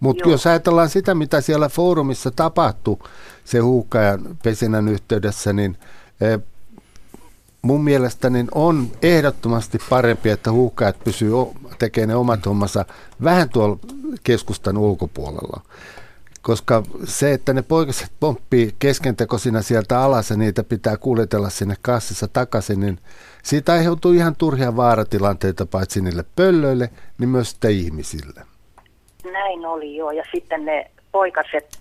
[0.00, 2.98] Mutta jos ajatellaan sitä, mitä siellä foorumissa tapahtui
[3.44, 5.76] se huuhkajan pesinän yhteydessä, niin
[6.20, 6.38] e,
[7.62, 11.30] mun mielestä niin on ehdottomasti parempi, että huuhkajat pysyy
[11.78, 12.84] tekemään ne omat hommansa
[13.24, 13.78] vähän tuolla
[14.24, 15.60] keskustan ulkopuolella.
[16.42, 22.28] Koska se, että ne poikaset pomppii keskentekosina sieltä alas ja niitä pitää kuljetella sinne kassissa
[22.28, 22.98] takaisin, niin
[23.42, 28.54] siitä aiheutuu ihan turhia vaaratilanteita paitsi niille pöllöille, niin myös sitten ihmisille
[29.32, 30.10] näin oli jo.
[30.10, 31.78] Ja sitten ne poikaset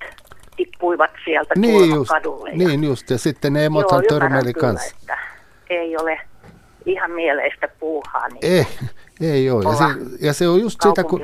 [0.57, 2.49] tippuivat sieltä niin just, kadulle.
[2.49, 4.95] Ja, niin just, ja sitten ne emothan törmäili kanssa.
[5.01, 5.17] Että
[5.69, 6.19] ei ole
[6.85, 8.27] ihan mieleistä puuhaa.
[8.27, 8.65] Niin ei,
[9.21, 9.63] ei ole.
[9.63, 11.21] Ja se, ja se on just sitä, kun,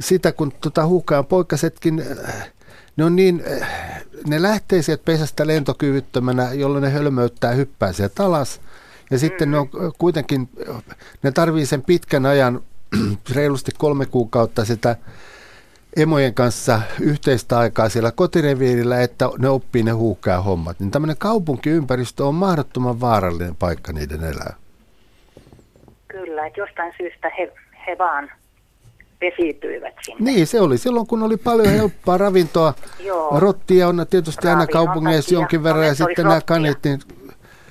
[0.00, 2.04] sitä, kun tota huukaan poikasetkin,
[2.96, 3.44] ne on niin,
[4.26, 8.60] ne lähtee sieltä pesästä lentokyvyttömänä, jolloin ne hölmöyttää hyppää sieltä alas.
[9.10, 9.52] Ja sitten mm.
[9.52, 9.68] ne on
[9.98, 10.48] kuitenkin,
[11.22, 12.60] ne tarvii sen pitkän ajan,
[13.34, 14.96] reilusti kolme kuukautta sitä
[15.96, 20.80] emojen kanssa yhteistä aikaa siellä kotireviirillä, että ne oppii ne huuhkaa hommat.
[20.80, 24.56] Niin tämmöinen kaupunkiympäristö on mahdottoman vaarallinen paikka niiden elää.
[26.08, 27.52] Kyllä, että jostain syystä he,
[27.86, 28.30] he vaan
[29.18, 30.32] pesiytyivät sinne.
[30.32, 32.74] Niin, se oli silloin, kun oli paljon helppoa ravintoa.
[33.00, 33.40] Joo.
[33.40, 37.00] Rottia on tietysti aina kaupungeissa jonkin verran ja sitten nämä kanit, niin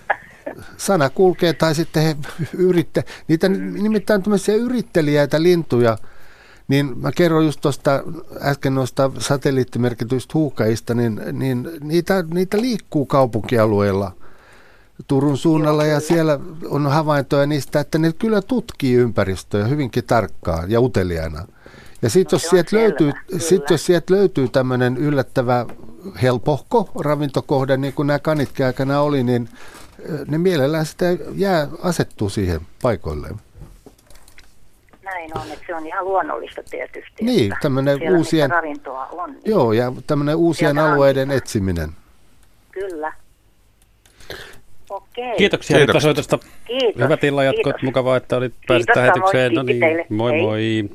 [0.78, 2.16] sana kulkee tai sitten he
[2.58, 3.84] yritte, niitä mm.
[3.84, 5.98] nimittäin tämmöisiä yrittelijäitä lintuja–
[6.74, 8.04] niin mä kerron just tuosta
[8.42, 14.12] äsken noista satelliittimerkityistä huukaista, niin, niin niitä, niitä liikkuu kaupunkialueella
[15.08, 16.40] Turun suunnalla ja siellä
[16.70, 21.48] on havaintoja niistä, että ne kyllä tutkii ympäristöä hyvinkin tarkkaan ja uteliaana.
[22.02, 25.66] Ja sitten no, jos, sieltä löytyy, sit jos sieltä löytyy tämmöinen yllättävä
[26.22, 29.50] helpohko ravintokohde, niin kuin nämä kanitkin aikana oli, niin
[30.28, 31.06] ne mielellään sitä
[31.36, 33.36] jää asettuu siihen paikoilleen
[35.14, 37.26] näin on, että se on ihan luonnollista tietysti.
[37.26, 39.32] Niin, tämmöinen uusien, ravintoa on.
[39.32, 41.38] Niin joo, ja tämmöinen uusien alueiden on.
[41.38, 41.90] etsiminen.
[42.72, 43.14] Kyllä.
[44.90, 45.38] Okei.
[45.38, 46.04] Kiitoksia Kiitos.
[46.04, 46.40] soitosta.
[46.66, 47.04] Kiitos.
[47.04, 47.82] Hyvät illan jatkot.
[47.82, 49.54] Mukavaa, että olit pääsit lähetykseen.
[49.54, 50.90] No niin, moi moi.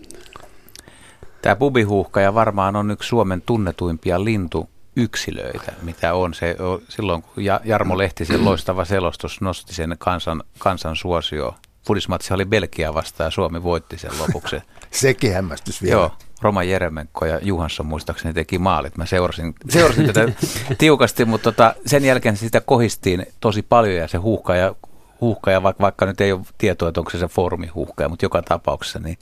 [1.43, 6.35] Tämä pubihuuhkaja varmaan on yksi Suomen tunnetuimpia lintu yksilöitä, mitä on.
[6.35, 6.57] Se,
[6.89, 11.55] silloin kun Jarmo Lehtisen loistava selostus nosti sen kansan, kansan suosio.
[11.87, 14.57] Fudismatsi oli Belgia vastaan ja Suomi voitti sen lopuksi.
[14.91, 15.95] Sekin hämmästys vielä.
[15.95, 18.97] Joo, Roma Jeremenko ja Juhansson muistaakseni teki maalit.
[18.97, 20.33] Mä seurasin, seurasin tätä
[20.79, 24.75] tiukasti, mutta tota, sen jälkeen sitä kohistiin tosi paljon ja se huuhka ja,
[25.21, 28.43] huuhka ja vaikka, vaikka nyt ei ole tietoa, että onko se se foorumihuhka, mutta joka
[28.43, 29.19] tapauksessa niin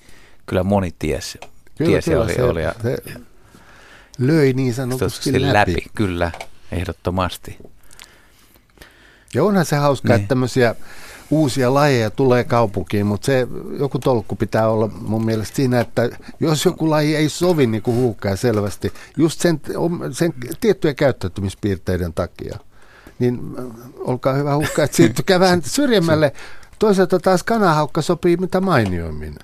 [0.46, 1.38] kyllä moni tiesi.
[1.78, 2.96] Kyllä, tiesi kyllä, oli, se, oli ja, se
[4.18, 5.72] löi niin sanotusti läpi.
[5.72, 5.86] läpi.
[5.94, 6.30] Kyllä,
[6.72, 7.58] ehdottomasti.
[9.34, 10.20] Ja onhan se hauskaa, niin.
[10.20, 10.74] että tämmöisiä
[11.30, 13.48] uusia lajeja tulee kaupunkiin, mutta se
[13.78, 17.96] joku tolkku pitää olla mun mielestä siinä, että jos joku laji ei sovi niin kuin
[17.96, 19.60] huuhkaa selvästi, just sen,
[20.10, 22.58] sen tiettyjen käyttäytymispiirteiden takia,
[23.18, 23.64] niin äh,
[23.98, 26.32] olkaa hyvä huuhkaa, että siirtykää vähän syrjemmälle.
[26.78, 29.34] Toisaalta taas kanahaukka sopii mitä mainioimmin.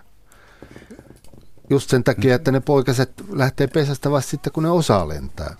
[1.70, 5.56] Just sen takia, että ne poikaset lähtee pesästä vasta sitten, kun ne osaa lentää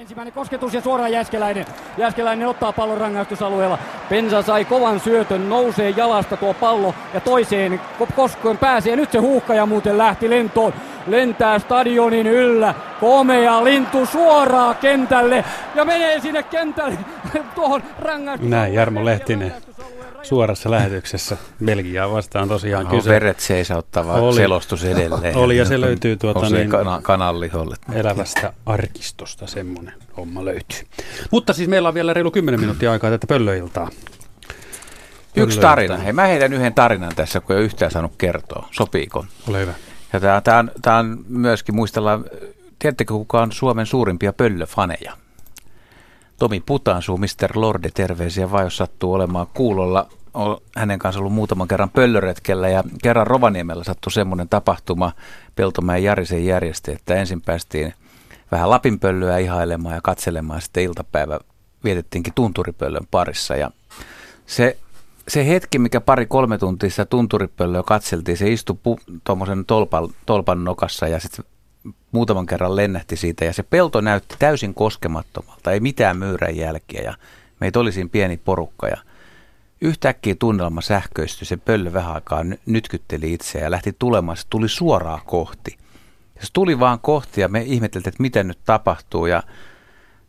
[0.00, 1.66] ensimmäinen kosketus ja suoraan Jäskeläinen.
[1.96, 3.78] Jäskeläinen ottaa pallon rangaistusalueella.
[4.08, 7.80] Pensa sai kovan syötön, nousee jalasta tuo pallo ja toiseen
[8.16, 8.96] koskoen pääsee.
[8.96, 10.72] Nyt se huuhkaja muuten lähti lentoon.
[11.06, 12.74] Lentää stadionin yllä.
[13.00, 15.44] Komea lintu suoraan kentälle
[15.74, 16.98] ja menee sinne kentälle
[17.54, 18.56] tuohon rangaistusalueelle.
[18.56, 19.54] Näin Jarmo Lehtinen
[20.22, 23.10] suorassa lähetyksessä Belgiaa vastaan tosiaan no, kyse.
[23.10, 25.36] Veret seisauttava oli, selostus edelleen.
[25.36, 26.70] Oli ja se löytyy tuota niin,
[27.02, 27.34] kana,
[27.92, 30.78] elävästä arkistosta, semmoinen homma löytyy.
[31.30, 33.90] Mutta siis meillä on vielä reilu 10 minuuttia aikaa tätä pöllöiltaa.
[35.36, 35.96] Yksi tarina.
[35.96, 38.68] Hei, mä heitän yhden tarinan tässä, kun ei ole yhtään saanut kertoa.
[38.70, 39.24] Sopiiko?
[39.48, 39.72] Ole hyvä.
[40.12, 42.24] Ja tämä, tämä, on, tämä on myöskin, muistellaan,
[42.78, 45.16] tiedättekö kuka on Suomen suurimpia pöllöfaneja?
[46.40, 47.50] Tomi Putansuu, Mr.
[47.54, 50.06] Lorde, terveisiä vai jos sattuu olemaan kuulolla.
[50.34, 55.12] Olen hänen kanssa ollut muutaman kerran pöllöretkellä ja kerran Rovaniemellä sattui semmoinen tapahtuma
[55.54, 57.94] Peltomäen Jarisen järjestä, että ensin päästiin
[58.52, 61.40] vähän lapinpöllöä ihailemaan ja katselemaan sitten iltapäivä
[61.84, 63.70] vietettiinkin tunturipöllön parissa ja
[64.46, 64.76] se
[65.28, 71.08] se hetki, mikä pari-kolme tuntia sitä tunturipöllöä katseltiin, se istui pu- tuommoisen tolpan, tolpan nokassa
[71.08, 71.44] ja sitten
[72.12, 77.14] muutaman kerran lennähti siitä ja se pelto näytti täysin koskemattomalta, ei mitään myyrän jälkiä ja
[77.60, 78.96] meitä oli siinä pieni porukka ja
[79.80, 85.20] yhtäkkiä tunnelma sähköistyi, se pöllö vähän aikaa nytkytteli itseään ja lähti tulemaan, se tuli suoraan
[85.24, 85.78] kohti.
[86.34, 89.42] Ja se tuli vaan kohti ja me ihmeteltiin, että mitä nyt tapahtuu ja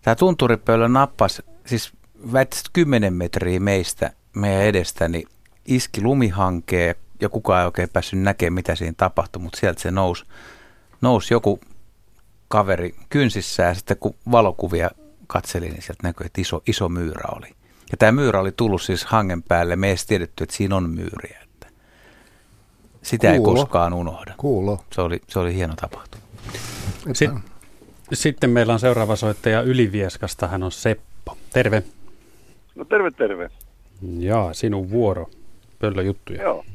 [0.02, 1.92] tämä tunturipöllö nappasi siis
[2.34, 5.24] väittäisi 10 metriä meistä, meidän edestäni,
[5.66, 10.26] iski lumihankeen ja kukaan ei oikein päässyt näkemään, mitä siinä tapahtui, mutta sieltä se nousi
[11.02, 11.60] nousi joku
[12.52, 14.90] kaveri kynsissä ja sitten kun valokuvia
[15.28, 17.48] katselin, niin sieltä näkyi, että iso, iso myyrä oli.
[17.92, 19.76] Ja tämä myyrä oli tullut siis hangen päälle.
[19.76, 21.40] Me ei edes tiedetty, että siinä on myyriä.
[21.44, 21.68] Että
[23.02, 23.52] sitä Kuulo.
[23.52, 24.34] ei koskaan unohda.
[24.38, 24.84] Kuulo.
[24.94, 26.24] Se oli, se oli hieno tapahtuma.
[27.14, 27.40] Sitten,
[28.14, 30.48] sitten meillä on seuraava soittaja Ylivieskasta.
[30.48, 31.38] Hän on Seppo.
[31.54, 31.84] Terve.
[32.76, 33.50] No terve, terve.
[34.20, 35.30] Jaa, sinun vuoro.
[35.80, 36.42] Pöllöjuttuja.
[36.42, 36.66] Joo.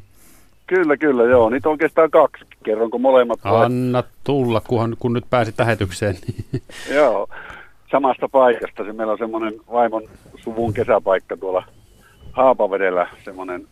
[0.67, 1.51] Kyllä, kyllä, joo.
[1.51, 2.45] Niitä on oikeastaan kaksi.
[2.63, 3.41] Kerronko molemmat?
[3.45, 6.17] Anna tulla, kunhan, kun nyt pääsit lähetykseen.
[6.95, 7.29] joo,
[7.91, 8.85] samasta paikasta.
[8.85, 10.03] Se meillä on semmoinen vaimon
[10.37, 11.65] suvun kesäpaikka tuolla
[12.33, 13.67] Haapavedellä, semmoinen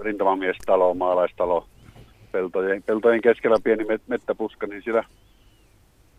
[0.00, 1.66] rintamamiestalo, maalaistalo,
[2.32, 5.04] peltojen, peltojen keskellä pieni mettäpuska, niin siellä,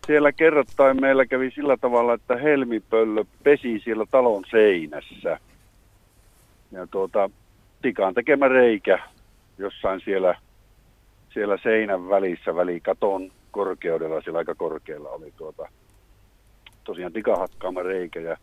[0.06, 5.40] siellä kerrottain meillä kävi sillä tavalla, että helmipöllö pesi siellä talon seinässä.
[6.72, 7.30] Ja tuota,
[7.82, 8.98] tikaan tekemä reikä
[9.58, 10.34] jossain siellä,
[11.32, 15.68] siellä seinän välissä, välikaton korkeudella, siellä aika korkealla oli tuota,
[16.84, 18.36] tosiaan tikahakkaama reikä ja,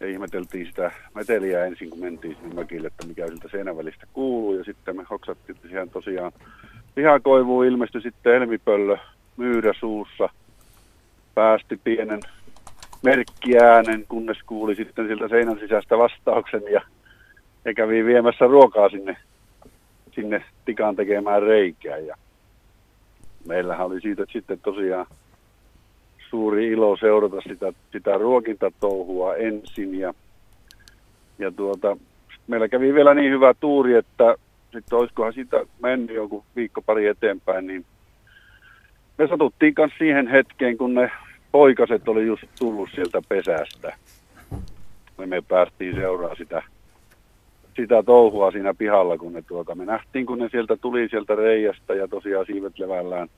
[0.00, 4.54] ja ihmeteltiin sitä meteliä ensin, kun mentiin sinne mökille, että mikä siltä seinän välistä kuuluu.
[4.54, 6.32] Ja sitten me hoksattiin, että siihen tosiaan
[6.94, 8.96] pihakoivuun ilmestyi sitten elmipöllö
[9.36, 10.28] myyrä suussa,
[11.34, 12.20] päästi pienen
[13.02, 16.80] merkkiäänen, kunnes kuuli sitten siltä seinän sisästä vastauksen ja,
[17.64, 19.16] ja kävi viemässä ruokaa sinne
[20.16, 21.98] sinne tikaan tekemään reikää.
[21.98, 22.16] Ja
[23.48, 25.06] meillähän oli siitä sitten tosiaan
[26.30, 29.98] suuri ilo seurata sitä, sitä ruokintatouhua ensin.
[29.98, 30.14] Ja,
[31.38, 31.96] ja tuota,
[32.46, 34.34] meillä kävi vielä niin hyvä tuuri, että
[34.72, 37.84] sitten olisikohan siitä mennyt joku viikko pari eteenpäin, niin
[39.18, 41.10] me satuttiin kanssa siihen hetkeen, kun ne
[41.52, 43.96] poikaset oli just tullut sieltä pesästä.
[45.26, 46.62] Me, päästiin seuraa sitä
[47.76, 51.94] sitä touhua siinä pihalla, kun ne tuota, me nähtiin, kun ne sieltä tuli sieltä reiästä
[51.94, 53.28] ja tosiaan siivet levällään.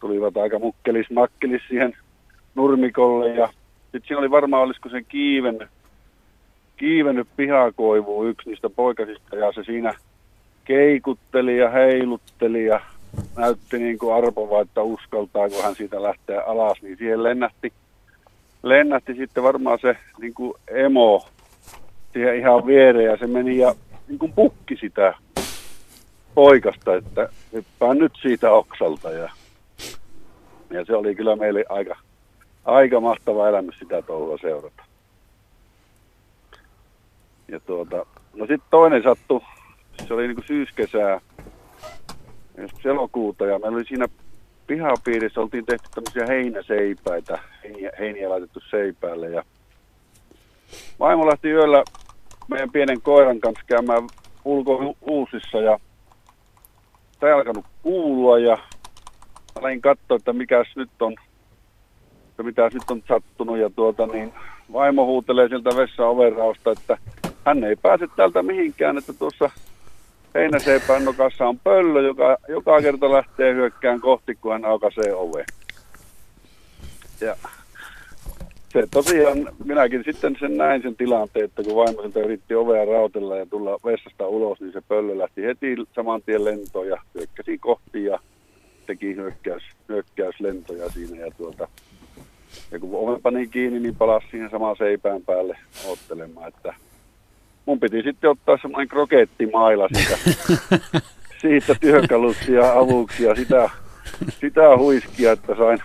[0.00, 1.96] Tulivat aika mukkelis makkelis siihen
[2.54, 3.48] nurmikolle ja
[3.82, 5.68] sitten siinä oli varmaan, olisiko sen kiiven,
[6.76, 9.94] kiivennyt pihakoivu yksi niistä poikasista ja se siinä
[10.64, 12.80] keikutteli ja heilutteli ja
[13.36, 17.72] näytti niin kuin arpova, että uskaltaa, kun hän siitä lähtee alas, niin siihen lennähti.
[18.62, 21.26] Lennähti sitten varmaan se niin kuin emo
[22.14, 23.74] siihen ihan viereen ja se meni ja
[24.08, 25.14] niin kuin pukki sitä
[26.34, 29.30] poikasta, että hyppää nyt siitä oksalta ja,
[30.70, 31.96] ja se oli kyllä meille aika,
[32.64, 34.84] aika mahtava elämys sitä touhua seurata.
[37.48, 39.42] Ja tuota, no sitten toinen sattu,
[40.08, 41.20] se oli niin kuin syyskesää,
[42.58, 44.08] joskus elokuuta ja meillä oli siinä
[44.66, 49.42] pihapiirissä oltiin tehty tämmöisiä heinäseipäitä, heiniä, heiniä laitettu seipäälle ja
[51.00, 51.84] vaimo lähti yöllä
[52.48, 54.02] meidän pienen koiran kanssa käymään
[54.44, 55.78] ulko-uusissa ja
[57.20, 58.58] tämä ei alkanut kuulua ja
[59.54, 61.14] aloin katsoa, että mikäs nyt on,
[62.28, 64.34] että mitä nyt on sattunut ja tuota niin
[64.72, 66.98] vaimo huutelee sieltä vessan overausta, että
[67.44, 69.50] hän ei pääse täältä mihinkään, että tuossa
[70.34, 75.44] heinäseipään nokassa on pöllö, joka joka kerta lähtee hyökkään kohti, kun hän aukaisee ove.
[77.20, 77.36] Ja
[78.74, 83.36] se tosiaan, minäkin sitten sen näin sen tilanteen, että kun vaimo siltä yritti ovea rautella
[83.36, 88.04] ja tulla vessasta ulos, niin se pöllö lähti heti saman tien lentoon ja hyökkäsi kohti
[88.04, 88.18] ja
[88.86, 91.26] teki hyökkäys, hyökkäyslentoja siinä.
[91.26, 91.68] Ja, tuota,
[92.70, 96.74] ja kun oven pani kiinni, niin palasi siihen samaan seipään päälle ottelemaan, että
[97.66, 100.18] mun piti sitten ottaa semmoinen krokettimaila siitä,
[101.42, 103.70] siitä työkalusta ja avuksi ja sitä,
[104.40, 105.78] sitä huiskia, että sain,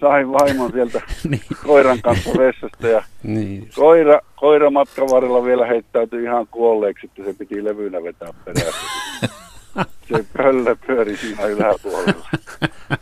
[0.00, 1.00] sain vaimon sieltä
[1.30, 1.42] niin.
[1.66, 3.68] koiran kanssa vessasta ja niin.
[3.74, 8.86] koira, koira matkan varrella vielä heittäytyi ihan kuolleeksi, että se piti levynä vetää perässä.
[10.08, 12.28] Se pöllö pyöri siinä yläpuolella.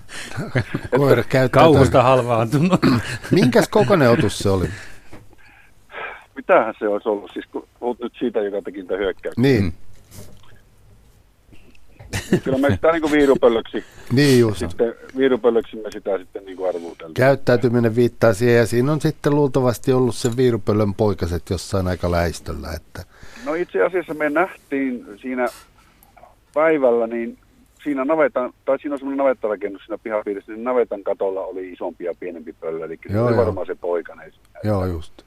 [0.97, 2.81] Koira käyttää Kauhusta halvaantunut.
[3.31, 4.69] Minkäs kokoinen otus se oli?
[6.37, 9.41] mitähän se olisi ollut, siis kun nyt siitä, joka teki tätä hyökkäystä.
[9.41, 9.73] Niin.
[12.45, 14.59] Kyllä me sitä niin kuin viirupöllöksi, niin just.
[14.59, 17.15] sitten viirupöllöksi me sitä sitten niin arvuuteltiin.
[17.15, 22.69] Käyttäytyminen viittaa siihen ja siinä on sitten luultavasti ollut se viirupöllön poikaset jossain aika lähistöllä.
[22.77, 23.05] Että...
[23.45, 25.47] No itse asiassa me nähtiin siinä
[26.55, 27.39] päivällä, niin
[27.85, 32.15] siinä navetan, tai siinä on semmoinen navettarakennus siinä pihapiirissä, niin navetan katolla oli isompi ja
[32.21, 33.45] pienempi pöllö, eli joo, se oli joo.
[33.45, 34.33] varmaan se poikainen.
[34.65, 35.23] Joo, just.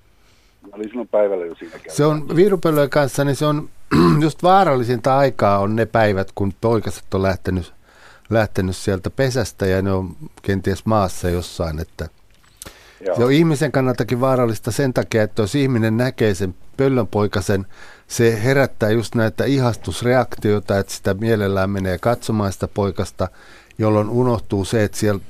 [0.65, 3.69] Mä olin silloin päivällä jo siinä Se on viirupöllöjen kanssa, niin se on
[4.21, 7.73] just vaarallisinta aikaa on ne päivät, kun poikaset on lähtenyt,
[8.29, 12.09] lähtenyt sieltä pesästä ja ne on kenties maassa jossain, että
[13.05, 13.15] Joo.
[13.15, 17.65] se on ihmisen kannaltakin vaarallista sen takia, että jos ihminen näkee sen pöllönpoikasen,
[18.07, 23.27] se herättää just näitä ihastusreaktioita, että sitä mielellään menee katsomaan sitä poikasta,
[23.77, 25.21] jolloin unohtuu se, että siellä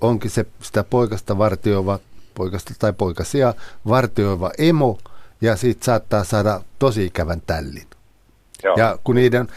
[0.00, 1.98] onkin se, sitä poikasta vartioiva
[2.34, 3.54] poikasta tai poikasia
[3.88, 4.98] vartioiva emo,
[5.40, 7.86] ja siitä saattaa saada tosi ikävän tällin.
[8.62, 8.76] Joo.
[8.76, 9.48] Ja kun niiden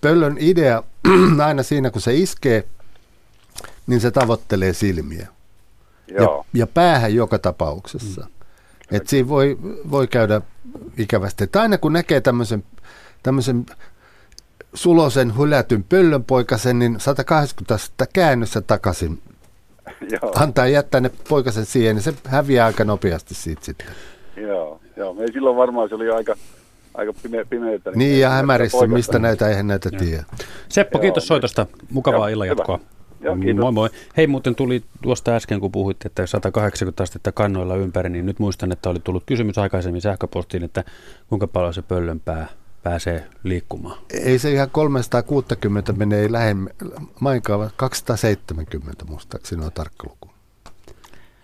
[0.00, 0.82] pöllön idea
[1.46, 2.64] aina siinä, kun se iskee,
[3.86, 5.26] niin se tavoittelee silmiä.
[6.08, 6.44] Joo.
[6.52, 8.20] Ja, ja päähän joka tapauksessa.
[8.20, 8.96] Mm.
[8.96, 9.58] Et siinä voi,
[9.90, 10.40] voi käydä
[10.98, 11.44] ikävästi.
[11.44, 12.64] Että aina kun näkee tämmöisen,
[13.22, 13.66] tämmöisen
[14.74, 19.22] sulosen hylätyn pöllönpoikasen, niin 180 astetta käännössä takaisin
[20.22, 20.32] joo.
[20.34, 23.86] antaa jättää ne poikasen siihen, niin se häviää aika nopeasti siitä sitten.
[24.36, 25.14] Joo, joo.
[25.14, 26.34] Me silloin varmaan se oli aika,
[26.94, 27.90] aika pime, pimeitä.
[27.90, 30.24] Niin, niin ja hämärissä, mistä näitä, eihän näitä tiedä.
[30.68, 31.66] Seppo, kiitos joo, soitosta.
[31.90, 32.80] Mukavaa illanjatkoa.
[33.20, 33.88] Joo, moi moi.
[34.16, 38.72] Hei, muuten tuli tuosta äsken, kun puhuit, että 180 astetta kannoilla ympäri, niin nyt muistan,
[38.72, 40.84] että oli tullut kysymys aikaisemmin sähköpostiin, että
[41.28, 42.46] kuinka paljon se pöllönpää
[42.90, 43.98] pääsee liikkumaan.
[44.10, 46.70] Ei se ihan 360 menee lähemmä,
[47.20, 50.30] mainkaan 270 muistaakseni on tarkka luku.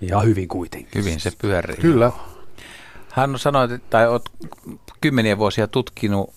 [0.00, 1.04] Ja hyvin kuitenkin.
[1.04, 1.76] Hyvin se pyörii.
[1.76, 2.12] Kyllä.
[3.10, 4.30] Hän sanoi, tai olet
[5.00, 6.34] kymmeniä vuosia tutkinut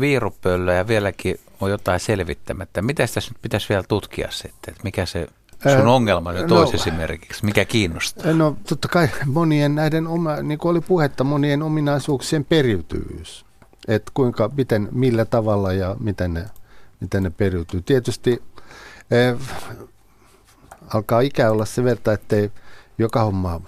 [0.00, 2.82] viirupöllöä ja vieläkin on jotain selvittämättä.
[2.82, 4.72] Mitä tässä nyt pitäisi vielä tutkia sitten?
[4.72, 5.28] Että mikä se
[5.76, 7.44] sun ongelma nyt no, olisi esimerkiksi?
[7.44, 8.32] Mikä kiinnostaa?
[8.32, 13.43] No totta kai monien näiden, oma, niin kuin oli puhetta, monien ominaisuuksien periytyvyys
[13.88, 16.44] että kuinka, miten, millä tavalla ja miten ne,
[17.00, 17.82] miten ne periytyy.
[17.82, 18.42] Tietysti
[19.10, 19.36] eh,
[20.94, 22.52] alkaa ikä olla se verta, ettei
[22.98, 23.60] joka homma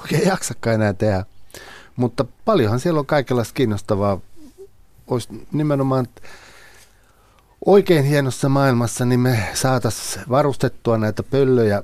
[0.00, 1.24] oikein jaksakaan enää tehdä.
[1.96, 4.20] Mutta paljonhan siellä on kaikenlaista kiinnostavaa.
[5.06, 6.06] Olisi nimenomaan
[7.66, 11.82] oikein hienossa maailmassa, niin me saataisiin varustettua näitä pöllöjä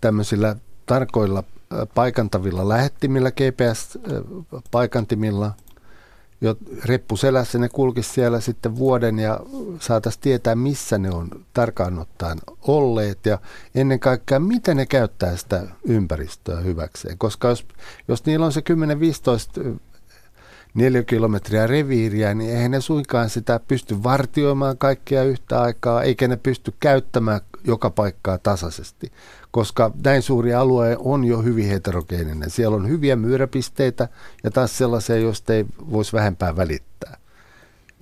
[0.00, 0.56] tämmöisillä
[0.86, 1.44] tarkoilla
[1.94, 5.52] paikantavilla lähettimillä, GPS-paikantimilla,
[6.40, 9.40] jo reppu selässä ne kulkisi siellä sitten vuoden ja
[9.80, 13.38] saataisiin tietää, missä ne on tarkkaan ottaen olleet ja
[13.74, 17.18] ennen kaikkea, miten ne käyttää sitä ympäristöä hyväkseen.
[17.18, 17.66] Koska jos,
[18.08, 18.62] jos niillä on se
[19.70, 19.78] 10-15
[20.74, 26.36] neljä kilometriä reviiriä, niin eihän ne suinkaan sitä pysty vartioimaan kaikkea yhtä aikaa, eikä ne
[26.36, 29.12] pysty käyttämään joka paikkaa tasaisesti,
[29.50, 32.50] koska näin suuri alue on jo hyvin heterogeeninen.
[32.50, 34.08] Siellä on hyviä myyräpisteitä
[34.44, 37.16] ja taas sellaisia, joista ei voisi vähempää välittää.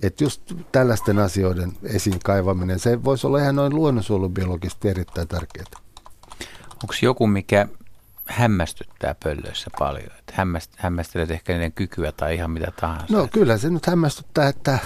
[0.03, 5.65] Että just tällaisten asioiden esiin kaivaminen, se voisi olla ihan noin luonnonsuojelubiologisesti erittäin tärkeää.
[6.83, 7.67] Onko joku, mikä
[8.25, 10.11] hämmästyttää pöllöissä paljon?
[10.19, 13.05] Että hämmäst, hämmästelet ehkä niiden kykyä tai ihan mitä tahansa?
[13.09, 14.79] No kyllä se nyt hämmästyttää, että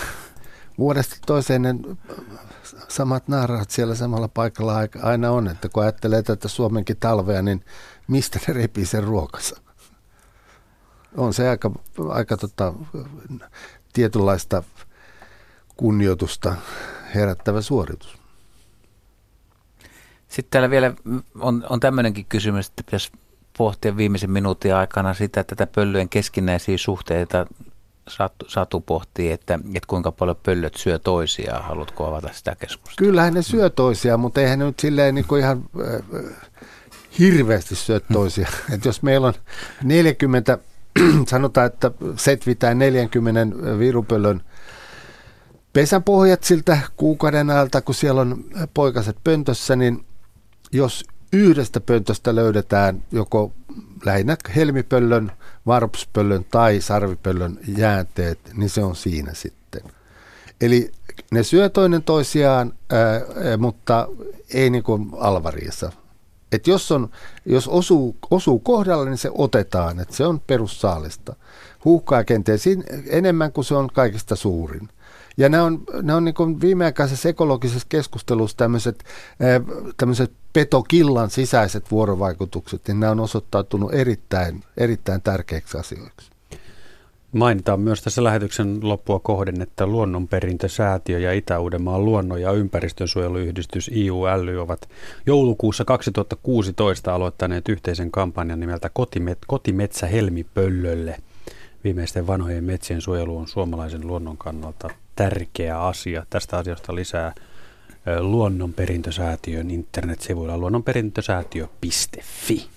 [0.78, 1.98] vuodesta toiseen
[2.88, 5.48] samat naarahat siellä samalla paikalla aina on.
[5.48, 7.66] Että kun ajattelee tätä Suomenkin talvea, niin
[8.08, 9.62] mistä ne repii sen ruokansa?
[11.18, 11.72] On se aika,
[12.10, 12.74] aika tota,
[13.94, 14.64] tietynlaista
[15.78, 16.56] kunnioitusta
[17.16, 18.18] herättävä suoritus.
[20.28, 20.94] Sitten täällä vielä
[21.40, 23.12] on, on tämmöinenkin kysymys, että pitäisi
[23.58, 27.46] pohtia viimeisen minuutin aikana sitä, että tätä pöllöjen keskinäisiä suhteita
[28.08, 31.64] Satu, Satu pohtii, että, että kuinka paljon pöllöt syö toisiaan.
[31.64, 33.10] Haluatko avata sitä keskustelua?
[33.10, 36.34] Kyllähän ne syö toisiaan, mutta eihän ne nyt silleen niin kuin ihan äh,
[37.20, 38.54] hirveästi syö toisiaan.
[38.68, 38.74] Hmm.
[38.76, 39.34] Et jos meillä on
[39.84, 40.58] 40,
[41.28, 44.42] sanotaan, että setvitään 40 virupöllön
[45.74, 50.06] pesänpohjat siltä kuukauden ajalta, kun siellä on poikaset pöntössä, niin
[50.72, 53.54] jos yhdestä pöntöstä löydetään joko
[54.06, 55.32] lähinnä helmipöllön,
[55.66, 59.82] varpuspöllön tai sarvipöllön jäänteet, niin se on siinä sitten.
[60.62, 60.92] Eli
[61.32, 64.08] ne syö toinen toisiaan, ää, mutta
[64.54, 65.92] ei niin kuin alvariissa.
[66.52, 67.10] Et jos, on,
[67.46, 71.36] jos osuu, osuu kohdalla, niin se otetaan, että se on perussaalista.
[71.86, 72.64] Huuhkaa kenties
[73.10, 74.90] enemmän kuin se on kaikista suurin.
[75.38, 79.04] Ja nämä on, nämä on niin viimeaikaisessa ekologisessa keskustelussa tämmöiset,
[79.98, 86.34] tämmöiset petokillan sisäiset vuorovaikutukset, niin nämä on osoittautunut erittäin, erittäin tärkeiksi asioiksi.
[87.32, 94.90] Mainitaan myös tässä lähetyksen loppua kohden, että Luonnonperintösäätiö ja Itä-Uudenmaan luonnon- ja ympäristönsuojeluyhdistys IUL ovat
[95.26, 101.18] joulukuussa 2016 aloittaneet yhteisen kampanjan nimeltä Kotimet- Kotimetsä Helmipöllölle.
[101.84, 106.26] Viimeisten vanhojen metsien suojelu on suomalaisen luonnon kannalta tärkeä asia.
[106.30, 107.34] Tästä asiasta lisää
[108.20, 112.68] Luonnonperintösäätiön internetsivuilla luonnonperintösäätiö.fi.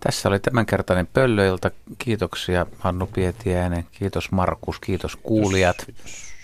[0.00, 1.70] Tässä oli tämänkertainen pöllöilta.
[1.98, 5.86] Kiitoksia Hannu Pietiäinen, kiitos Markus, kiitos kuulijat.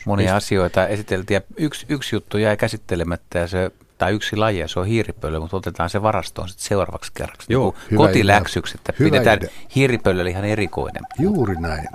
[0.06, 4.68] Monia asioita esiteltiin ja yksi, yksi juttu jäi käsittelemättä ja se tai yksi laji, ja
[4.68, 7.52] se on hiiripöllö, mutta otetaan se varastoon sitten seuraavaksi kerraksi.
[7.52, 9.38] Joo, niin kotiläksyksi, että hyvä pidetään
[9.74, 11.02] hiiripöllö ihan erikoinen.
[11.18, 11.88] Juuri näin.